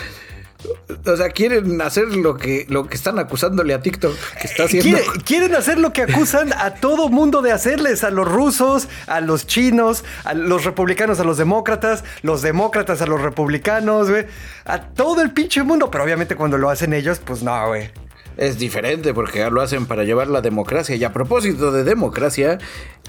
o 1.05 1.17
sea, 1.17 1.29
quieren 1.29 1.81
hacer 1.81 2.07
lo 2.15 2.37
que, 2.37 2.65
lo 2.69 2.87
que 2.87 2.95
están 2.95 3.19
acusándole 3.19 3.73
a 3.73 3.81
TikTok 3.81 4.15
que 4.41 4.47
está 4.47 4.63
haciendo. 4.63 4.97
Quieren 5.23 5.55
hacer 5.55 5.77
lo 5.77 5.93
que 5.93 6.01
acusan 6.01 6.51
a 6.53 6.75
todo 6.75 7.09
mundo 7.09 7.41
de 7.41 7.51
hacerles, 7.51 8.03
a 8.03 8.09
los 8.09 8.27
rusos, 8.27 8.87
a 9.05 9.21
los 9.21 9.45
chinos, 9.45 10.03
a 10.23 10.33
los 10.33 10.65
republicanos, 10.65 11.19
a 11.19 11.23
los 11.23 11.37
demócratas, 11.37 12.03
los 12.23 12.41
demócratas 12.41 13.01
a 13.01 13.05
los 13.05 13.21
republicanos, 13.21 14.09
güey. 14.09 14.25
A 14.65 14.81
todo 14.81 15.21
el 15.21 15.31
pinche 15.31 15.63
mundo. 15.63 15.91
Pero 15.91 16.03
obviamente 16.03 16.35
cuando 16.35 16.57
lo 16.57 16.69
hacen 16.69 16.93
ellos, 16.93 17.19
pues 17.23 17.43
no, 17.43 17.67
güey. 17.67 17.89
Es 18.37 18.59
diferente 18.59 19.13
porque 19.15 19.49
lo 19.49 19.61
hacen 19.61 19.87
para 19.87 20.03
llevar 20.03 20.27
la 20.27 20.41
democracia. 20.41 20.95
Y 20.95 21.03
a 21.03 21.11
propósito 21.11 21.71
de 21.71 21.83
democracia, 21.83 22.59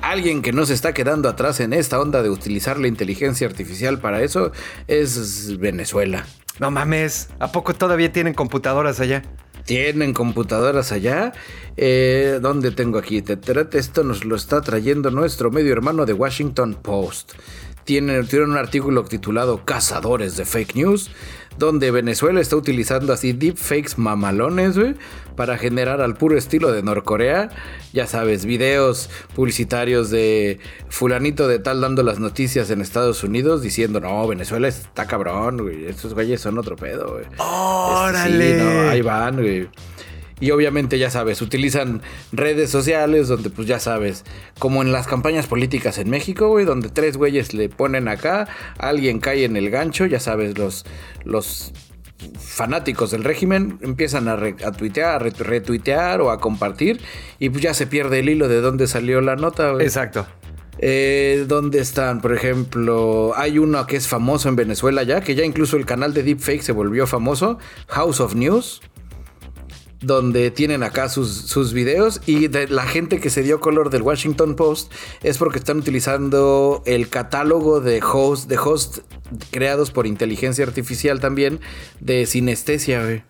alguien 0.01 0.41
que 0.41 0.53
no 0.53 0.65
se 0.65 0.73
está 0.75 0.95
quedando 0.95 1.29
atrás 1.29 1.61
en 1.61 1.75
esta 1.75 2.01
onda 2.01 2.23
de 2.23 2.31
utilizar 2.31 2.79
la 2.79 2.89
inteligencia 2.89 3.47
artificial 3.47 3.99
para 3.99 4.23
eso 4.23 4.53
es 4.87 5.59
Venezuela. 5.59 6.25
No 6.61 6.71
mames, 6.71 7.29
¿a 7.39 7.53
poco 7.53 7.75
todavía 7.75 8.13
tienen 8.13 8.35
computadoras 8.35 9.01
allá? 9.01 9.23
Tienen 9.65 10.13
computadoras 10.13 10.93
allá. 10.93 11.33
Eh, 11.77 12.39
¿Dónde 12.41 12.71
tengo 12.71 12.99
aquí? 12.99 13.23
Esto 13.73 14.03
nos 14.03 14.25
lo 14.25 14.35
está 14.35 14.61
trayendo 14.63 15.11
nuestro 15.11 15.51
medio 15.51 15.73
hermano 15.73 16.07
de 16.07 16.15
Washington 16.15 16.75
Post. 16.75 17.35
Tienen, 17.85 18.27
tienen 18.27 18.51
un 18.51 18.57
artículo 18.57 19.05
titulado 19.05 19.65
Cazadores 19.65 20.37
de 20.37 20.45
Fake 20.45 20.75
News 20.75 21.11
donde 21.59 21.91
Venezuela 21.91 22.41
está 22.41 22.57
utilizando 22.57 23.13
así 23.13 23.33
deepfakes 23.33 23.99
mamalones, 23.99 24.79
güey, 24.79 24.95
para 25.37 25.59
generar 25.59 26.01
al 26.01 26.15
puro 26.15 26.37
estilo 26.37 26.73
de 26.73 26.83
Norcorea, 26.83 27.51
ya 27.93 28.07
sabes, 28.07 28.45
videos 28.45 29.11
publicitarios 29.35 30.11
de 30.11 30.59
fulanito 30.89 31.49
de 31.49 31.59
tal 31.59 31.81
dando 31.81 32.03
las 32.03 32.19
noticias 32.19 32.71
en 32.71 32.81
Estados 32.81 33.23
Unidos 33.25 33.63
diciendo, 33.63 34.01
no, 34.01 34.27
Venezuela 34.27 34.69
está 34.69 35.07
cabrón, 35.07 35.59
güey, 35.59 35.87
estos 35.87 36.15
güeyes 36.15 36.41
son 36.41 36.59
otro 36.59 36.77
pedo, 36.77 37.13
güey. 37.13 37.25
¡Órale! 37.39 38.53
Este, 38.53 38.65
no, 38.65 38.91
ahí 38.91 39.03
van, 39.03 39.37
güey. 39.37 39.69
Y 40.41 40.51
obviamente, 40.51 40.99
ya 40.99 41.11
sabes, 41.11 41.43
utilizan 41.43 42.03
redes 42.33 42.71
sociales 42.71 43.29
donde, 43.29 43.51
pues 43.51 43.67
ya 43.67 43.79
sabes, 43.79 44.25
como 44.59 44.83
en 44.83 44.93
las 44.93 45.07
campañas 45.07 45.47
políticas 45.47 45.99
en 45.99 46.11
México, 46.11 46.49
güey, 46.49 46.65
donde 46.65 46.89
tres 46.89 47.17
güeyes 47.17 47.55
le 47.55 47.69
ponen 47.69 48.09
acá, 48.09 48.49
alguien 48.79 49.19
cae 49.19 49.45
en 49.45 49.57
el 49.57 49.71
gancho, 49.71 50.07
ya 50.07 50.21
sabes, 50.21 50.57
los, 50.57 50.85
los 51.25 51.73
fanáticos 52.39 53.11
del 53.11 53.25
régimen 53.25 53.79
empiezan 53.83 54.29
a, 54.29 54.37
tuitear, 54.73 55.15
a 55.15 55.19
retuitear 55.19 56.21
o 56.21 56.31
a 56.31 56.41
compartir 56.41 57.01
y 57.39 57.49
pues 57.51 57.63
ya 57.63 57.75
se 57.75 57.87
pierde 57.87 58.21
el 58.21 58.29
hilo 58.29 58.49
de 58.49 58.61
dónde 58.61 58.87
salió 58.87 59.21
la 59.21 59.37
nota, 59.37 59.71
güey. 59.73 59.87
Exacto. 59.87 60.27
Eh, 60.81 61.45
¿Dónde 61.49 61.81
están? 61.81 62.21
Por 62.21 62.33
ejemplo, 62.33 63.33
hay 63.37 63.59
uno 63.59 63.85
que 63.87 63.97
es 63.97 64.07
famoso 64.07 64.49
en 64.49 64.55
Venezuela 64.55 65.03
ya, 65.03 65.21
que 65.21 65.35
ya 65.35 65.45
incluso 65.45 65.77
el 65.77 65.87
canal 65.87 66.15
de 66.15 66.23
Deepfake 66.23 66.63
se 66.63 66.73
volvió 66.73 67.07
famoso, 67.07 67.59
House 67.89 68.21
of 68.21 68.35
News 68.37 68.81
donde 70.01 70.51
tienen 70.51 70.83
acá 70.83 71.09
sus, 71.09 71.33
sus 71.33 71.73
videos 71.73 72.21
y 72.27 72.49
de 72.49 72.69
la 72.69 72.85
gente 72.87 73.21
que 73.21 73.31
se 73.31 73.43
dio 73.43 73.61
color 73.61 73.91
del 73.91 74.03
Washington 74.03 74.55
Post 74.55 74.93
es 75.23 75.39
porque 75.39 75.59
están 75.59 75.79
utilizando 75.79 76.83
el 76.87 77.09
catálogo 77.09 77.81
de 77.81 78.01
host, 78.01 78.49
de 78.49 78.59
host 78.59 78.99
creados 79.51 79.91
por 79.91 80.07
inteligencia 80.07 80.65
artificial 80.65 81.21
también 81.21 81.61
de 82.01 82.27
sinestesia, 82.27 83.03
güey. 83.03 83.23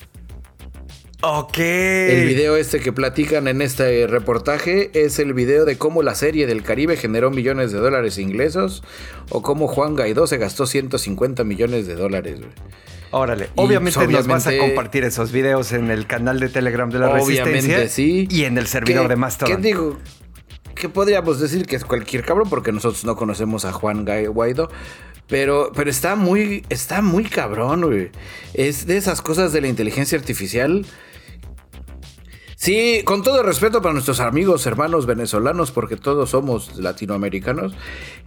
Ok. 1.21 1.59
El 1.59 2.27
video 2.27 2.57
este 2.57 2.79
que 2.79 2.93
platican 2.93 3.49
en 3.49 3.61
este 3.61 4.07
reportaje 4.07 4.91
es 4.95 5.19
el 5.19 5.35
video 5.35 5.65
de 5.65 5.77
cómo 5.77 6.05
la 6.05 6.15
serie 6.15 6.47
del 6.47 6.63
Caribe 6.63 6.97
generó 6.97 7.33
millones 7.33 7.73
de 7.73 7.79
dólares 7.79 8.19
ingresos 8.19 8.85
o 9.31 9.43
cómo 9.43 9.67
Juan 9.67 9.97
Gaidó 9.97 10.29
se 10.29 10.37
gastó 10.37 10.67
150 10.67 11.43
millones 11.43 11.89
de 11.89 11.97
dólares. 11.97 12.39
Güey. 12.39 12.53
Órale, 13.11 13.49
obviamente, 13.55 14.07
nos 14.07 14.27
vas 14.27 14.47
a 14.47 14.57
compartir 14.59 15.05
esos 15.05 15.33
videos 15.33 15.73
en 15.73 15.91
el 15.91 16.07
canal 16.07 16.41
de 16.41 16.49
Telegram 16.49 16.91
de 16.91 16.99
la 16.99 17.11
Resistencia 17.11 17.89
sí. 17.89 18.29
y 18.31 18.45
en 18.45 18.59
el 18.59 18.67
servidor 18.67 19.09
de 19.09 19.17
Mastodon. 19.17 19.57
¿Qué 19.57 19.63
digo? 19.63 19.99
Que 20.75 20.89
podríamos 20.89 21.41
decir 21.41 21.67
que 21.67 21.77
es 21.77 21.85
cualquier 21.85 22.25
cabrón 22.25 22.49
porque 22.51 22.71
nosotros 22.71 23.05
no 23.05 23.17
conocemos 23.17 23.65
a 23.65 23.73
Juan 23.73 24.05
Guaido. 24.05 24.71
Pero, 25.27 25.73
pero 25.75 25.91
está 25.91 26.17
muy, 26.17 26.65
está 26.71 27.03
muy 27.03 27.25
cabrón, 27.25 27.83
güey. 27.83 28.11
Es 28.55 28.87
de 28.87 28.97
esas 28.97 29.21
cosas 29.21 29.53
de 29.53 29.61
la 29.61 29.69
inteligencia 29.69 30.19
artificial 30.19 30.87
Sí, 32.61 33.03
con 33.05 33.23
todo 33.23 33.45
respeto 33.45 33.81
para 33.83 33.93
nuestros 33.93 34.19
amigos, 34.19 34.67
hermanos 34.67 35.07
venezolanos, 35.07 35.71
porque 35.71 35.95
todos 35.95 36.31
somos 36.31 36.77
latinoamericanos, 36.77 37.73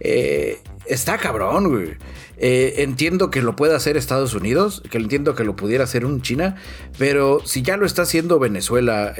eh, 0.00 0.56
está 0.86 1.18
cabrón, 1.18 1.68
güey. 1.68 1.90
Eh, 2.38 2.76
entiendo 2.78 3.30
que 3.30 3.42
lo 3.42 3.56
pueda 3.56 3.76
hacer 3.76 3.98
Estados 3.98 4.32
Unidos, 4.32 4.82
que 4.90 4.96
entiendo 4.96 5.34
que 5.34 5.44
lo 5.44 5.54
pudiera 5.54 5.84
hacer 5.84 6.06
un 6.06 6.22
China, 6.22 6.56
pero 6.96 7.42
si 7.44 7.60
ya 7.60 7.76
lo 7.76 7.84
está 7.84 8.02
haciendo 8.02 8.38
Venezuela 8.38 9.14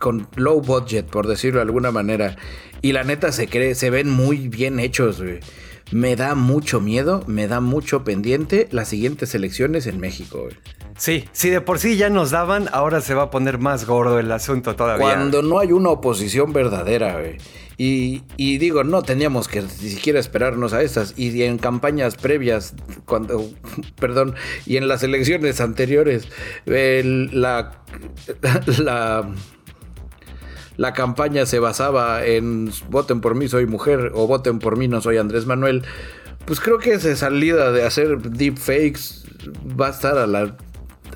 con 0.00 0.26
low 0.34 0.60
budget, 0.60 1.06
por 1.06 1.28
decirlo 1.28 1.60
de 1.60 1.66
alguna 1.66 1.92
manera, 1.92 2.34
y 2.82 2.90
la 2.90 3.04
neta 3.04 3.30
se 3.30 3.46
cree, 3.46 3.76
se 3.76 3.90
ven 3.90 4.10
muy 4.10 4.48
bien 4.48 4.80
hechos, 4.80 5.22
güey. 5.22 5.38
Me 5.92 6.16
da 6.16 6.34
mucho 6.34 6.80
miedo, 6.80 7.22
me 7.28 7.46
da 7.46 7.60
mucho 7.60 8.02
pendiente 8.02 8.66
las 8.72 8.88
siguientes 8.88 9.36
elecciones 9.36 9.86
en 9.86 10.00
México, 10.00 10.40
güey. 10.42 10.56
Sí, 10.96 11.24
si 11.32 11.50
de 11.50 11.60
por 11.60 11.78
sí 11.78 11.96
ya 11.96 12.10
nos 12.10 12.30
daban, 12.30 12.68
ahora 12.72 13.00
se 13.00 13.14
va 13.14 13.24
a 13.24 13.30
poner 13.30 13.58
más 13.58 13.86
gordo 13.86 14.18
el 14.18 14.30
asunto 14.30 14.76
todavía. 14.76 15.04
Cuando 15.04 15.42
no 15.42 15.58
hay 15.58 15.72
una 15.72 15.90
oposición 15.90 16.52
verdadera, 16.52 17.18
güey. 17.18 17.38
Y, 17.78 18.22
y, 18.36 18.58
digo, 18.58 18.84
no 18.84 19.02
teníamos 19.02 19.48
que 19.48 19.62
ni 19.62 19.68
siquiera 19.68 20.20
esperarnos 20.20 20.72
a 20.72 20.82
estas. 20.82 21.14
Y 21.16 21.42
en 21.42 21.58
campañas 21.58 22.16
previas, 22.16 22.74
cuando, 23.06 23.50
perdón, 23.98 24.34
y 24.66 24.76
en 24.76 24.88
las 24.88 25.02
elecciones 25.02 25.60
anteriores, 25.60 26.28
la, 26.66 27.82
la, 28.78 29.30
la 30.76 30.92
campaña 30.92 31.46
se 31.46 31.58
basaba 31.58 32.24
en 32.24 32.70
voten 32.90 33.20
por 33.20 33.34
mí, 33.34 33.48
soy 33.48 33.66
mujer, 33.66 34.12
o 34.14 34.26
voten 34.26 34.58
por 34.58 34.76
mí, 34.76 34.88
no 34.88 35.00
soy 35.00 35.16
Andrés 35.16 35.46
Manuel. 35.46 35.82
Pues 36.44 36.60
creo 36.60 36.78
que 36.78 36.92
esa 36.92 37.14
salida 37.16 37.72
de 37.72 37.84
hacer 37.84 38.18
deepfakes 38.18 39.24
va 39.80 39.88
a 39.88 39.90
estar 39.90 40.18
a 40.18 40.26
la 40.26 40.56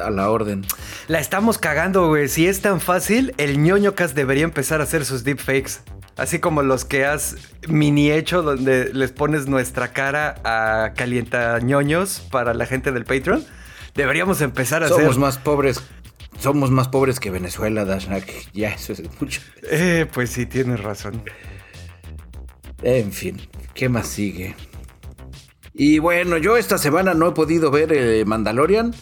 a 0.01 0.11
la 0.11 0.31
orden. 0.31 0.65
La 1.09 1.21
estamos 1.21 1.59
cagando, 1.59 2.09
güey. 2.09 2.29
Si 2.29 2.47
es 2.47 2.61
tan 2.61 2.81
fácil, 2.81 3.35
el 3.39 3.63
ñoño 3.63 3.95
cast 3.95 4.15
debería 4.15 4.45
empezar 4.45 4.81
a 4.81 4.85
hacer 4.85 5.05
sus 5.05 5.25
deepfakes. 5.25 5.81
Así 6.17 6.39
como 6.39 6.63
los 6.63 6.85
que 6.85 7.05
has 7.05 7.37
mini 7.69 8.11
hecho 8.11 8.43
donde 8.43 8.93
les 8.95 9.13
pones 9.13 9.49
nuestra 9.49 9.93
cara 9.93 10.37
a 10.45 10.95
calienta 10.95 11.59
ñoños 11.61 12.21
para 12.31 12.55
la 12.55 12.65
gente 12.65 12.91
del 12.91 13.05
Patreon. 13.05 13.45
Deberíamos 13.95 14.41
empezar 14.41 14.83
a 14.83 14.87
hacer. 14.87 14.99
Somos 14.99 15.19
más 15.19 15.39
pobres. 15.39 15.83
Somos 16.39 16.71
más 16.71 16.89
pobres 16.89 17.21
que 17.21 17.31
Venezuela, 17.31 17.85
Dashnak. 17.85 18.27
Ya, 18.53 18.71
eso 18.71 18.93
es 18.93 19.03
mucho. 19.21 19.41
Eh, 19.71 20.07
pues 20.13 20.31
sí, 20.31 20.47
tienes 20.47 20.81
razón. 20.81 21.23
En 22.83 23.13
fin, 23.13 23.41
¿qué 23.75 23.89
más 23.89 24.07
sigue? 24.07 24.55
Y 25.73 25.99
bueno, 25.99 26.39
yo 26.39 26.57
esta 26.57 26.79
semana 26.79 27.15
no 27.15 27.29
he 27.29 27.33
podido 27.33 27.71
ver 27.71 27.93
eh, 27.93 28.25
Mandalorian. 28.25 28.95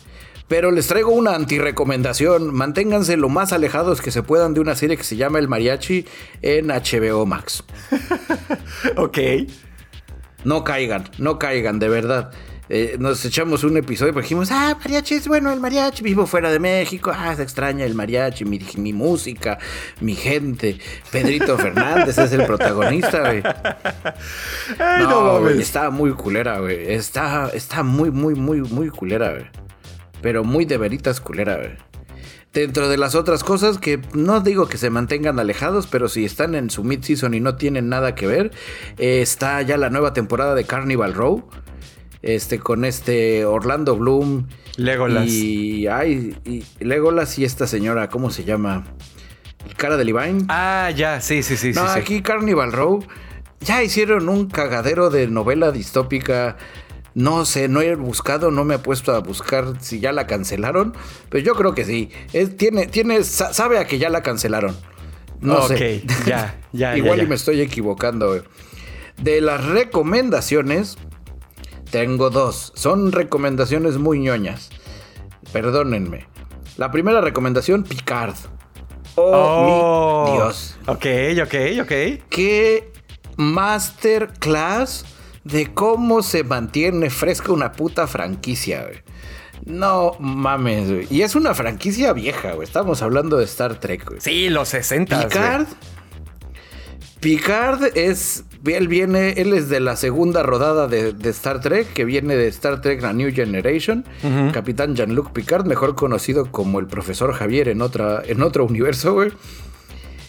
Pero 0.48 0.70
les 0.70 0.86
traigo 0.86 1.10
una 1.10 1.34
antirecomendación. 1.34 2.54
Manténganse 2.54 3.16
lo 3.16 3.28
más 3.28 3.52
alejados 3.52 4.00
que 4.00 4.10
se 4.10 4.22
puedan 4.22 4.54
de 4.54 4.60
una 4.60 4.74
serie 4.74 4.96
que 4.96 5.04
se 5.04 5.16
llama 5.16 5.38
El 5.38 5.48
Mariachi 5.48 6.06
en 6.42 6.68
HBO 6.68 7.24
Max. 7.26 7.64
ok. 8.96 9.18
No 10.44 10.62
caigan, 10.62 11.08
no 11.18 11.38
caigan, 11.38 11.78
de 11.78 11.88
verdad. 11.88 12.30
Eh, 12.68 12.96
nos 12.98 13.24
echamos 13.24 13.62
un 13.62 13.76
episodio 13.76 14.12
porque 14.12 14.24
dijimos, 14.24 14.50
ah, 14.50 14.76
mariachi 14.80 15.16
es 15.16 15.28
bueno, 15.28 15.52
el 15.52 15.60
mariachi, 15.60 16.02
vivo 16.02 16.26
fuera 16.26 16.50
de 16.50 16.58
México, 16.58 17.12
ah, 17.14 17.34
se 17.36 17.42
extraña 17.42 17.84
el 17.84 17.94
mariachi, 17.94 18.46
mi, 18.46 18.58
mi 18.76 18.92
música, 18.92 19.58
mi 20.00 20.14
gente. 20.14 20.78
Pedrito 21.10 21.58
Fernández 21.58 22.16
es 22.16 22.32
el 22.32 22.44
protagonista, 22.46 23.20
güey. 23.20 23.42
no, 25.00 25.40
güey, 25.40 25.60
está 25.60 25.90
muy 25.90 26.12
culera, 26.12 26.58
güey. 26.58 26.92
Está, 26.92 27.50
está 27.52 27.82
muy, 27.82 28.10
muy, 28.10 28.34
muy, 28.34 28.60
muy 28.60 28.88
culera, 28.88 29.32
güey 29.32 29.63
pero 30.20 30.44
muy 30.44 30.64
de 30.64 30.78
veritas 30.78 31.20
culera. 31.20 31.76
Dentro 32.52 32.88
de 32.88 32.96
las 32.96 33.14
otras 33.16 33.42
cosas 33.42 33.78
que 33.78 34.00
no 34.12 34.40
digo 34.40 34.68
que 34.68 34.78
se 34.78 34.88
mantengan 34.88 35.40
alejados, 35.40 35.88
pero 35.88 36.08
si 36.08 36.24
están 36.24 36.54
en 36.54 36.70
su 36.70 36.84
mid-season 36.84 37.34
y 37.34 37.40
no 37.40 37.56
tienen 37.56 37.88
nada 37.88 38.14
que 38.14 38.28
ver, 38.28 38.52
eh, 38.98 39.20
está 39.22 39.60
ya 39.62 39.76
la 39.76 39.90
nueva 39.90 40.12
temporada 40.12 40.54
de 40.54 40.64
Carnival 40.64 41.14
Row. 41.14 41.48
Este, 42.22 42.58
con 42.58 42.86
este 42.86 43.44
Orlando 43.44 43.96
Bloom 43.96 44.46
Legolas. 44.76 45.26
Y, 45.28 45.86
ay, 45.88 46.34
y 46.46 46.64
Legolas 46.82 47.38
y 47.38 47.44
esta 47.44 47.66
señora, 47.66 48.08
¿cómo 48.08 48.30
se 48.30 48.44
llama? 48.44 48.84
Cara 49.76 49.98
de 49.98 50.06
Levine. 50.06 50.46
Ah, 50.48 50.90
ya, 50.96 51.20
sí, 51.20 51.42
sí, 51.42 51.58
sí. 51.58 51.72
No, 51.72 51.86
sí, 51.92 51.98
aquí 51.98 52.22
Carnival 52.22 52.72
Row 52.72 53.04
ya 53.60 53.82
hicieron 53.82 54.28
un 54.28 54.48
cagadero 54.48 55.10
de 55.10 55.26
novela 55.26 55.72
distópica. 55.72 56.56
No 57.14 57.44
sé, 57.44 57.68
no 57.68 57.80
he 57.80 57.94
buscado, 57.94 58.50
no 58.50 58.64
me 58.64 58.74
he 58.74 58.78
puesto 58.78 59.12
a 59.14 59.20
buscar 59.20 59.74
si 59.80 60.00
ya 60.00 60.12
la 60.12 60.26
cancelaron, 60.26 60.94
pero 61.30 61.44
yo 61.44 61.54
creo 61.54 61.74
que 61.74 61.84
sí. 61.84 62.10
tiene, 62.56 62.86
tiene, 62.88 63.22
sabe 63.22 63.78
a 63.78 63.86
que 63.86 63.98
ya 63.98 64.10
la 64.10 64.22
cancelaron. 64.22 64.76
No 65.40 65.68
sé. 65.68 66.02
ya, 66.26 66.60
ya. 66.72 66.96
Igual 66.96 67.22
y 67.22 67.26
me 67.26 67.36
estoy 67.36 67.60
equivocando. 67.60 68.42
De 69.22 69.40
las 69.40 69.64
recomendaciones, 69.64 70.96
tengo 71.90 72.30
dos. 72.30 72.72
Son 72.74 73.12
recomendaciones 73.12 73.98
muy 73.98 74.18
ñoñas. 74.18 74.70
Perdónenme. 75.52 76.26
La 76.76 76.90
primera 76.90 77.20
recomendación, 77.20 77.84
Picard. 77.84 78.34
Oh, 79.14 80.24
mi 80.26 80.32
Dios. 80.36 80.76
Ok, 80.86 81.06
ok, 81.40 81.54
ok. 81.82 82.24
Qué 82.28 82.92
masterclass 83.36 85.04
de 85.44 85.72
cómo 85.72 86.22
se 86.22 86.42
mantiene 86.42 87.10
fresca 87.10 87.52
una 87.52 87.72
puta 87.72 88.06
franquicia, 88.06 88.82
güey. 88.82 89.02
No 89.66 90.16
mames, 90.18 90.90
güey. 90.90 91.06
Y 91.10 91.22
es 91.22 91.34
una 91.34 91.54
franquicia 91.54 92.12
vieja, 92.12 92.52
güey. 92.52 92.66
Estamos 92.66 93.02
hablando 93.02 93.38
de 93.38 93.44
Star 93.44 93.78
Trek, 93.78 94.06
güey. 94.06 94.20
Sí, 94.20 94.48
los 94.48 94.68
60. 94.70 95.28
Picard. 95.28 95.66
Picard 97.20 97.96
es. 97.96 98.44
Él 98.66 98.88
viene, 98.88 99.32
él 99.32 99.52
es 99.52 99.68
de 99.68 99.80
la 99.80 99.96
segunda 99.96 100.42
rodada 100.42 100.88
de, 100.88 101.14
Star 101.30 101.60
Trek, 101.60 101.92
que 101.92 102.06
viene 102.06 102.34
de 102.34 102.48
Star 102.48 102.80
Trek 102.80 103.02
La 103.02 103.12
New 103.12 103.32
Generation. 103.32 104.04
Capitán 104.52 104.96
Jean-Luc 104.96 105.32
Picard, 105.32 105.66
mejor 105.66 105.94
conocido 105.94 106.50
como 106.50 106.80
el 106.80 106.86
profesor 106.86 107.34
Javier 107.34 107.68
en, 107.68 107.82
otra, 107.82 108.22
en 108.24 108.42
otro 108.42 108.64
universo, 108.64 109.12
güey 109.12 109.32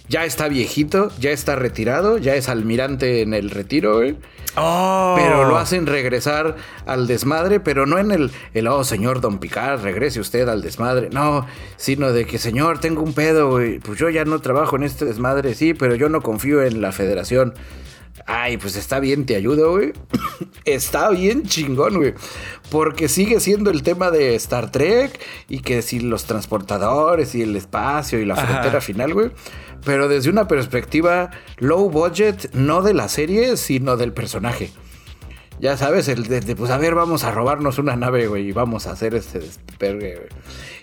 ya 0.07 0.25
está 0.25 0.47
viejito, 0.47 1.11
ya 1.19 1.31
está 1.31 1.55
retirado, 1.55 2.17
ya 2.17 2.35
es 2.35 2.49
almirante 2.49 3.21
en 3.21 3.33
el 3.33 3.49
retiro, 3.49 3.97
güey. 3.97 4.15
Oh. 4.57 5.15
Pero 5.17 5.45
lo 5.45 5.57
hacen 5.57 5.85
regresar 5.85 6.55
al 6.85 7.07
desmadre, 7.07 7.59
pero 7.59 7.85
no 7.85 7.97
en 7.97 8.11
el, 8.11 8.31
el, 8.53 8.67
oh, 8.67 8.83
señor 8.83 9.19
Don 9.19 9.39
Picard, 9.39 9.81
regrese 9.81 10.19
usted 10.19 10.47
al 10.47 10.61
desmadre. 10.61 11.09
No, 11.11 11.45
sino 11.75 12.13
de 12.13 12.25
que, 12.25 12.37
señor, 12.37 12.79
tengo 12.79 13.01
un 13.01 13.13
pedo, 13.13 13.49
güey. 13.49 13.79
Pues 13.79 13.99
yo 13.99 14.09
ya 14.09 14.23
no 14.23 14.39
trabajo 14.39 14.77
en 14.77 14.83
este 14.83 15.05
desmadre, 15.05 15.55
sí, 15.55 15.73
pero 15.73 15.95
yo 15.95 16.07
no 16.07 16.21
confío 16.21 16.63
en 16.63 16.81
la 16.81 16.91
federación. 16.91 17.53
Ay, 18.27 18.57
pues 18.57 18.75
está 18.77 18.99
bien, 18.99 19.25
te 19.25 19.35
ayudo, 19.35 19.71
güey. 19.71 19.91
está 20.65 21.09
bien 21.09 21.43
chingón, 21.43 21.95
güey. 21.97 22.13
Porque 22.71 23.09
sigue 23.09 23.39
siendo 23.41 23.71
el 23.71 23.83
tema 23.83 24.09
de 24.09 24.35
Star 24.35 24.71
Trek 24.71 25.19
y 25.49 25.59
que 25.59 25.81
si 25.81 25.99
los 25.99 26.25
transportadores 26.25 27.35
y 27.35 27.41
el 27.41 27.55
espacio 27.55 28.19
y 28.19 28.25
la 28.25 28.37
frontera 28.37 28.79
final, 28.79 29.13
güey 29.13 29.31
pero 29.85 30.07
desde 30.07 30.29
una 30.29 30.47
perspectiva 30.47 31.31
low 31.57 31.89
budget, 31.89 32.53
no 32.53 32.81
de 32.81 32.93
la 32.93 33.07
serie, 33.07 33.55
sino 33.55 33.95
del 33.95 34.11
personaje. 34.11 34.71
Ya 35.59 35.77
sabes, 35.77 36.09
el 36.09 36.23
de, 36.23 36.55
pues 36.55 36.69
a 36.69 36.77
ver, 36.77 36.95
vamos 36.95 37.23
a 37.23 37.31
robarnos 37.31 37.77
una 37.77 37.95
nave, 37.95 38.27
güey, 38.27 38.49
y 38.49 38.51
vamos 38.51 38.87
a 38.87 38.91
hacer 38.91 39.15
este 39.15 39.39
despergue. 39.39 40.27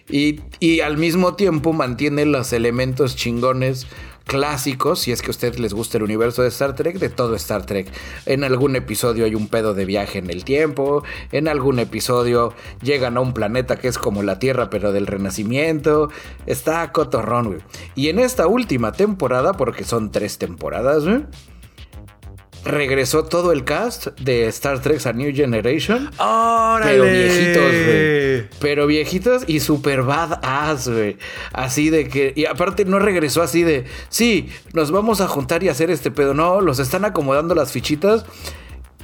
Y, 0.09 0.41
y 0.61 0.81
al 0.81 0.97
mismo 0.97 1.35
tiempo 1.35 1.75
mantiene 1.75 2.25
los 2.25 2.53
elementos 2.55 3.15
chingones 3.15 3.87
clásicos, 4.25 5.01
si 5.01 5.13
es 5.13 5.23
que 5.23 5.29
a 5.29 5.31
ustedes 5.31 5.59
les 5.59 5.75
gusta 5.75 5.99
el 5.99 6.05
universo 6.05 6.43
de 6.43 6.49
Star 6.49 6.75
Trek, 6.75 6.99
de 6.99 7.09
todo 7.09 7.35
Star 7.37 7.67
Trek. 7.67 7.89
En 8.27 8.45
algún 8.45 8.77
episodio 8.77 9.25
hay 9.25 9.35
un 9.35 9.49
pedo 9.49 9.75
de 9.75 9.85
viaje 9.85 10.19
en 10.19 10.31
el 10.31 10.45
tiempo, 10.45 11.05
en 11.33 11.49
algún 11.49 11.79
episodio 11.79 12.55
llegan 12.83 13.17
a 13.17 13.21
un 13.21 13.35
planeta 13.35 13.77
que 13.77 13.89
es 13.89 13.99
como 13.99 14.23
la 14.23 14.39
Tierra, 14.39 14.71
pero 14.71 14.93
del 14.93 15.07
Renacimiento. 15.07 16.11
Está 16.47 16.91
cotorrón, 16.93 17.47
güey. 17.47 17.61
Y 17.95 18.09
en 18.09 18.19
esta 18.19 18.47
última 18.47 18.93
temporada, 18.93 19.55
porque 19.55 19.85
son 19.85 20.11
tres 20.11 20.39
temporadas, 20.39 21.05
güey 21.05 21.25
regresó 22.65 23.25
todo 23.25 23.53
el 23.53 23.65
cast 23.65 24.09
de 24.21 24.47
Star 24.49 24.81
Trek 24.81 25.05
a 25.07 25.13
New 25.13 25.35
Generation. 25.35 26.11
Pero 26.83 27.05
viejitos, 27.05 27.63
güey. 27.63 28.49
Pero 28.61 28.87
viejitos 28.87 29.45
y 29.47 29.61
super 29.61 30.03
badass, 30.03 30.89
güey. 30.89 31.17
Así 31.53 31.91
de 31.91 32.09
que. 32.09 32.33
Y 32.37 32.47
aparte 32.47 32.85
no 32.85 32.99
regresó 32.99 33.43
así 33.43 33.63
de. 33.63 33.85
Sí, 34.09 34.51
nos 34.73 34.91
vamos 34.91 35.21
a 35.21 35.29
juntar 35.29 35.63
y 35.63 35.69
hacer 35.69 35.91
este 35.91 36.11
pedo. 36.11 36.35
No, 36.35 36.61
los 36.61 36.79
están 36.79 37.05
acomodando 37.05 37.55
las 37.55 37.73
fichitas 37.73 38.25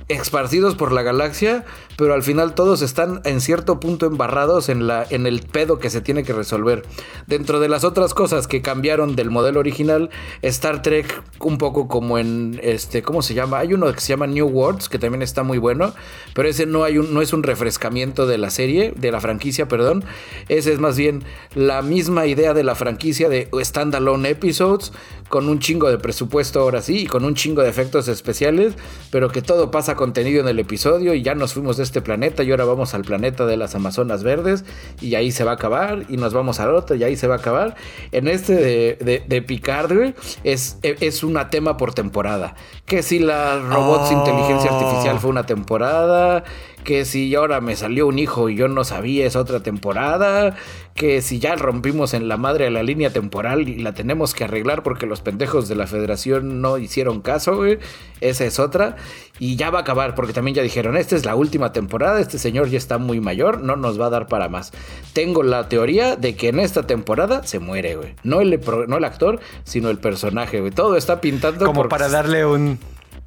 esparcidos 0.09 0.75
por 0.75 0.93
la 0.93 1.03
galaxia, 1.03 1.65
pero 1.97 2.15
al 2.15 2.23
final 2.23 2.55
todos 2.55 2.83
están 2.83 3.21
en 3.25 3.41
cierto 3.41 3.79
punto 3.81 4.07
embarrados 4.07 4.69
en, 4.69 4.87
la, 4.87 5.07
en 5.11 5.27
el 5.27 5.41
pedo 5.41 5.79
que 5.79 5.91
se 5.91 6.01
tiene 6.01 6.25
que 6.25 6.33
resolver. 6.33 6.85
Dentro 7.27 7.61
de 7.61 7.69
las 7.69 7.85
otras 7.85 8.15
cosas 8.15 8.47
que 8.47 8.63
cambiaron 8.63 9.17
del 9.17 9.31
modelo 9.31 9.61
original, 9.61 10.11
Star 10.43 10.83
Trek, 10.83 11.23
un 11.41 11.59
poco 11.59 11.89
como 11.89 12.19
en 12.19 12.59
este, 12.63 13.03
¿cómo 13.03 13.21
se 13.23 13.35
llama? 13.35 13.59
Hay 13.59 13.75
uno 13.75 13.93
que 13.93 14.01
se 14.01 14.09
llama 14.09 14.27
New 14.27 14.47
Worlds, 14.47 14.89
que 14.89 14.99
también 14.99 15.23
está 15.23 15.43
muy 15.43 15.59
bueno, 15.59 15.93
pero 16.35 16.49
ese 16.49 16.67
no, 16.67 16.85
hay 16.85 16.99
un, 16.99 17.13
no 17.13 17.21
es 17.21 17.33
un 17.33 17.43
refrescamiento 17.43 18.27
de 18.27 18.39
la 18.39 18.51
serie, 18.51 18.95
de 18.97 19.13
la 19.13 19.21
franquicia, 19.21 19.69
perdón. 19.69 20.05
Ese 20.49 20.73
es 20.73 20.79
más 20.79 20.97
bien 20.97 21.25
la 21.55 21.83
misma 21.83 22.27
idea 22.27 22.55
de 22.55 22.65
la 22.65 22.75
franquicia 22.75 23.29
de 23.29 23.49
standalone 23.61 24.31
episodes, 24.31 24.93
con 25.29 25.49
un 25.49 25.59
chingo 25.59 25.91
de 25.91 25.99
presupuesto 25.99 26.61
ahora 26.61 26.83
sí, 26.83 27.01
y 27.01 27.07
con 27.07 27.25
un 27.25 27.35
chingo 27.35 27.63
de 27.63 27.69
efectos 27.69 28.09
especiales, 28.09 28.75
pero 29.11 29.31
que 29.31 29.43
todo 29.43 29.71
pasa 29.71 29.95
contenido 29.95 30.41
en 30.41 30.49
el 30.49 30.59
episodio 30.59 31.15
y 31.15 31.23
ya 31.23 31.35
nos 31.35 31.55
fuimos 31.55 31.77
de 31.77 31.83
este 31.83 32.01
planeta 32.01 32.43
y 32.43 32.51
ahora 32.51 32.65
vamos 32.65 32.95
al 32.95 33.03
planeta 33.03 33.47
de 33.47 33.57
las 33.57 33.75
Amazonas 33.75 34.23
Verdes 34.23 34.65
y 35.01 35.15
ahí 35.15 35.31
se 35.33 35.45
va 35.45 35.53
a 35.53 35.55
acabar 35.55 36.05
y 36.09 36.17
nos 36.17 36.33
vamos 36.33 36.61
al 36.61 36.75
otro 36.75 36.97
y 36.97 37.05
ahí 37.05 37.17
se 37.17 37.27
va 37.27 37.37
a 37.37 37.39
acabar. 37.39 37.77
En 38.13 38.29
este 38.29 38.55
de, 38.55 39.25
de, 39.27 39.43
Picard 39.43 40.15
es, 40.45 40.79
es 40.83 41.23
una 41.23 41.51
tema 41.51 41.77
por 41.77 41.95
temporada. 41.95 42.55
Que 42.87 43.03
si 43.03 43.19
la 43.19 43.59
robots 43.59 44.11
inteligencia 44.13 44.71
artificial 44.71 45.19
fue 45.19 45.31
una 45.31 45.47
temporada, 45.47 46.45
que 46.85 47.05
si 47.05 47.35
ahora 47.35 47.61
me 47.61 47.77
salió 47.77 48.07
un 48.07 48.19
hijo 48.19 48.49
y 48.49 48.57
yo 48.57 48.69
no 48.69 48.85
sabía 48.85 49.27
es 49.27 49.37
otra 49.37 49.61
temporada, 49.61 50.57
que 50.95 51.23
si 51.23 51.39
ya 51.39 51.55
rompimos 51.55 52.15
en 52.15 52.29
la 52.29 52.37
madre 52.37 52.71
la 52.71 52.83
línea 52.83 53.11
temporal 53.11 53.69
y 53.69 53.77
la 53.77 53.93
tenemos 53.95 54.35
que 54.35 54.45
arreglar 54.45 54.83
porque 54.83 55.07
los 55.07 55.21
pendejos 55.21 55.69
de 55.69 55.77
la 55.77 55.87
federación 55.87 56.61
no 56.61 56.79
hicieron 56.79 57.21
caso, 57.21 57.57
güey, 57.57 57.79
esa 58.21 58.45
es 58.45 58.59
otra, 58.59 58.97
y 59.39 59.57
ya 59.57 59.71
va 59.71 59.79
a 59.79 59.83
acabar 59.83 60.15
porque 60.15 60.33
también 60.33 60.57
ya 60.57 60.63
dijeron, 60.63 60.97
esta 60.97 61.15
es 61.15 61.25
la 61.25 61.37
última 61.37 61.73
temporada, 61.73 62.21
este 62.21 62.39
señor 62.39 62.69
ya 62.69 62.79
está 62.79 62.99
muy 62.99 63.21
mayor, 63.21 63.61
no 63.61 63.77
nos 63.77 64.01
va 64.01 64.07
a 64.07 64.11
dar 64.11 64.27
para 64.27 64.49
más. 64.49 64.73
Tengo 65.13 65.43
la 65.43 65.69
teoría 65.69 66.17
de 66.17 66.35
que 66.35 66.49
en 66.49 66.59
esta 66.59 66.85
temporada 66.85 67.45
se 67.45 67.59
muere, 67.59 67.97
güey, 67.97 68.15
no 68.25 68.41
el, 68.41 68.61
no 68.89 68.97
el 68.97 69.05
actor, 69.05 69.41
sino 69.65 69.91
el 69.91 69.99
personaje, 69.99 70.61
güey, 70.61 70.73
todo 70.73 70.97
está 70.97 71.21
pintando 71.21 71.67
como 71.67 71.89
para 71.89 72.09
darle 72.09 72.45
un, 72.45 72.79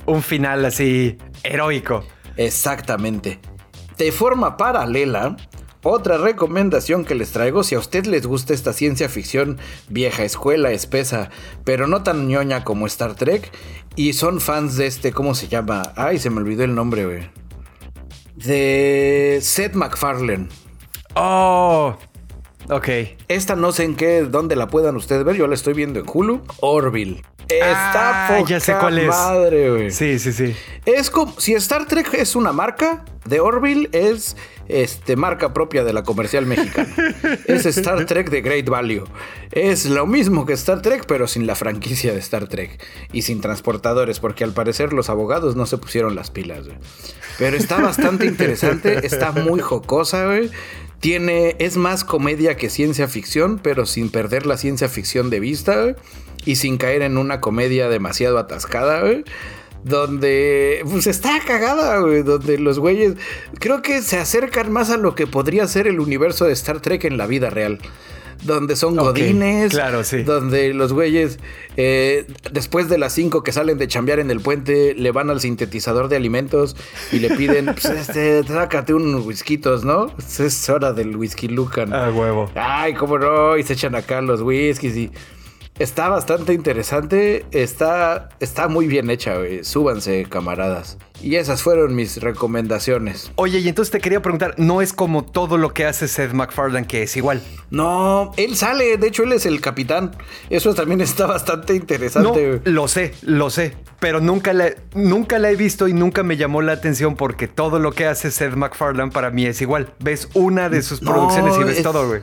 un 0.05 0.21
final 0.21 0.65
así 0.65 1.17
heroico. 1.43 2.03
Exactamente. 2.37 3.39
De 3.97 4.11
forma 4.11 4.57
paralela, 4.57 5.37
otra 5.83 6.17
recomendación 6.17 7.05
que 7.05 7.15
les 7.15 7.31
traigo, 7.31 7.63
si 7.63 7.75
a 7.75 7.79
usted 7.79 8.05
les 8.05 8.25
gusta 8.27 8.53
esta 8.53 8.71
ciencia 8.71 9.09
ficción 9.09 9.57
vieja 9.89 10.23
escuela, 10.23 10.71
espesa, 10.71 11.31
pero 11.63 11.87
no 11.87 12.03
tan 12.03 12.27
ñoña 12.27 12.63
como 12.63 12.85
Star 12.85 13.15
Trek, 13.15 13.51
y 13.95 14.13
son 14.13 14.41
fans 14.41 14.77
de 14.77 14.85
este, 14.85 15.11
¿cómo 15.11 15.33
se 15.33 15.47
llama? 15.47 15.81
Ay, 15.95 16.19
se 16.19 16.29
me 16.29 16.37
olvidó 16.37 16.63
el 16.63 16.75
nombre, 16.75 17.05
güey. 17.05 17.29
De 18.35 19.39
Seth 19.41 19.73
MacFarlane. 19.73 20.49
Oh, 21.15 21.97
ok. 22.69 22.87
Esta 23.27 23.55
no 23.55 23.71
sé 23.71 23.83
en 23.83 23.95
qué, 23.95 24.21
dónde 24.21 24.55
la 24.55 24.67
puedan 24.67 24.95
ustedes 24.95 25.23
ver, 25.23 25.35
yo 25.35 25.47
la 25.47 25.55
estoy 25.55 25.73
viendo 25.73 25.99
en 25.99 26.05
Hulu. 26.11 26.41
Orville. 26.59 27.23
Está 27.57 28.37
ah, 28.37 28.43
ya 28.47 28.59
sé 28.59 28.73
cuál 28.79 28.97
es. 28.99 29.07
madre, 29.07 29.69
güey. 29.69 29.91
Sí, 29.91 30.19
sí, 30.19 30.33
sí. 30.33 30.55
Es 30.85 31.09
como 31.09 31.39
si 31.39 31.53
Star 31.53 31.85
Trek 31.85 32.13
es 32.13 32.35
una 32.35 32.51
marca, 32.51 33.05
de 33.25 33.39
Orville 33.39 33.89
es 33.91 34.35
este, 34.67 35.15
marca 35.15 35.53
propia 35.53 35.83
de 35.83 35.93
la 35.93 36.03
comercial 36.03 36.45
mexicana. 36.45 36.93
es 37.45 37.65
Star 37.65 38.05
Trek 38.05 38.29
de 38.29 38.41
Great 38.41 38.67
Value. 38.67 39.03
Es 39.51 39.85
lo 39.85 40.07
mismo 40.07 40.45
que 40.45 40.53
Star 40.53 40.81
Trek, 40.81 41.05
pero 41.07 41.27
sin 41.27 41.45
la 41.45 41.55
franquicia 41.55 42.13
de 42.13 42.19
Star 42.19 42.47
Trek 42.47 42.83
y 43.11 43.21
sin 43.23 43.41
transportadores, 43.41 44.19
porque 44.19 44.43
al 44.43 44.53
parecer 44.53 44.93
los 44.93 45.09
abogados 45.09 45.55
no 45.55 45.65
se 45.65 45.77
pusieron 45.77 46.15
las 46.15 46.31
pilas, 46.31 46.65
güey. 46.65 46.77
Pero 47.37 47.57
está 47.57 47.79
bastante 47.79 48.25
interesante, 48.25 48.99
está 49.05 49.31
muy 49.31 49.59
jocosa, 49.59 50.25
güey. 50.25 50.49
Tiene, 50.99 51.55
es 51.59 51.77
más 51.77 52.03
comedia 52.03 52.57
que 52.57 52.69
ciencia 52.69 53.07
ficción, 53.07 53.59
pero 53.61 53.85
sin 53.85 54.09
perder 54.09 54.45
la 54.45 54.57
ciencia 54.57 54.87
ficción 54.87 55.29
de 55.29 55.39
vista, 55.39 55.81
güey 55.81 55.95
y 56.45 56.55
sin 56.55 56.77
caer 56.77 57.01
en 57.01 57.17
una 57.17 57.41
comedia 57.41 57.89
demasiado 57.89 58.37
atascada, 58.37 59.01
güey. 59.01 59.23
Donde 59.83 60.81
pues 60.89 61.07
está 61.07 61.39
cagada, 61.45 61.99
güey. 61.99 62.23
Donde 62.23 62.57
los 62.57 62.79
güeyes 62.79 63.15
creo 63.59 63.81
que 63.81 64.01
se 64.01 64.17
acercan 64.17 64.71
más 64.71 64.89
a 64.91 64.97
lo 64.97 65.15
que 65.15 65.27
podría 65.27 65.67
ser 65.67 65.87
el 65.87 65.99
universo 65.99 66.45
de 66.45 66.53
Star 66.53 66.81
Trek 66.81 67.03
en 67.05 67.17
la 67.17 67.25
vida 67.27 67.49
real. 67.49 67.79
donde 68.43 68.75
son 68.75 68.95
godines. 68.95 69.71
Claro, 69.71 70.03
sí. 70.03 70.23
Donde 70.23 70.73
los 70.73 70.93
güeyes, 70.93 71.39
eh, 71.77 72.25
después 72.51 72.89
de 72.89 72.97
las 72.97 73.13
5 73.13 73.43
que 73.43 73.51
salen 73.51 73.77
de 73.77 73.87
chambear 73.87 74.19
en 74.19 74.31
el 74.31 74.39
puente, 74.39 74.95
le 74.95 75.11
van 75.11 75.29
al 75.29 75.39
sintetizador 75.39 76.07
de 76.07 76.15
alimentos 76.15 76.75
y 77.11 77.19
le 77.19 77.29
piden, 77.35 77.65
pues, 77.65 77.85
este, 77.85 78.43
sácate 78.43 78.95
unos 78.95 79.25
whiskitos, 79.25 79.83
¿no? 79.83 80.11
Es 80.17 80.69
hora 80.69 80.91
del 80.93 81.15
whisky 81.15 81.47
Lucan. 81.49 81.93
Ah, 81.93 82.11
huevo. 82.11 82.49
Ay, 82.55 82.95
cómo 82.95 83.19
no, 83.19 83.57
y 83.57 83.63
se 83.63 83.73
echan 83.73 83.95
acá 83.95 84.21
los 84.21 84.41
whiskies 84.41 84.95
y... 84.97 85.11
Está 85.81 86.09
bastante 86.09 86.53
interesante, 86.53 87.43
está, 87.49 88.29
está 88.39 88.67
muy 88.67 88.85
bien 88.85 89.09
hecha, 89.09 89.37
güey. 89.37 89.63
Súbanse, 89.63 90.27
camaradas. 90.29 90.99
Y 91.23 91.37
esas 91.37 91.63
fueron 91.63 91.95
mis 91.95 92.21
recomendaciones. 92.21 93.31
Oye, 93.33 93.57
y 93.57 93.67
entonces 93.67 93.91
te 93.91 93.99
quería 93.99 94.21
preguntar, 94.21 94.53
¿no 94.59 94.83
es 94.83 94.93
como 94.93 95.25
todo 95.25 95.57
lo 95.57 95.73
que 95.73 95.85
hace 95.85 96.07
Seth 96.07 96.33
MacFarlane 96.33 96.85
que 96.85 97.01
es 97.01 97.17
igual? 97.17 97.41
No, 97.71 98.31
él 98.37 98.55
sale, 98.55 98.95
de 98.97 99.07
hecho 99.07 99.23
él 99.23 99.33
es 99.33 99.47
el 99.47 99.59
capitán. 99.59 100.11
Eso 100.51 100.75
también 100.75 101.01
está 101.01 101.25
bastante 101.25 101.73
interesante. 101.73 102.61
No, 102.63 102.71
lo 102.71 102.87
sé, 102.87 103.15
lo 103.23 103.49
sé, 103.49 103.75
pero 103.99 104.21
nunca 104.21 104.53
la, 104.53 104.75
nunca 104.93 105.39
la 105.39 105.49
he 105.49 105.55
visto 105.55 105.87
y 105.87 105.93
nunca 105.93 106.21
me 106.21 106.37
llamó 106.37 106.61
la 106.61 106.73
atención 106.73 107.15
porque 107.15 107.47
todo 107.47 107.79
lo 107.79 107.91
que 107.93 108.05
hace 108.05 108.29
Seth 108.29 108.53
MacFarlane 108.53 109.11
para 109.11 109.31
mí 109.31 109.47
es 109.47 109.59
igual. 109.63 109.91
Ves 109.97 110.29
una 110.35 110.69
de 110.69 110.83
sus 110.83 110.99
producciones 110.99 111.55
y 111.59 111.63
ves 111.63 111.81
todo, 111.81 112.07
güey. 112.07 112.21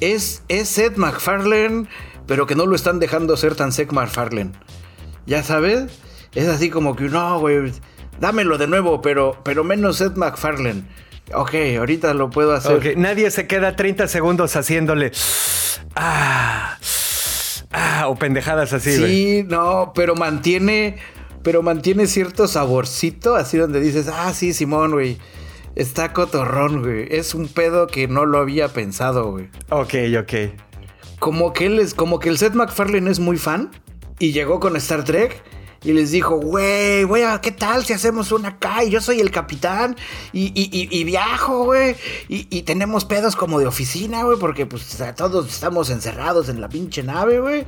Es, 0.00 0.42
es 0.48 0.68
Seth 0.68 0.96
MacFarlane 0.96 1.86
pero 2.30 2.46
que 2.46 2.54
no 2.54 2.64
lo 2.64 2.76
están 2.76 3.00
dejando 3.00 3.36
ser 3.36 3.56
tan 3.56 3.72
Seth 3.72 3.90
MacFarlane. 3.90 4.52
¿Ya 5.26 5.42
sabes? 5.42 5.90
Es 6.32 6.46
así 6.46 6.70
como 6.70 6.94
que, 6.94 7.08
no, 7.08 7.40
güey, 7.40 7.72
dámelo 8.20 8.56
de 8.56 8.68
nuevo, 8.68 9.02
pero, 9.02 9.40
pero 9.42 9.64
menos 9.64 9.96
Seth 9.96 10.14
MacFarlane. 10.14 10.84
Ok, 11.34 11.56
ahorita 11.76 12.14
lo 12.14 12.30
puedo 12.30 12.54
hacer. 12.54 12.76
Okay. 12.76 12.94
Nadie 12.94 13.32
se 13.32 13.48
queda 13.48 13.74
30 13.74 14.06
segundos 14.06 14.54
haciéndole. 14.54 15.10
Ah, 15.96 16.78
ah, 17.72 18.04
o 18.06 18.14
pendejadas 18.14 18.72
así, 18.74 18.92
Sí, 18.92 19.44
no, 19.48 19.90
pero 19.92 20.14
mantiene. 20.14 20.98
Pero 21.42 21.64
mantiene 21.64 22.06
cierto 22.06 22.46
saborcito, 22.46 23.34
así 23.34 23.58
donde 23.58 23.80
dices, 23.80 24.06
ah, 24.06 24.32
sí, 24.32 24.52
Simón, 24.52 24.92
güey. 24.92 25.18
Está 25.74 26.12
cotorrón, 26.12 26.82
güey. 26.82 27.08
Es 27.10 27.34
un 27.34 27.48
pedo 27.48 27.88
que 27.88 28.06
no 28.06 28.24
lo 28.24 28.38
había 28.38 28.68
pensado, 28.68 29.32
güey. 29.32 29.48
Ok, 29.70 29.94
ok 30.16 30.69
como 31.20 31.52
que 31.52 31.66
él 31.66 31.78
es, 31.78 31.94
como 31.94 32.18
que 32.18 32.30
el 32.30 32.38
Seth 32.38 32.54
MacFarlane 32.54 33.08
es 33.10 33.20
muy 33.20 33.36
fan 33.36 33.70
y 34.18 34.32
llegó 34.32 34.58
con 34.58 34.74
Star 34.76 35.04
Trek 35.04 35.40
y 35.82 35.92
les 35.92 36.10
dijo, 36.10 36.36
güey, 36.36 37.04
güey, 37.04 37.24
¿qué 37.40 37.52
tal 37.52 37.84
si 37.84 37.94
hacemos 37.94 38.32
una 38.32 38.48
acá? 38.48 38.84
Y 38.84 38.90
yo 38.90 39.00
soy 39.00 39.20
el 39.20 39.30
capitán 39.30 39.96
y, 40.32 40.52
y, 40.54 41.04
viajo, 41.04 41.64
güey. 41.64 41.96
Y, 42.28 42.62
tenemos 42.62 43.06
pedos 43.06 43.34
como 43.34 43.58
de 43.58 43.66
oficina, 43.66 44.24
güey, 44.24 44.38
porque 44.38 44.66
pues 44.66 44.98
todos 45.16 45.48
estamos 45.48 45.88
encerrados 45.88 46.50
en 46.50 46.60
la 46.60 46.68
pinche 46.68 47.02
nave, 47.02 47.40
güey. 47.40 47.66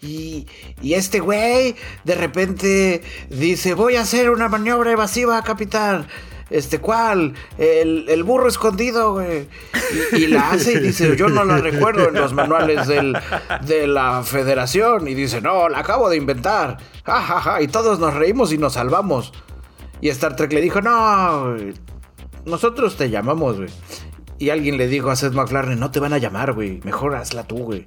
Y, 0.00 0.46
y 0.80 0.94
este 0.94 1.20
güey 1.20 1.76
de 2.02 2.14
repente 2.16 3.02
dice, 3.30 3.74
voy 3.74 3.94
a 3.94 4.02
hacer 4.02 4.30
una 4.30 4.48
maniobra 4.48 4.90
evasiva, 4.90 5.40
capitán 5.42 6.08
este, 6.52 6.78
¿cuál? 6.78 7.32
El, 7.56 8.22
burro 8.24 8.46
escondido, 8.46 9.14
güey. 9.14 9.48
Y, 10.12 10.26
la 10.26 10.50
hace 10.50 10.74
y 10.74 10.78
dice, 10.80 11.16
yo 11.16 11.28
no 11.28 11.44
la 11.44 11.58
recuerdo 11.58 12.08
en 12.08 12.14
los 12.14 12.34
manuales 12.34 12.86
de 12.86 13.86
la 13.86 14.22
federación. 14.22 15.08
Y 15.08 15.14
dice, 15.14 15.40
no, 15.40 15.68
la 15.68 15.78
acabo 15.78 16.10
de 16.10 16.18
inventar. 16.18 16.76
Ja, 17.04 17.22
ja, 17.22 17.40
ja. 17.40 17.62
Y 17.62 17.68
todos 17.68 17.98
nos 17.98 18.14
reímos 18.14 18.52
y 18.52 18.58
nos 18.58 18.74
salvamos. 18.74 19.32
Y 20.02 20.10
Star 20.10 20.36
Trek 20.36 20.52
le 20.52 20.60
dijo, 20.60 20.82
no, 20.82 21.56
nosotros 22.44 22.96
te 22.96 23.08
llamamos, 23.08 23.56
güey. 23.56 23.70
Y 24.38 24.50
alguien 24.50 24.76
le 24.76 24.88
dijo 24.88 25.10
a 25.10 25.16
Seth 25.16 25.32
MacFarlane, 25.32 25.76
no 25.76 25.90
te 25.90 26.00
van 26.00 26.12
a 26.12 26.18
llamar, 26.18 26.52
güey. 26.52 26.80
Mejor 26.84 27.14
hazla 27.14 27.44
tú, 27.44 27.58
güey. 27.58 27.84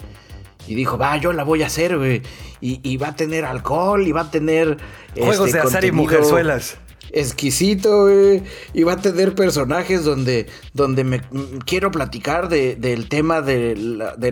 Y 0.68 0.74
dijo, 0.74 0.98
va, 0.98 1.18
yo 1.18 1.34
la 1.34 1.44
voy 1.44 1.62
a 1.62 1.68
hacer, 1.68 1.98
güey. 1.98 2.24
Y, 2.62 2.98
va 2.98 3.10
a 3.10 3.16
tener 3.16 3.46
alcohol 3.46 4.08
y 4.08 4.12
va 4.12 4.22
a 4.22 4.32
tener... 4.32 4.78
Juegos 5.16 5.48
este, 5.48 5.60
de 5.60 5.68
azar 5.68 5.86
y 5.86 5.92
mujerzuelas 5.92 6.80
exquisito, 7.16 8.04
güey. 8.04 8.44
Y 8.74 8.84
va 8.84 8.94
a 8.94 9.02
tener 9.02 9.34
personajes 9.34 10.04
donde, 10.04 10.48
donde 10.74 11.04
me 11.04 11.22
quiero 11.66 11.90
platicar 11.90 12.50
de, 12.50 12.76
del 12.76 13.10
tema 13.10 13.42
de, 13.42 13.76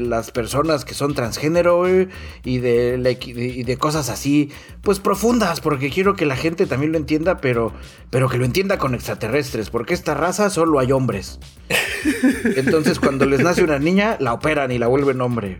las 0.01 0.31
personas 0.31 0.86
que 0.86 0.93
son 0.93 1.15
transgénero, 1.15 1.79
güey. 1.79 2.09
Y 2.43 2.59
de, 2.59 3.17
y 3.25 3.63
de 3.63 3.77
cosas 3.77 4.09
así, 4.09 4.51
pues 4.81 4.99
profundas, 4.99 5.61
porque 5.61 5.89
quiero 5.89 6.15
que 6.15 6.25
la 6.25 6.36
gente 6.36 6.65
también 6.65 6.91
lo 6.91 6.97
entienda, 6.97 7.38
pero, 7.38 7.73
pero 8.09 8.29
que 8.29 8.38
lo 8.38 8.45
entienda 8.45 8.77
con 8.77 8.93
extraterrestres, 8.93 9.69
porque 9.69 9.93
esta 9.93 10.13
raza 10.13 10.49
solo 10.49 10.79
hay 10.79 10.91
hombres. 10.91 11.39
Entonces, 12.55 12.99
cuando 12.99 13.25
les 13.25 13.41
nace 13.41 13.63
una 13.63 13.79
niña, 13.79 14.17
la 14.19 14.34
operan 14.34 14.71
y 14.71 14.77
la 14.77 14.88
vuelven 14.88 15.21
hombre. 15.21 15.57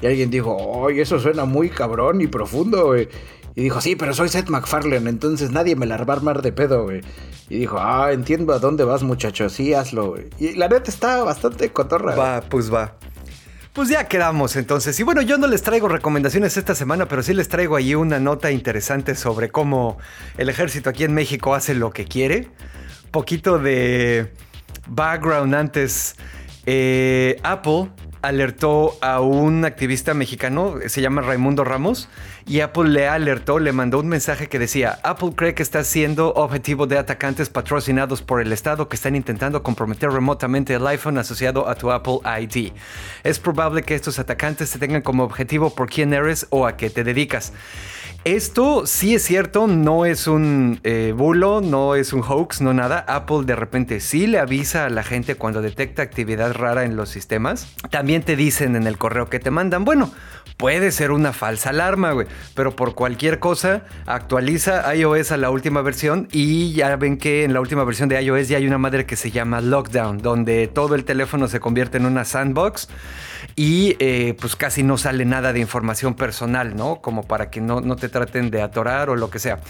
Y 0.00 0.06
alguien 0.06 0.30
dijo, 0.30 0.54
oye, 0.54 1.02
eso 1.02 1.18
suena 1.18 1.46
muy 1.46 1.70
cabrón 1.70 2.20
y 2.20 2.26
profundo, 2.26 2.88
güey. 2.88 3.08
Y 3.56 3.62
dijo, 3.62 3.80
sí, 3.80 3.96
pero 3.96 4.12
soy 4.12 4.28
Seth 4.28 4.50
MacFarlane, 4.50 5.08
entonces 5.08 5.50
nadie 5.50 5.76
me 5.76 5.86
la 5.86 5.96
va 5.96 6.12
a 6.12 6.16
armar 6.18 6.42
de 6.42 6.52
pedo, 6.52 6.84
güey. 6.84 7.00
Y 7.48 7.56
dijo, 7.56 7.78
ah, 7.80 8.12
entiendo 8.12 8.52
a 8.52 8.58
dónde 8.58 8.84
vas, 8.84 9.02
muchacho, 9.02 9.48
sí, 9.48 9.72
hazlo. 9.72 10.16
Y 10.38 10.52
la 10.56 10.68
neta 10.68 10.90
está 10.90 11.24
bastante 11.24 11.72
cotorra. 11.72 12.14
Va, 12.14 12.42
pues 12.42 12.72
va. 12.72 12.96
Pues 13.72 13.88
ya 13.88 14.08
quedamos 14.08 14.56
entonces. 14.56 15.00
Y 15.00 15.04
bueno, 15.04 15.22
yo 15.22 15.38
no 15.38 15.46
les 15.46 15.62
traigo 15.62 15.88
recomendaciones 15.88 16.58
esta 16.58 16.74
semana, 16.74 17.08
pero 17.08 17.22
sí 17.22 17.32
les 17.32 17.48
traigo 17.48 17.76
ahí 17.76 17.94
una 17.94 18.20
nota 18.20 18.50
interesante 18.50 19.14
sobre 19.14 19.48
cómo 19.48 19.96
el 20.36 20.50
ejército 20.50 20.90
aquí 20.90 21.04
en 21.04 21.14
México 21.14 21.54
hace 21.54 21.74
lo 21.74 21.90
que 21.92 22.04
quiere. 22.04 22.50
Poquito 23.10 23.58
de 23.58 24.32
background 24.86 25.54
antes. 25.54 26.16
Eh, 26.66 27.40
Apple 27.42 27.90
alertó 28.26 28.98
a 29.02 29.20
un 29.20 29.64
activista 29.64 30.12
mexicano, 30.12 30.74
se 30.86 31.00
llama 31.00 31.22
Raimundo 31.22 31.62
Ramos, 31.62 32.08
y 32.44 32.60
Apple 32.60 32.88
le 32.88 33.06
alertó, 33.06 33.60
le 33.60 33.72
mandó 33.72 34.00
un 34.00 34.08
mensaje 34.08 34.48
que 34.48 34.58
decía, 34.58 34.98
Apple 35.04 35.32
cree 35.36 35.54
que 35.54 35.62
está 35.62 35.84
siendo 35.84 36.32
objetivo 36.34 36.88
de 36.88 36.98
atacantes 36.98 37.48
patrocinados 37.50 38.22
por 38.22 38.40
el 38.40 38.52
Estado 38.52 38.88
que 38.88 38.96
están 38.96 39.14
intentando 39.14 39.62
comprometer 39.62 40.10
remotamente 40.10 40.74
el 40.74 40.86
iPhone 40.88 41.18
asociado 41.18 41.68
a 41.68 41.76
tu 41.76 41.92
Apple 41.92 42.18
ID. 42.24 42.72
Es 43.22 43.38
probable 43.38 43.82
que 43.82 43.94
estos 43.94 44.18
atacantes 44.18 44.70
se 44.70 44.80
tengan 44.80 45.02
como 45.02 45.22
objetivo 45.22 45.74
por 45.74 45.88
quién 45.88 46.12
eres 46.12 46.48
o 46.50 46.66
a 46.66 46.76
qué 46.76 46.90
te 46.90 47.04
dedicas. 47.04 47.52
Esto 48.26 48.86
sí 48.86 49.14
es 49.14 49.22
cierto, 49.22 49.68
no 49.68 50.04
es 50.04 50.26
un 50.26 50.80
eh, 50.82 51.14
bulo, 51.16 51.60
no 51.60 51.94
es 51.94 52.12
un 52.12 52.24
hoax, 52.24 52.60
no 52.60 52.74
nada. 52.74 53.04
Apple 53.06 53.44
de 53.44 53.54
repente 53.54 54.00
sí 54.00 54.26
le 54.26 54.40
avisa 54.40 54.86
a 54.86 54.90
la 54.90 55.04
gente 55.04 55.36
cuando 55.36 55.62
detecta 55.62 56.02
actividad 56.02 56.52
rara 56.52 56.82
en 56.82 56.96
los 56.96 57.08
sistemas. 57.08 57.68
También 57.88 58.24
te 58.24 58.34
dicen 58.34 58.74
en 58.74 58.88
el 58.88 58.98
correo 58.98 59.30
que 59.30 59.38
te 59.38 59.52
mandan, 59.52 59.84
bueno, 59.84 60.10
puede 60.56 60.90
ser 60.90 61.10
una 61.10 61.32
falsa 61.32 61.70
alarma, 61.70 62.12
güey, 62.12 62.26
pero 62.54 62.74
por 62.74 62.94
cualquier 62.94 63.38
cosa 63.38 63.82
actualiza 64.06 64.94
iOS 64.94 65.32
a 65.32 65.36
la 65.36 65.50
última 65.50 65.82
versión 65.82 66.28
y 66.32 66.72
ya 66.72 66.96
ven 66.96 67.18
que 67.18 67.44
en 67.44 67.52
la 67.52 67.60
última 67.60 67.84
versión 67.84 68.08
de 68.08 68.20
iOS 68.22 68.48
ya 68.48 68.56
hay 68.56 68.66
una 68.66 68.78
madre 68.78 69.06
que 69.06 69.16
se 69.16 69.30
llama 69.30 69.60
Lockdown, 69.60 70.18
donde 70.18 70.66
todo 70.68 70.94
el 70.94 71.04
teléfono 71.04 71.48
se 71.48 71.60
convierte 71.60 71.98
en 71.98 72.06
una 72.06 72.24
sandbox 72.24 72.88
y 73.54 73.96
eh, 73.98 74.34
pues 74.40 74.56
casi 74.56 74.82
no 74.82 74.98
sale 74.98 75.24
nada 75.24 75.52
de 75.52 75.60
información 75.60 76.14
personal, 76.14 76.76
¿no? 76.76 77.00
Como 77.00 77.22
para 77.24 77.50
que 77.50 77.60
no, 77.60 77.80
no 77.80 77.96
te 77.96 78.08
traten 78.08 78.50
de 78.50 78.62
atorar 78.62 79.10
o 79.10 79.16
lo 79.16 79.30
que 79.30 79.38
sea. 79.38 79.60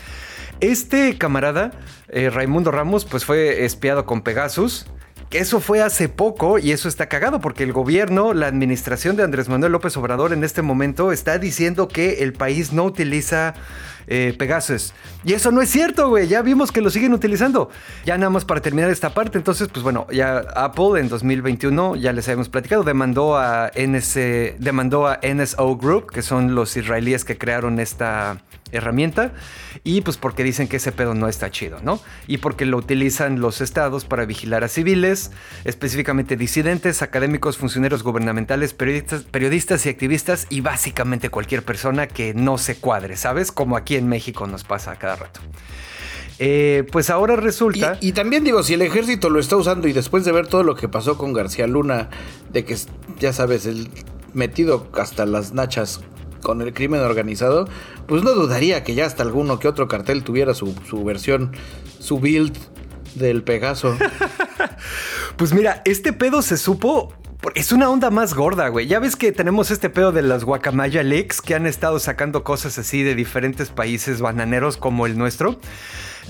Este 0.61 1.19
camarada, 1.19 1.73
eh, 2.09 2.31
Raimundo 2.31 2.71
Ramos, 2.71 3.05
pues 3.05 3.25
fue 3.25 3.65
espiado 3.65 4.07
con 4.07 4.23
Pegasus. 4.23 4.87
Eso 5.33 5.61
fue 5.61 5.83
hace 5.83 6.09
poco 6.09 6.59
y 6.59 6.71
eso 6.71 6.89
está 6.89 7.09
cagado 7.09 7.41
porque 7.41 7.65
el 7.65 7.73
gobierno, 7.73 8.33
la 8.33 8.47
administración 8.47 9.17
de 9.17 9.25
Andrés 9.25 9.49
Manuel 9.49 9.73
López 9.73 9.97
Obrador 9.97 10.33
en 10.33 10.45
este 10.45 10.63
momento 10.63 11.11
está 11.11 11.39
diciendo 11.39 11.89
que 11.89 12.23
el 12.23 12.33
país 12.33 12.73
no 12.73 12.85
utiliza 12.85 13.55
eh, 14.07 14.35
Pegasus. 14.39 14.95
Y 15.25 15.33
eso 15.33 15.51
no 15.51 15.61
es 15.61 15.69
cierto, 15.69 16.09
güey. 16.09 16.29
Ya 16.29 16.43
vimos 16.43 16.71
que 16.71 16.81
lo 16.81 16.91
siguen 16.91 17.13
utilizando. 17.13 17.71
Ya 18.05 18.17
nada 18.17 18.31
más 18.31 18.45
para 18.45 18.61
terminar 18.61 18.89
esta 18.91 19.11
parte. 19.15 19.37
Entonces, 19.37 19.69
pues 19.69 19.83
bueno, 19.83 20.07
ya 20.13 20.39
Apple 20.55 21.01
en 21.01 21.09
2021, 21.09 21.97
ya 21.97 22.13
les 22.13 22.29
habíamos 22.29 22.49
platicado, 22.49 22.85
demandó 22.85 23.37
a, 23.37 23.73
NS, 23.75 24.15
demandó 24.59 25.09
a 25.09 25.19
NSO 25.23 25.77
Group, 25.77 26.13
que 26.13 26.23
son 26.23 26.55
los 26.55 26.77
israelíes 26.77 27.25
que 27.25 27.37
crearon 27.37 27.81
esta 27.81 28.39
herramienta 28.73 29.33
y 29.85 30.01
pues 30.01 30.17
porque 30.17 30.43
dicen 30.43 30.69
que 30.69 30.77
ese 30.77 30.93
pedo 30.93 31.15
no 31.15 31.29
está 31.29 31.51
chido, 31.51 31.79
¿no? 31.83 32.01
Y 32.27 32.39
porque 32.39 32.65
lo 32.65 32.77
utilizan 32.77 33.41
los 33.41 33.61
estados 33.61 34.05
para 34.05 34.25
vigilar 34.25 34.65
a 34.65 34.69
civiles, 34.69 35.31
específicamente 35.65 36.37
disidentes, 36.37 37.03
académicos, 37.03 37.57
funcionarios 37.59 38.03
gubernamentales, 38.03 38.75
periodistas, 38.75 39.23
periodistas 39.23 39.87
y 39.87 39.89
activistas 39.89 40.47
y 40.51 40.61
básicamente 40.61 41.31
cualquier 41.31 41.65
persona 41.65 42.07
que 42.09 42.35
no 42.35 42.59
se 42.59 42.77
cuadre, 42.77 43.17
¿sabes? 43.17 43.53
Como 43.53 43.77
aquí 43.77 43.97
en 43.97 44.09
México 44.09 44.47
nos 44.47 44.65
pasa 44.65 44.93
a 44.93 44.97
cada 44.97 45.17
rato. 45.17 45.41
Eh, 46.39 46.85
pues 46.93 47.09
ahora 47.09 47.37
resulta. 47.37 47.97
Y, 48.01 48.09
y, 48.09 48.13
también 48.13 48.45
digo, 48.45 48.63
si 48.63 48.75
el 48.75 48.83
ejército 48.83 49.31
lo 49.31 49.41
está 49.41 49.57
usando 49.57 49.89
y 49.89 49.93
después 49.93 50.25
de 50.25 50.33
ver 50.33 50.47
todo 50.49 50.63
lo 50.65 50.75
que 50.75 50.87
pasó 50.87 51.17
con 51.17 51.33
García 51.33 51.67
Luna, 51.67 52.11
de 52.53 52.65
que 52.65 52.77
ya 53.19 53.33
sabes, 53.33 53.65
el 53.65 53.89
metido 54.35 54.89
hasta 54.95 55.25
las 55.25 55.55
nachas 55.55 56.01
con 56.47 56.63
el 56.63 56.73
crimen 56.73 57.01
organizado, 57.01 57.69
pues 58.07 58.23
no 58.23 58.31
dudaría 58.31 58.85
que 58.85 58.95
ya 58.95 59.05
hasta 59.05 59.25
alguno 59.25 59.59
que 59.59 59.67
otro 59.67 59.89
cartel 59.89 60.23
tuviera 60.23 60.55
su, 60.55 60.77
versión, 61.05 61.51
su 61.99 62.21
build 62.21 62.57
del 63.17 63.43
Pegaso. 63.43 63.99
pues 65.37 65.53
mira, 65.53 65.83
este 65.85 66.13
pedo 66.13 66.43
se 66.43 66.57
supo 66.57 67.13
Es 67.57 67.73
una 67.73 67.91
onda 67.91 68.11
más 68.11 68.33
gorda, 68.35 68.69
güey. 68.69 68.87
Ya 68.87 69.01
ves 69.01 69.17
que 69.17 69.33
tenemos 69.33 69.73
este 69.73 69.91
pedo 69.91 70.13
de 70.13 70.23
las 70.23 70.45
guacamaya 70.45 71.03
leaks 71.03 71.43
que 71.43 71.57
han 71.57 71.67
estado 71.67 71.99
sacando 71.99 72.45
cosas 72.45 72.79
así 72.79 73.03
de 73.03 73.17
diferentes 73.17 73.71
países 73.71 74.21
bananeros 74.21 74.77
como 74.77 75.07
el 75.07 75.19
nuestro. 75.19 75.59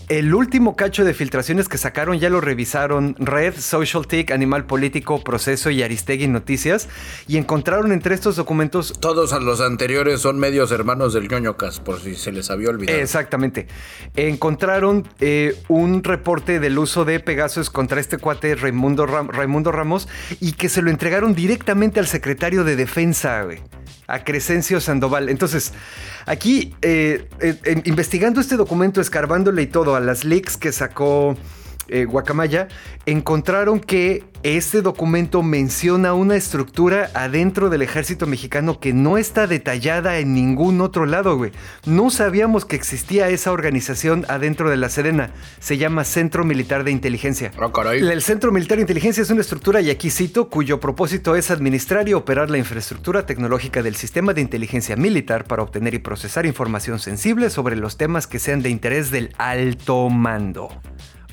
El 0.08 0.34
último 0.34 0.76
cacho 0.76 1.04
de 1.04 1.14
filtraciones 1.14 1.68
que 1.68 1.78
sacaron 1.78 2.18
ya 2.18 2.30
lo 2.30 2.40
revisaron 2.40 3.16
Red, 3.18 3.54
Social 3.58 4.06
Tick, 4.06 4.30
Animal 4.30 4.66
Político, 4.66 5.22
Proceso 5.22 5.70
y 5.70 5.82
Aristegui 5.82 6.28
Noticias 6.28 6.88
y 7.26 7.36
encontraron 7.36 7.92
entre 7.92 8.14
estos 8.14 8.36
documentos... 8.36 8.94
Todos 9.00 9.32
los 9.42 9.60
anteriores 9.60 10.20
son 10.20 10.38
medios 10.38 10.70
hermanos 10.70 11.12
del 11.12 11.28
ñoñocas, 11.28 11.80
por 11.80 12.00
si 12.00 12.14
se 12.14 12.32
les 12.32 12.50
había 12.50 12.70
olvidado. 12.70 12.98
Exactamente. 12.98 13.66
Encontraron 14.14 15.08
eh, 15.20 15.56
un 15.68 16.04
reporte 16.04 16.60
del 16.60 16.78
uso 16.78 17.04
de 17.04 17.20
Pegasus 17.20 17.70
contra 17.70 18.00
este 18.00 18.18
cuate 18.18 18.54
Raimundo, 18.54 19.06
Raimundo 19.06 19.72
Ramos 19.72 20.08
y 20.40 20.52
que 20.52 20.68
se 20.68 20.82
lo 20.82 20.90
entregaron 20.90 21.34
directamente 21.34 22.00
al 22.00 22.06
secretario 22.06 22.64
de 22.64 22.76
Defensa, 22.76 23.42
güey 23.42 23.60
a 24.06 24.24
Crescencio 24.24 24.80
Sandoval. 24.80 25.28
Entonces, 25.28 25.72
aquí, 26.26 26.74
eh, 26.82 27.28
eh, 27.40 27.82
investigando 27.84 28.40
este 28.40 28.56
documento, 28.56 29.00
escarbándole 29.00 29.62
y 29.62 29.66
todo 29.66 29.96
a 29.96 30.00
las 30.00 30.24
leaks 30.24 30.56
que 30.56 30.72
sacó 30.72 31.36
eh, 31.88 32.04
Guacamaya, 32.04 32.68
encontraron 33.06 33.80
que 33.80 34.24
este 34.42 34.80
documento 34.80 35.42
menciona 35.42 36.14
una 36.14 36.36
estructura 36.36 37.10
adentro 37.14 37.68
del 37.68 37.82
ejército 37.82 38.26
mexicano 38.26 38.78
que 38.78 38.92
no 38.92 39.18
está 39.18 39.46
detallada 39.46 40.18
en 40.18 40.34
ningún 40.34 40.80
otro 40.80 41.04
lado, 41.04 41.36
güey. 41.36 41.52
No 41.84 42.10
sabíamos 42.10 42.64
que 42.64 42.76
existía 42.76 43.28
esa 43.28 43.50
organización 43.50 44.24
adentro 44.28 44.70
de 44.70 44.76
la 44.76 44.88
Sedena. 44.88 45.30
Se 45.58 45.78
llama 45.78 46.04
Centro 46.04 46.44
Militar 46.44 46.84
de 46.84 46.92
Inteligencia. 46.92 47.50
Ah, 47.58 47.70
el 47.92 48.22
Centro 48.22 48.52
Militar 48.52 48.76
de 48.76 48.82
Inteligencia 48.82 49.22
es 49.22 49.30
una 49.30 49.40
estructura, 49.40 49.80
y 49.80 49.90
aquí 49.90 50.10
cito, 50.10 50.48
cuyo 50.48 50.78
propósito 50.78 51.34
es 51.34 51.50
administrar 51.50 52.08
y 52.08 52.14
operar 52.14 52.50
la 52.50 52.58
infraestructura 52.58 53.26
tecnológica 53.26 53.82
del 53.82 53.96
sistema 53.96 54.32
de 54.32 54.42
inteligencia 54.42 54.96
militar 54.96 55.44
para 55.44 55.62
obtener 55.62 55.94
y 55.94 55.98
procesar 55.98 56.46
información 56.46 56.98
sensible 56.98 57.50
sobre 57.50 57.76
los 57.76 57.96
temas 57.96 58.26
que 58.26 58.38
sean 58.38 58.62
de 58.62 58.70
interés 58.70 59.10
del 59.10 59.32
alto 59.38 60.08
mando. 60.08 60.68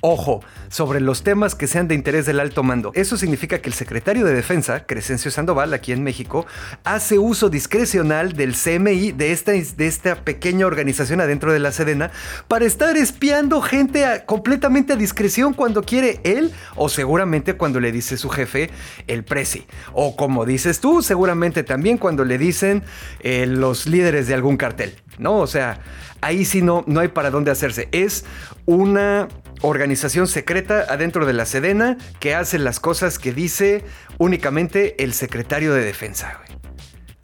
Ojo, 0.06 0.42
sobre 0.68 1.00
los 1.00 1.24
temas 1.24 1.56
que 1.56 1.66
sean 1.66 1.88
de 1.88 1.96
interés 1.96 2.26
del 2.26 2.42
alto 2.42 2.62
mando. 2.62 2.92
Eso 2.94 3.16
significa 3.16 3.60
que 3.60 3.70
el 3.70 3.74
secretario 3.74 4.26
de 4.26 4.34
Defensa, 4.34 4.86
Crescencio 4.86 5.32
Sandoval, 5.32 5.74
aquí 5.74 5.94
en 5.94 6.04
México, 6.04 6.46
hace 6.84 7.18
uso 7.18 7.50
discrecional 7.50 8.34
del 8.34 8.54
CMI, 8.54 9.14
de 9.14 9.32
esta, 9.32 9.54
de 9.54 9.88
esta 9.88 10.16
pequeña 10.16 10.68
organización 10.68 11.22
adentro 11.22 11.54
de 11.54 11.60
la 11.60 11.72
Sedena, 11.72 12.12
para 12.50 12.66
estar 12.66 12.98
espiando 12.98 13.62
gente 13.62 14.04
completamente 14.26 14.92
a 14.92 14.98
discreción 14.98 15.54
cuando 15.54 15.84
quiere 15.84 16.20
él 16.26 16.52
o 16.76 16.90
seguramente 16.90 17.54
cuando 17.54 17.80
le 17.80 17.94
dice 17.94 18.18
su 18.18 18.28
jefe, 18.28 18.72
el 19.08 19.24
presi. 19.24 19.66
O 19.94 20.18
como 20.18 20.46
dices 20.46 20.82
tú, 20.82 21.02
seguramente 21.02 21.64
también 21.64 21.98
cuando 21.98 22.26
le 22.26 22.38
dicen 22.38 22.84
eh, 23.22 23.46
los 23.46 23.86
líderes 23.86 24.28
de 24.28 24.34
algún 24.34 24.58
cartel. 24.58 24.96
¿No? 25.18 25.38
O 25.38 25.48
sea, 25.48 25.80
ahí 26.20 26.44
sí 26.44 26.62
no, 26.62 26.84
no 26.88 27.00
hay 27.00 27.08
para 27.08 27.30
dónde 27.30 27.52
hacerse. 27.52 27.88
Es 27.92 28.26
una 28.66 29.30
organización 29.62 30.28
secreta 30.28 30.86
adentro 30.90 31.26
de 31.26 31.34
la 31.34 31.46
Sedena 31.46 31.98
que 32.20 32.36
hace 32.36 32.60
las 32.60 32.80
cosas 32.80 33.20
que 33.20 33.34
dice 33.34 33.84
únicamente 34.18 35.04
el 35.04 35.14
secretario 35.14 35.74
de 35.74 35.84
defensa, 35.84 36.42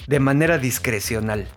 De 0.08 0.20
manera 0.20 0.58
discrecional. 0.58 1.48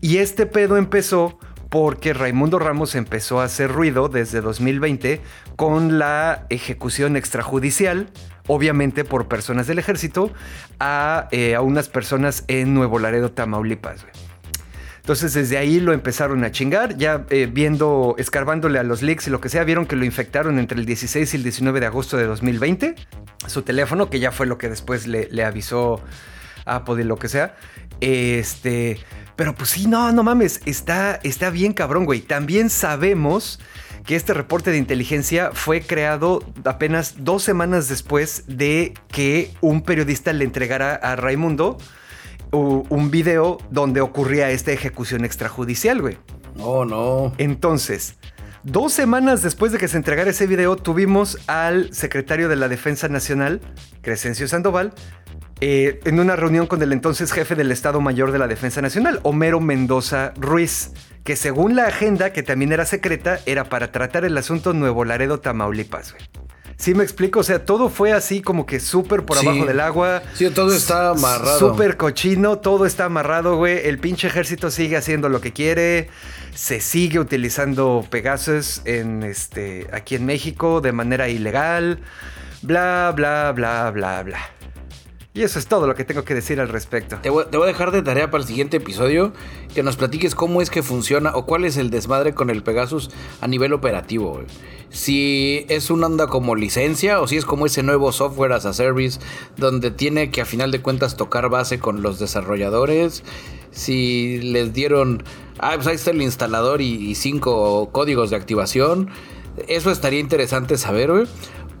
Y 0.00 0.18
este 0.18 0.46
pedo 0.46 0.76
empezó 0.76 1.38
porque 1.72 2.12
Raimundo 2.12 2.58
Ramos 2.58 2.94
empezó 2.94 3.40
a 3.40 3.44
hacer 3.44 3.72
ruido 3.72 4.08
desde 4.08 4.42
2020 4.42 5.20
con 5.56 5.98
la 5.98 6.46
ejecución 6.50 7.16
extrajudicial, 7.16 8.10
obviamente 8.46 9.04
por 9.04 9.26
personas 9.26 9.66
del 9.66 9.78
ejército, 9.78 10.30
a, 10.80 11.28
eh, 11.30 11.56
unas 11.58 11.88
personas 11.88 12.44
en 12.48 12.74
Nuevo 12.74 12.98
Laredo, 12.98 13.32
Tamaulipas. 13.32 14.04
Entonces 15.02 15.34
desde 15.34 15.58
ahí 15.58 15.80
lo 15.80 15.92
empezaron 15.92 16.44
a 16.44 16.52
chingar, 16.52 16.96
ya 16.96 17.26
eh, 17.30 17.48
viendo, 17.52 18.14
escarbándole 18.18 18.78
a 18.78 18.84
los 18.84 19.02
leaks 19.02 19.26
y 19.26 19.30
lo 19.30 19.40
que 19.40 19.48
sea, 19.48 19.64
vieron 19.64 19.84
que 19.84 19.96
lo 19.96 20.04
infectaron 20.04 20.60
entre 20.60 20.78
el 20.78 20.86
16 20.86 21.34
y 21.34 21.36
el 21.38 21.42
19 21.42 21.80
de 21.80 21.86
agosto 21.86 22.16
de 22.16 22.24
2020. 22.26 22.94
Su 23.48 23.62
teléfono, 23.62 24.08
que 24.08 24.20
ya 24.20 24.30
fue 24.30 24.46
lo 24.46 24.58
que 24.58 24.68
después 24.68 25.08
le, 25.08 25.44
avisó 25.44 26.00
Apple 26.66 27.02
y 27.02 27.04
lo 27.04 27.16
que 27.16 27.26
sea. 27.26 27.56
Este, 28.00 29.00
pero 29.34 29.56
pues 29.56 29.70
sí, 29.70 29.88
no, 29.88 30.12
no 30.12 30.22
mames, 30.22 30.60
está, 30.66 31.18
está 31.24 31.50
bien 31.50 31.72
cabrón, 31.72 32.04
güey. 32.04 32.20
También 32.20 32.70
sabemos 32.70 33.58
que 34.04 34.14
este 34.14 34.34
reporte 34.34 34.70
de 34.70 34.78
inteligencia 34.78 35.50
fue 35.52 35.80
creado 35.80 36.44
apenas 36.64 37.24
dos 37.24 37.42
semanas 37.42 37.88
después 37.88 38.44
de 38.46 38.94
que 39.08 39.50
un 39.60 39.82
periodista 39.82 40.32
le 40.32 40.44
entregara 40.44 40.94
a 40.94 41.16
Raimundo 41.16 41.78
un 42.52 43.10
video 43.10 43.58
donde 43.70 44.00
ocurría 44.00 44.50
esta 44.50 44.72
ejecución 44.72 45.24
extrajudicial, 45.24 46.00
güey. 46.00 46.18
Oh, 46.58 46.84
no. 46.84 47.32
Entonces, 47.38 48.16
dos 48.62 48.92
semanas 48.92 49.42
después 49.42 49.72
de 49.72 49.78
que 49.78 49.88
se 49.88 49.96
entregara 49.96 50.30
ese 50.30 50.46
video, 50.46 50.76
tuvimos 50.76 51.38
al 51.46 51.92
secretario 51.94 52.48
de 52.48 52.56
la 52.56 52.68
Defensa 52.68 53.08
Nacional, 53.08 53.60
Crescencio 54.02 54.46
Sandoval, 54.48 54.92
eh, 55.60 56.00
en 56.04 56.18
una 56.18 56.34
reunión 56.36 56.66
con 56.66 56.82
el 56.82 56.92
entonces 56.92 57.32
jefe 57.32 57.54
del 57.54 57.70
Estado 57.70 58.00
Mayor 58.00 58.32
de 58.32 58.38
la 58.38 58.48
Defensa 58.48 58.82
Nacional, 58.82 59.20
Homero 59.22 59.60
Mendoza 59.60 60.32
Ruiz, 60.36 60.90
que 61.24 61.36
según 61.36 61.76
la 61.76 61.86
agenda, 61.86 62.32
que 62.32 62.42
también 62.42 62.72
era 62.72 62.84
secreta, 62.84 63.38
era 63.46 63.64
para 63.64 63.92
tratar 63.92 64.24
el 64.24 64.36
asunto 64.36 64.72
Nuevo 64.72 65.04
Laredo, 65.04 65.38
Tamaulipas, 65.38 66.12
güey. 66.12 66.41
Sí, 66.76 66.94
me 66.94 67.04
explico. 67.04 67.40
O 67.40 67.42
sea, 67.42 67.64
todo 67.64 67.88
fue 67.88 68.12
así 68.12 68.42
como 68.42 68.66
que 68.66 68.80
súper 68.80 69.24
por 69.24 69.38
abajo 69.38 69.66
del 69.66 69.80
agua. 69.80 70.22
Sí, 70.34 70.48
todo 70.50 70.74
está 70.74 71.10
amarrado. 71.10 71.58
Súper 71.58 71.96
cochino, 71.96 72.58
todo 72.58 72.86
está 72.86 73.06
amarrado, 73.06 73.56
güey. 73.56 73.86
El 73.86 73.98
pinche 73.98 74.28
ejército 74.28 74.70
sigue 74.70 74.96
haciendo 74.96 75.28
lo 75.28 75.40
que 75.40 75.52
quiere. 75.52 76.08
Se 76.54 76.80
sigue 76.80 77.18
utilizando 77.18 78.04
Pegasus 78.10 78.82
en 78.84 79.22
este, 79.22 79.88
aquí 79.92 80.14
en 80.14 80.26
México 80.26 80.80
de 80.80 80.92
manera 80.92 81.28
ilegal. 81.28 82.00
Bla, 82.62 83.12
bla, 83.14 83.52
bla, 83.52 83.90
bla, 83.90 84.22
bla. 84.22 84.38
Y 85.34 85.44
eso 85.44 85.58
es 85.58 85.66
todo 85.66 85.86
lo 85.86 85.94
que 85.94 86.04
tengo 86.04 86.24
que 86.24 86.34
decir 86.34 86.60
al 86.60 86.68
respecto. 86.68 87.16
Te 87.22 87.30
voy, 87.30 87.46
a 87.50 87.66
dejar 87.66 87.90
de 87.90 88.02
tarea 88.02 88.30
para 88.30 88.42
el 88.42 88.46
siguiente 88.46 88.76
episodio 88.76 89.32
que 89.74 89.82
nos 89.82 89.96
platiques 89.96 90.34
cómo 90.34 90.60
es 90.60 90.68
que 90.68 90.82
funciona 90.82 91.34
o 91.34 91.46
cuál 91.46 91.64
es 91.64 91.78
el 91.78 91.88
desmadre 91.88 92.34
con 92.34 92.50
el 92.50 92.62
Pegasus 92.62 93.08
a 93.40 93.48
nivel 93.48 93.72
operativo. 93.72 94.42
Si 94.90 95.64
es 95.70 95.90
una 95.90 96.08
onda 96.08 96.26
como 96.26 96.54
licencia 96.54 97.18
o 97.22 97.26
si 97.26 97.38
es 97.38 97.46
como 97.46 97.64
ese 97.64 97.82
nuevo 97.82 98.12
software 98.12 98.52
as 98.52 98.66
a 98.66 98.74
service 98.74 99.20
donde 99.56 99.90
tiene 99.90 100.30
que 100.30 100.42
a 100.42 100.44
final 100.44 100.70
de 100.70 100.82
cuentas 100.82 101.16
tocar 101.16 101.48
base 101.48 101.78
con 101.78 102.02
los 102.02 102.18
desarrolladores. 102.18 103.24
Si 103.70 104.38
les 104.42 104.74
dieron, 104.74 105.24
ah, 105.60 105.72
pues 105.76 105.86
ahí 105.86 105.94
está 105.94 106.10
el 106.10 106.20
instalador 106.20 106.82
y, 106.82 107.10
y 107.10 107.14
cinco 107.14 107.88
códigos 107.90 108.28
de 108.28 108.36
activación. 108.36 109.08
Eso 109.66 109.90
estaría 109.90 110.20
interesante 110.20 110.76
saber, 110.76 111.10
güey 111.10 111.26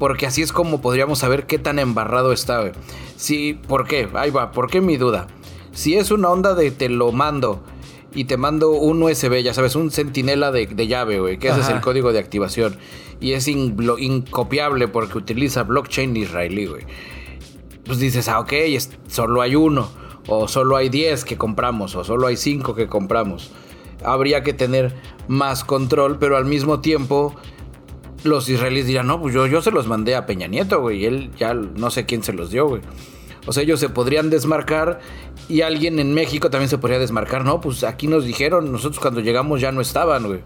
porque 0.02 0.26
así 0.26 0.42
es 0.42 0.50
como 0.50 0.80
podríamos 0.80 1.20
saber 1.20 1.46
qué 1.46 1.60
tan 1.60 1.78
embarrado 1.78 2.32
está, 2.32 2.58
güey. 2.58 2.72
Sí, 3.14 3.56
¿por 3.68 3.86
qué? 3.86 4.08
Ahí 4.14 4.32
va, 4.32 4.50
¿por 4.50 4.68
qué 4.68 4.80
mi 4.80 4.96
duda? 4.96 5.28
Si 5.70 5.94
es 5.94 6.10
una 6.10 6.28
onda 6.28 6.56
de 6.56 6.72
te 6.72 6.88
lo 6.88 7.12
mando 7.12 7.62
y 8.12 8.24
te 8.24 8.36
mando 8.36 8.72
un 8.72 9.00
USB, 9.00 9.44
ya 9.44 9.54
sabes, 9.54 9.76
un 9.76 9.92
centinela 9.92 10.50
de, 10.50 10.66
llave, 10.88 11.20
güey, 11.20 11.38
que 11.38 11.50
ese 11.50 11.60
es 11.60 11.68
el 11.68 11.80
código 11.80 12.12
de 12.12 12.18
activación. 12.18 12.78
Y 13.20 13.34
es 13.34 13.46
incopiable 13.46 14.88
porque 14.88 15.18
utiliza 15.18 15.62
blockchain 15.62 16.16
israelí, 16.16 16.66
güey. 16.66 16.82
Pues 17.84 18.00
dices, 18.00 18.28
ah, 18.28 18.40
ok, 18.40 18.54
solo 19.06 19.40
hay 19.40 19.54
uno, 19.54 19.88
o 20.26 20.48
solo 20.48 20.74
hay 20.74 20.88
10 20.88 21.24
que 21.24 21.38
compramos, 21.38 21.94
o 21.94 22.02
solo 22.02 22.26
hay 22.26 22.36
5 22.36 22.74
que 22.74 22.88
compramos. 22.88 23.52
Habría 24.04 24.42
que 24.42 24.52
tener 24.52 24.96
más 25.28 25.62
control, 25.62 26.18
pero 26.18 26.36
al 26.36 26.44
mismo 26.44 26.80
tiempo 26.80 27.36
los 28.24 28.48
israelíes 28.48 28.86
dirán, 28.86 29.06
no, 29.06 29.20
pues 29.20 29.34
yo, 29.34 29.46
yo 29.46 29.62
se 29.62 29.70
los 29.70 29.86
mandé 29.86 30.14
a 30.14 30.26
Peña 30.26 30.46
Nieto, 30.46 30.80
güey, 30.80 31.02
y 31.02 31.06
él 31.06 31.30
ya 31.38 31.54
no 31.54 31.90
sé 31.90 32.06
quién 32.06 32.22
se 32.22 32.32
los 32.32 32.50
dio, 32.50 32.68
güey. 32.68 32.82
O 33.46 33.52
sea, 33.52 33.64
ellos 33.64 33.80
se 33.80 33.88
podrían 33.88 34.30
desmarcar 34.30 35.00
y 35.48 35.62
alguien 35.62 35.98
en 35.98 36.14
México 36.14 36.48
también 36.48 36.68
se 36.68 36.78
podría 36.78 37.00
desmarcar. 37.00 37.44
No, 37.44 37.60
pues 37.60 37.82
aquí 37.82 38.06
nos 38.06 38.24
dijeron, 38.24 38.70
nosotros 38.70 39.00
cuando 39.00 39.20
llegamos 39.20 39.60
ya 39.60 39.72
no 39.72 39.80
estaban, 39.80 40.26
güey. 40.26 40.40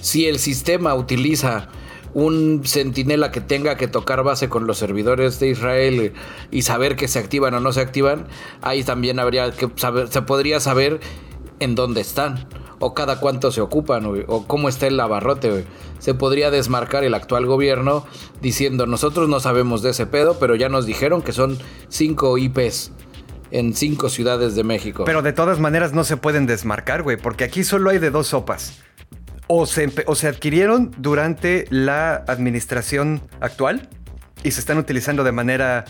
Si 0.00 0.26
el 0.26 0.38
sistema 0.38 0.94
utiliza 0.94 1.68
un 2.14 2.62
centinela 2.64 3.30
que 3.30 3.40
tenga 3.40 3.76
que 3.76 3.86
tocar 3.86 4.22
base 4.24 4.48
con 4.48 4.66
los 4.66 4.78
servidores 4.78 5.38
de 5.38 5.50
Israel 5.50 6.14
y 6.50 6.62
saber 6.62 6.96
que 6.96 7.06
se 7.06 7.18
activan 7.18 7.54
o 7.54 7.60
no 7.60 7.72
se 7.72 7.82
activan, 7.82 8.26
ahí 8.62 8.82
también 8.82 9.18
habría 9.18 9.50
que 9.52 9.68
saber, 9.76 10.08
se 10.08 10.22
podría 10.22 10.58
saber 10.58 11.00
en 11.60 11.74
dónde 11.74 12.00
están 12.00 12.48
o 12.80 12.94
cada 12.94 13.20
cuánto 13.20 13.52
se 13.52 13.60
ocupan, 13.60 14.04
o 14.26 14.46
cómo 14.46 14.68
está 14.68 14.86
el 14.86 14.98
abarrote. 14.98 15.64
Se 15.98 16.14
podría 16.14 16.50
desmarcar 16.50 17.04
el 17.04 17.14
actual 17.14 17.46
gobierno 17.46 18.06
diciendo, 18.40 18.86
nosotros 18.86 19.28
no 19.28 19.38
sabemos 19.38 19.82
de 19.82 19.90
ese 19.90 20.06
pedo, 20.06 20.38
pero 20.40 20.56
ya 20.56 20.68
nos 20.68 20.86
dijeron 20.86 21.22
que 21.22 21.32
son 21.32 21.58
cinco 21.88 22.36
IPs 22.38 22.90
en 23.50 23.74
cinco 23.74 24.08
ciudades 24.08 24.54
de 24.54 24.64
México. 24.64 25.04
Pero 25.04 25.22
de 25.22 25.34
todas 25.34 25.60
maneras 25.60 25.92
no 25.92 26.04
se 26.04 26.16
pueden 26.16 26.46
desmarcar, 26.46 27.02
güey, 27.02 27.18
porque 27.18 27.44
aquí 27.44 27.64
solo 27.64 27.90
hay 27.90 27.98
de 27.98 28.10
dos 28.10 28.28
sopas. 28.28 28.78
O 29.46 29.66
se, 29.66 29.92
o 30.06 30.14
se 30.14 30.28
adquirieron 30.28 30.92
durante 30.96 31.66
la 31.70 32.24
administración 32.28 33.20
actual 33.40 33.88
y 34.42 34.52
se 34.52 34.60
están 34.60 34.78
utilizando 34.78 35.22
de 35.24 35.32
manera 35.32 35.84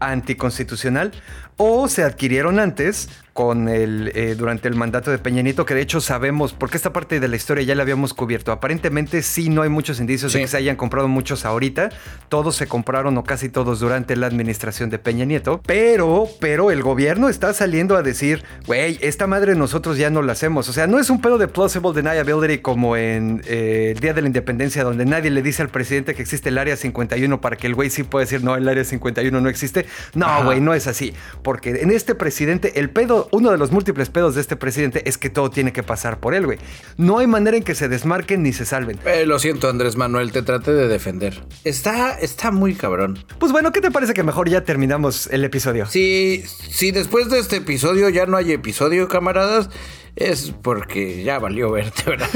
anticonstitucional 0.00 1.12
o 1.56 1.88
se 1.88 2.02
adquirieron 2.02 2.58
antes 2.58 3.08
con 3.32 3.68
el, 3.68 4.12
eh, 4.14 4.34
durante 4.36 4.68
el 4.68 4.74
mandato 4.74 5.10
de 5.10 5.18
Peña 5.18 5.42
Nieto, 5.42 5.64
que 5.64 5.74
de 5.74 5.80
hecho 5.80 6.00
sabemos, 6.00 6.52
porque 6.52 6.76
esta 6.76 6.92
parte 6.92 7.18
de 7.18 7.28
la 7.28 7.36
historia 7.36 7.64
ya 7.64 7.74
la 7.74 7.82
habíamos 7.82 8.12
cubierto. 8.12 8.52
Aparentemente 8.52 9.22
sí 9.22 9.48
no 9.48 9.62
hay 9.62 9.70
muchos 9.70 10.00
indicios 10.00 10.32
de 10.32 10.40
que 10.40 10.48
se 10.48 10.56
hayan 10.56 10.76
comprado 10.76 11.08
muchos 11.08 11.44
ahorita. 11.44 11.90
Todos 12.28 12.56
se 12.56 12.66
compraron 12.66 13.16
o 13.16 13.24
casi 13.24 13.48
todos 13.48 13.80
durante 13.80 14.16
la 14.16 14.26
administración 14.26 14.90
de 14.90 14.98
Peña 14.98 15.24
Nieto. 15.24 15.62
Pero, 15.64 16.28
pero 16.40 16.70
el 16.70 16.82
gobierno 16.82 17.28
está 17.28 17.54
saliendo 17.54 17.96
a 17.96 18.02
decir, 18.02 18.44
güey, 18.66 18.98
esta 19.00 19.26
madre 19.26 19.54
nosotros 19.54 19.96
ya 19.96 20.10
no 20.10 20.20
la 20.20 20.32
hacemos. 20.32 20.68
O 20.68 20.72
sea, 20.72 20.86
no 20.86 20.98
es 20.98 21.08
un 21.08 21.20
pedo 21.20 21.38
de 21.38 21.48
plausible 21.48 21.92
deniability 21.94 22.58
como 22.58 22.96
en 22.96 23.42
eh, 23.46 23.92
el 23.94 24.00
Día 24.00 24.12
de 24.12 24.20
la 24.20 24.26
Independencia, 24.26 24.84
donde 24.84 25.06
nadie 25.06 25.30
le 25.30 25.40
dice 25.42 25.62
al 25.62 25.70
presidente 25.70 26.14
que 26.14 26.22
existe 26.22 26.50
el 26.50 26.58
Área 26.58 26.76
51 26.76 27.40
para 27.40 27.56
que 27.56 27.66
el 27.66 27.74
güey 27.74 27.88
sí 27.88 28.02
pueda 28.02 28.24
decir, 28.24 28.44
no, 28.44 28.56
el 28.56 28.68
Área 28.68 28.84
51 28.84 29.40
no 29.40 29.48
existe. 29.48 29.86
No, 30.14 30.44
güey, 30.44 30.60
no 30.60 30.74
es 30.74 30.86
así. 30.86 31.14
Porque 31.42 31.70
en 31.70 31.90
este 31.90 32.14
presidente, 32.14 32.78
el 32.80 32.90
pedo, 32.90 33.28
uno 33.32 33.50
de 33.50 33.58
los 33.58 33.72
múltiples 33.72 34.08
pedos 34.10 34.34
de 34.34 34.40
este 34.40 34.56
presidente 34.56 35.08
es 35.08 35.18
que 35.18 35.30
todo 35.30 35.50
tiene 35.50 35.72
que 35.72 35.82
pasar 35.82 36.20
por 36.20 36.34
él, 36.34 36.46
güey. 36.46 36.58
No 36.96 37.18
hay 37.18 37.26
manera 37.26 37.56
en 37.56 37.62
que 37.64 37.74
se 37.74 37.88
desmarquen 37.88 38.42
ni 38.42 38.52
se 38.52 38.64
salven. 38.64 38.98
Eh, 39.04 39.26
lo 39.26 39.38
siento, 39.38 39.68
Andrés 39.68 39.96
Manuel, 39.96 40.32
te 40.32 40.42
traté 40.42 40.72
de 40.72 40.88
defender. 40.88 41.42
Está, 41.64 42.18
está 42.18 42.50
muy 42.50 42.74
cabrón. 42.74 43.18
Pues 43.38 43.52
bueno, 43.52 43.72
¿qué 43.72 43.80
te 43.80 43.90
parece 43.90 44.14
que 44.14 44.22
mejor 44.22 44.48
ya 44.48 44.64
terminamos 44.64 45.28
el 45.28 45.44
episodio? 45.44 45.86
Si, 45.86 46.44
si 46.70 46.90
después 46.90 47.28
de 47.28 47.38
este 47.38 47.56
episodio 47.56 48.08
ya 48.08 48.26
no 48.26 48.36
hay 48.36 48.52
episodio, 48.52 49.08
camaradas, 49.08 49.68
es 50.16 50.52
porque 50.62 51.22
ya 51.22 51.38
valió 51.38 51.70
verte, 51.70 52.02
¿verdad? 52.06 52.28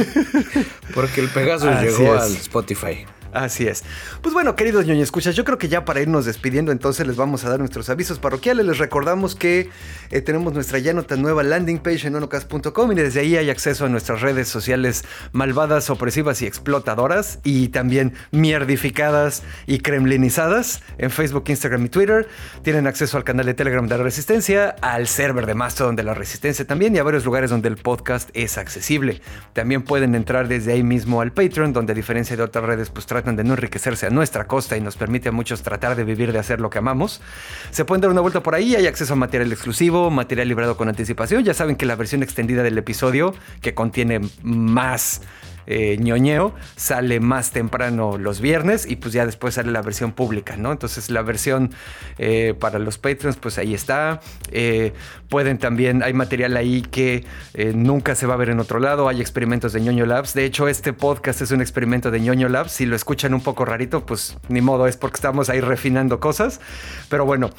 porque 0.94 1.20
el 1.20 1.28
Pegasus 1.28 1.70
llegó 1.80 2.14
al 2.14 2.32
Spotify. 2.32 3.06
Así 3.32 3.66
es. 3.66 3.84
Pues 4.22 4.32
bueno, 4.32 4.56
queridos 4.56 4.86
ñoño 4.86 5.02
escuchas, 5.02 5.34
yo 5.34 5.44
creo 5.44 5.58
que 5.58 5.68
ya 5.68 5.84
para 5.84 6.00
irnos 6.00 6.24
despidiendo, 6.24 6.72
entonces 6.72 7.06
les 7.06 7.16
vamos 7.16 7.44
a 7.44 7.50
dar 7.50 7.58
nuestros 7.58 7.88
avisos 7.90 8.18
parroquiales. 8.18 8.64
Les 8.66 8.78
recordamos 8.78 9.34
que 9.34 9.70
eh, 10.10 10.20
tenemos 10.20 10.52
nuestra 10.52 10.78
ya 10.78 10.92
nota 10.92 11.16
nueva 11.16 11.42
landing 11.42 11.78
page 11.78 12.06
en 12.06 12.16
onocast.com 12.16 12.92
y 12.92 12.94
desde 12.94 13.20
ahí 13.20 13.36
hay 13.36 13.50
acceso 13.50 13.84
a 13.84 13.88
nuestras 13.88 14.20
redes 14.20 14.48
sociales 14.48 15.04
malvadas, 15.32 15.90
opresivas 15.90 16.42
y 16.42 16.46
explotadoras 16.46 17.40
y 17.44 17.68
también 17.68 18.14
mierdificadas 18.30 19.42
y 19.66 19.78
kremlinizadas 19.78 20.82
en 20.98 21.10
Facebook, 21.10 21.44
Instagram 21.48 21.86
y 21.86 21.88
Twitter. 21.88 22.28
Tienen 22.62 22.86
acceso 22.86 23.16
al 23.16 23.24
canal 23.24 23.46
de 23.46 23.54
Telegram 23.54 23.86
de 23.86 23.98
la 23.98 24.04
Resistencia, 24.04 24.76
al 24.80 25.06
server 25.06 25.46
de 25.46 25.54
Mastodon 25.54 25.96
de 25.96 26.02
la 26.02 26.14
Resistencia 26.14 26.66
también 26.66 26.94
y 26.94 26.98
a 26.98 27.02
varios 27.02 27.24
lugares 27.24 27.50
donde 27.50 27.68
el 27.68 27.76
podcast 27.76 28.30
es 28.34 28.58
accesible. 28.58 29.20
También 29.52 29.82
pueden 29.82 30.14
entrar 30.14 30.48
desde 30.48 30.72
ahí 30.72 30.82
mismo 30.82 31.20
al 31.20 31.32
Patreon, 31.32 31.72
donde 31.72 31.92
a 31.92 31.94
diferencia 31.94 32.36
de 32.36 32.42
otras 32.42 32.64
redes, 32.64 32.90
pues 32.90 33.06
tratan 33.16 33.36
de 33.36 33.44
no 33.44 33.54
enriquecerse 33.54 34.06
a 34.06 34.10
nuestra 34.10 34.46
costa 34.46 34.76
y 34.76 34.82
nos 34.82 34.96
permite 34.96 35.30
a 35.30 35.32
muchos 35.32 35.62
tratar 35.62 35.96
de 35.96 36.04
vivir 36.04 36.32
de 36.32 36.38
hacer 36.38 36.60
lo 36.60 36.68
que 36.68 36.78
amamos. 36.78 37.22
Se 37.70 37.86
pueden 37.86 38.02
dar 38.02 38.10
una 38.10 38.20
vuelta 38.20 38.42
por 38.42 38.54
ahí, 38.54 38.74
hay 38.74 38.86
acceso 38.86 39.14
a 39.14 39.16
material 39.16 39.50
exclusivo, 39.50 40.10
material 40.10 40.48
librado 40.48 40.76
con 40.76 40.90
anticipación. 40.90 41.42
Ya 41.44 41.54
saben 41.54 41.76
que 41.76 41.86
la 41.86 41.96
versión 41.96 42.22
extendida 42.22 42.62
del 42.62 42.76
episodio, 42.76 43.34
que 43.62 43.74
contiene 43.74 44.20
más 44.42 45.22
eh, 45.66 45.96
ñoñeo 45.98 46.54
sale 46.76 47.20
más 47.20 47.50
temprano 47.50 48.18
los 48.18 48.40
viernes 48.40 48.86
y 48.86 48.96
pues 48.96 49.12
ya 49.12 49.26
después 49.26 49.54
sale 49.54 49.70
la 49.72 49.82
versión 49.82 50.12
pública, 50.12 50.56
¿no? 50.56 50.72
Entonces 50.72 51.10
la 51.10 51.22
versión 51.22 51.70
eh, 52.18 52.54
para 52.58 52.78
los 52.78 52.98
Patreons 52.98 53.36
pues 53.36 53.58
ahí 53.58 53.74
está. 53.74 54.20
Eh, 54.52 54.92
pueden 55.28 55.58
también, 55.58 56.02
hay 56.02 56.12
material 56.12 56.56
ahí 56.56 56.82
que 56.82 57.24
eh, 57.54 57.72
nunca 57.74 58.14
se 58.14 58.26
va 58.26 58.34
a 58.34 58.36
ver 58.36 58.50
en 58.50 58.60
otro 58.60 58.78
lado, 58.78 59.08
hay 59.08 59.20
experimentos 59.20 59.72
de 59.72 59.80
ñoño 59.80 60.06
labs. 60.06 60.34
De 60.34 60.44
hecho 60.44 60.68
este 60.68 60.92
podcast 60.92 61.42
es 61.42 61.50
un 61.50 61.60
experimento 61.60 62.10
de 62.10 62.20
ñoño 62.20 62.48
labs. 62.48 62.72
Si 62.72 62.86
lo 62.86 62.96
escuchan 62.96 63.34
un 63.34 63.40
poco 63.40 63.64
rarito 63.64 64.06
pues 64.06 64.36
ni 64.48 64.60
modo, 64.60 64.86
es 64.86 64.96
porque 64.96 65.16
estamos 65.16 65.48
ahí 65.48 65.60
refinando 65.60 66.20
cosas. 66.20 66.60
Pero 67.08 67.24
bueno. 67.24 67.50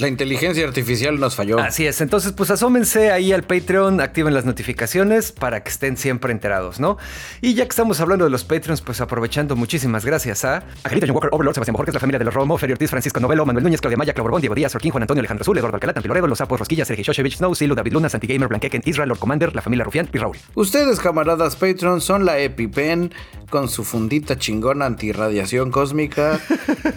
La 0.00 0.08
inteligencia 0.08 0.66
artificial 0.66 1.18
nos 1.18 1.36
falló. 1.36 1.58
Así 1.58 1.86
es, 1.86 2.00
entonces 2.00 2.32
pues 2.32 2.50
asómense 2.50 3.10
ahí 3.10 3.32
al 3.32 3.42
Patreon, 3.42 4.00
activen 4.00 4.34
las 4.34 4.44
notificaciones 4.44 5.32
para 5.32 5.62
que 5.62 5.70
estén 5.70 5.96
siempre 5.96 6.32
enterados, 6.32 6.80
¿no? 6.80 6.98
Y 7.40 7.54
ya 7.54 7.64
que 7.64 7.70
estamos 7.70 8.00
hablando 8.00 8.24
de 8.24 8.30
los 8.30 8.44
Patreons, 8.44 8.80
pues 8.80 9.00
aprovechando, 9.00 9.56
muchísimas 9.56 10.04
gracias 10.04 10.44
a 10.44 10.64
Angelita 10.84 11.06
John 11.06 11.16
Walker, 11.16 11.30
Overlord, 11.32 11.54
Sebastián 11.54 11.74
Bojorquez, 11.74 11.94
la 11.94 12.00
familia 12.00 12.18
de 12.18 12.24
los 12.24 12.34
Romo, 12.34 12.56
Ferio 12.56 12.74
Ortiz, 12.74 12.90
Francisco 12.90 13.20
Novelo, 13.20 13.44
Manuel 13.44 13.64
Núñez, 13.64 13.80
Claudia 13.80 13.98
Maya, 13.98 14.14
Claudio 14.14 14.38
Diego 14.38 14.54
Díaz, 14.54 14.74
Orquín, 14.74 14.90
Juan 14.90 15.02
Antonio, 15.02 15.20
Alejandro 15.20 15.42
Azul, 15.42 15.58
Eduardo 15.58 15.76
Alcalá, 15.76 15.92
Tampiloredo, 15.92 16.26
Los 16.26 16.38
Sapos, 16.38 16.58
Rosquillas, 16.58 16.88
Sergio 16.88 17.04
Shoshevich, 17.04 17.36
Snow, 17.36 17.54
Silu, 17.54 17.74
David 17.74 17.92
Luna, 17.92 18.08
Santi 18.08 18.26
Gamer, 18.26 18.48
Blanqueken, 18.48 18.82
Israel, 18.84 19.08
Lord 19.10 19.18
Commander, 19.18 19.54
la 19.54 19.62
familia 19.62 19.84
Rufián 19.84 20.08
y 20.12 20.18
Raúl. 20.18 20.36
Ustedes, 20.54 20.98
camaradas 20.98 21.56
Patreons, 21.56 22.04
son 22.04 22.24
la 22.24 22.38
EpiPen 22.38 23.12
con 23.50 23.68
su 23.68 23.84
fundita 23.84 24.38
chingona 24.38 24.86
antirradiación 24.86 25.70
cósmica 25.70 26.40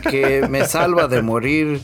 que 0.09 0.47
me 0.49 0.65
salva 0.65 1.07
de 1.07 1.21
morir 1.21 1.81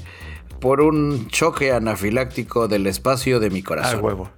por 0.60 0.82
un 0.82 1.28
choque 1.28 1.72
anafiláctico 1.72 2.68
del 2.68 2.88
espacio 2.88 3.40
de 3.40 3.50
mi 3.50 3.62
corazón. 3.62 4.00
A 4.00 4.02
huevo. 4.02 4.32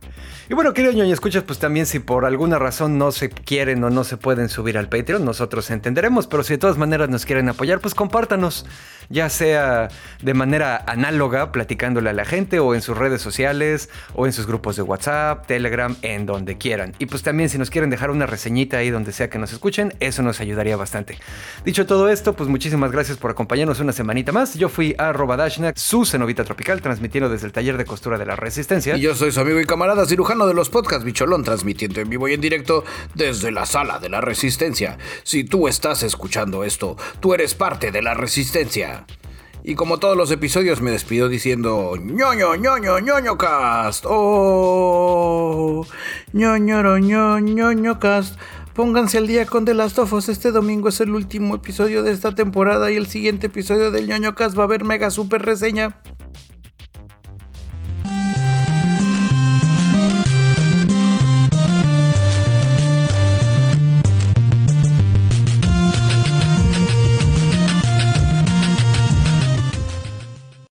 Y 0.50 0.54
bueno, 0.54 0.74
querido 0.74 0.94
ñoño, 0.94 1.14
escuchas, 1.14 1.44
pues 1.44 1.60
también 1.60 1.86
si 1.86 2.00
por 2.00 2.24
alguna 2.24 2.58
razón 2.58 2.98
no 2.98 3.12
se 3.12 3.30
quieren 3.30 3.84
o 3.84 3.90
no 3.90 4.06
se 4.06 4.16
pueden 4.16 4.48
subir 4.48 4.78
al 4.78 4.88
Patreon, 4.88 5.26
nosotros 5.26 5.70
entenderemos, 5.72 6.26
pero 6.28 6.42
si 6.42 6.54
de 6.54 6.58
todas 6.58 6.78
maneras 6.78 7.10
nos 7.10 7.26
quieren 7.26 7.50
apoyar, 7.50 7.82
pues 7.82 7.94
compártanos, 7.94 8.66
ya 9.10 9.28
sea 9.28 9.90
de 10.22 10.34
manera 10.34 10.82
análoga, 10.88 11.52
platicándole 11.52 12.12
a 12.12 12.14
la 12.14 12.24
gente, 12.24 12.60
o 12.60 12.74
en 12.74 12.82
sus 12.82 12.98
redes 12.98 13.22
sociales, 13.22 13.90
o 14.16 14.26
en 14.26 14.32
sus 14.32 14.48
grupos 14.48 14.78
de 14.78 14.84
WhatsApp, 14.84 15.46
Telegram, 15.48 15.98
en 16.02 16.26
donde 16.26 16.58
quieran. 16.58 16.94
Y 16.98 17.08
pues 17.08 17.24
también 17.24 17.50
si 17.50 17.58
nos 17.58 17.70
quieren 17.70 17.90
dejar 17.90 18.10
una 18.10 18.26
reseñita 18.26 18.78
ahí 18.78 18.90
donde 18.90 19.12
sea 19.12 19.30
que 19.30 19.40
nos 19.40 19.52
escuchen, 19.52 19.96
eso 20.00 20.22
nos 20.22 20.40
ayudaría 20.40 20.78
bastante. 20.78 21.18
Dicho 21.66 21.86
todo 21.86 22.08
esto, 22.08 22.38
pues 22.38 22.48
muchísimas 22.48 22.94
gracias 22.94 23.18
por 23.18 23.32
acompañarnos 23.32 23.82
una 23.82 23.92
semanita 23.92 24.32
más. 24.32 24.54
Yo 24.54 24.70
fui 24.70 24.96
a 24.98 25.12
Dashnak, 25.12 25.76
su 25.76 26.06
cenovita 26.06 26.46
tropical, 26.46 26.82
transmitiendo 26.82 27.30
desde 27.30 27.48
el 27.48 27.52
taller 27.52 27.76
de 27.76 27.84
costura 27.84 28.18
de 28.18 28.26
la 28.26 28.38
Resistencia. 28.38 28.96
Y 28.96 29.02
yo 29.02 29.14
soy 29.14 29.34
su 29.34 29.42
amigo 29.42 29.60
y 29.60 29.66
camarada 29.66 30.06
cirujano 30.06 30.37
de 30.46 30.54
los 30.54 30.70
podcasts 30.70 31.06
Bicholón, 31.06 31.44
transmitiendo 31.44 32.02
en 32.02 32.10
vivo 32.10 32.28
y 32.28 32.34
en 32.34 32.42
directo 32.42 32.84
desde 33.16 33.52
la 33.52 33.66
sala 33.66 33.98
de 34.00 34.10
la 34.10 34.22
Resistencia. 34.22 34.98
Si 35.24 35.44
tú 35.44 35.68
estás 35.68 36.04
escuchando 36.04 36.64
esto, 36.64 36.98
tú 37.20 37.34
eres 37.34 37.56
parte 37.56 37.92
de 37.92 38.02
la 38.02 38.14
Resistencia. 38.14 39.06
Y 39.64 39.76
como 39.76 39.98
todos 39.98 40.16
los 40.16 40.32
episodios 40.32 40.80
me 40.80 40.92
despido 40.92 41.28
diciendo 41.28 41.96
ñoño 42.00 42.56
ñoño 42.56 43.00
ñoño 43.00 43.38
cast. 43.38 44.06
Oh, 44.08 45.86
ñoño 46.32 46.98
ñoño 47.00 47.40
ñoño 47.40 48.00
cast. 48.00 48.40
Pónganse 48.74 49.18
al 49.18 49.28
día 49.28 49.46
con 49.46 49.66
The 49.66 49.74
Last 49.74 50.00
of 50.00 50.14
Us. 50.14 50.30
Este 50.30 50.52
domingo 50.52 50.88
es 50.88 51.02
el 51.02 51.10
último 51.10 51.56
episodio 51.56 52.04
de 52.04 52.12
esta 52.12 52.36
temporada 52.36 52.92
y 52.92 52.96
el 52.96 53.08
siguiente 53.08 53.48
episodio 53.48 53.92
del 53.92 54.08
ñoño 54.08 54.36
cast 54.36 54.58
va 54.58 54.62
a 54.62 54.66
haber 54.68 54.86
mega 54.86 55.10
super 55.10 55.42
reseña. 55.42 56.00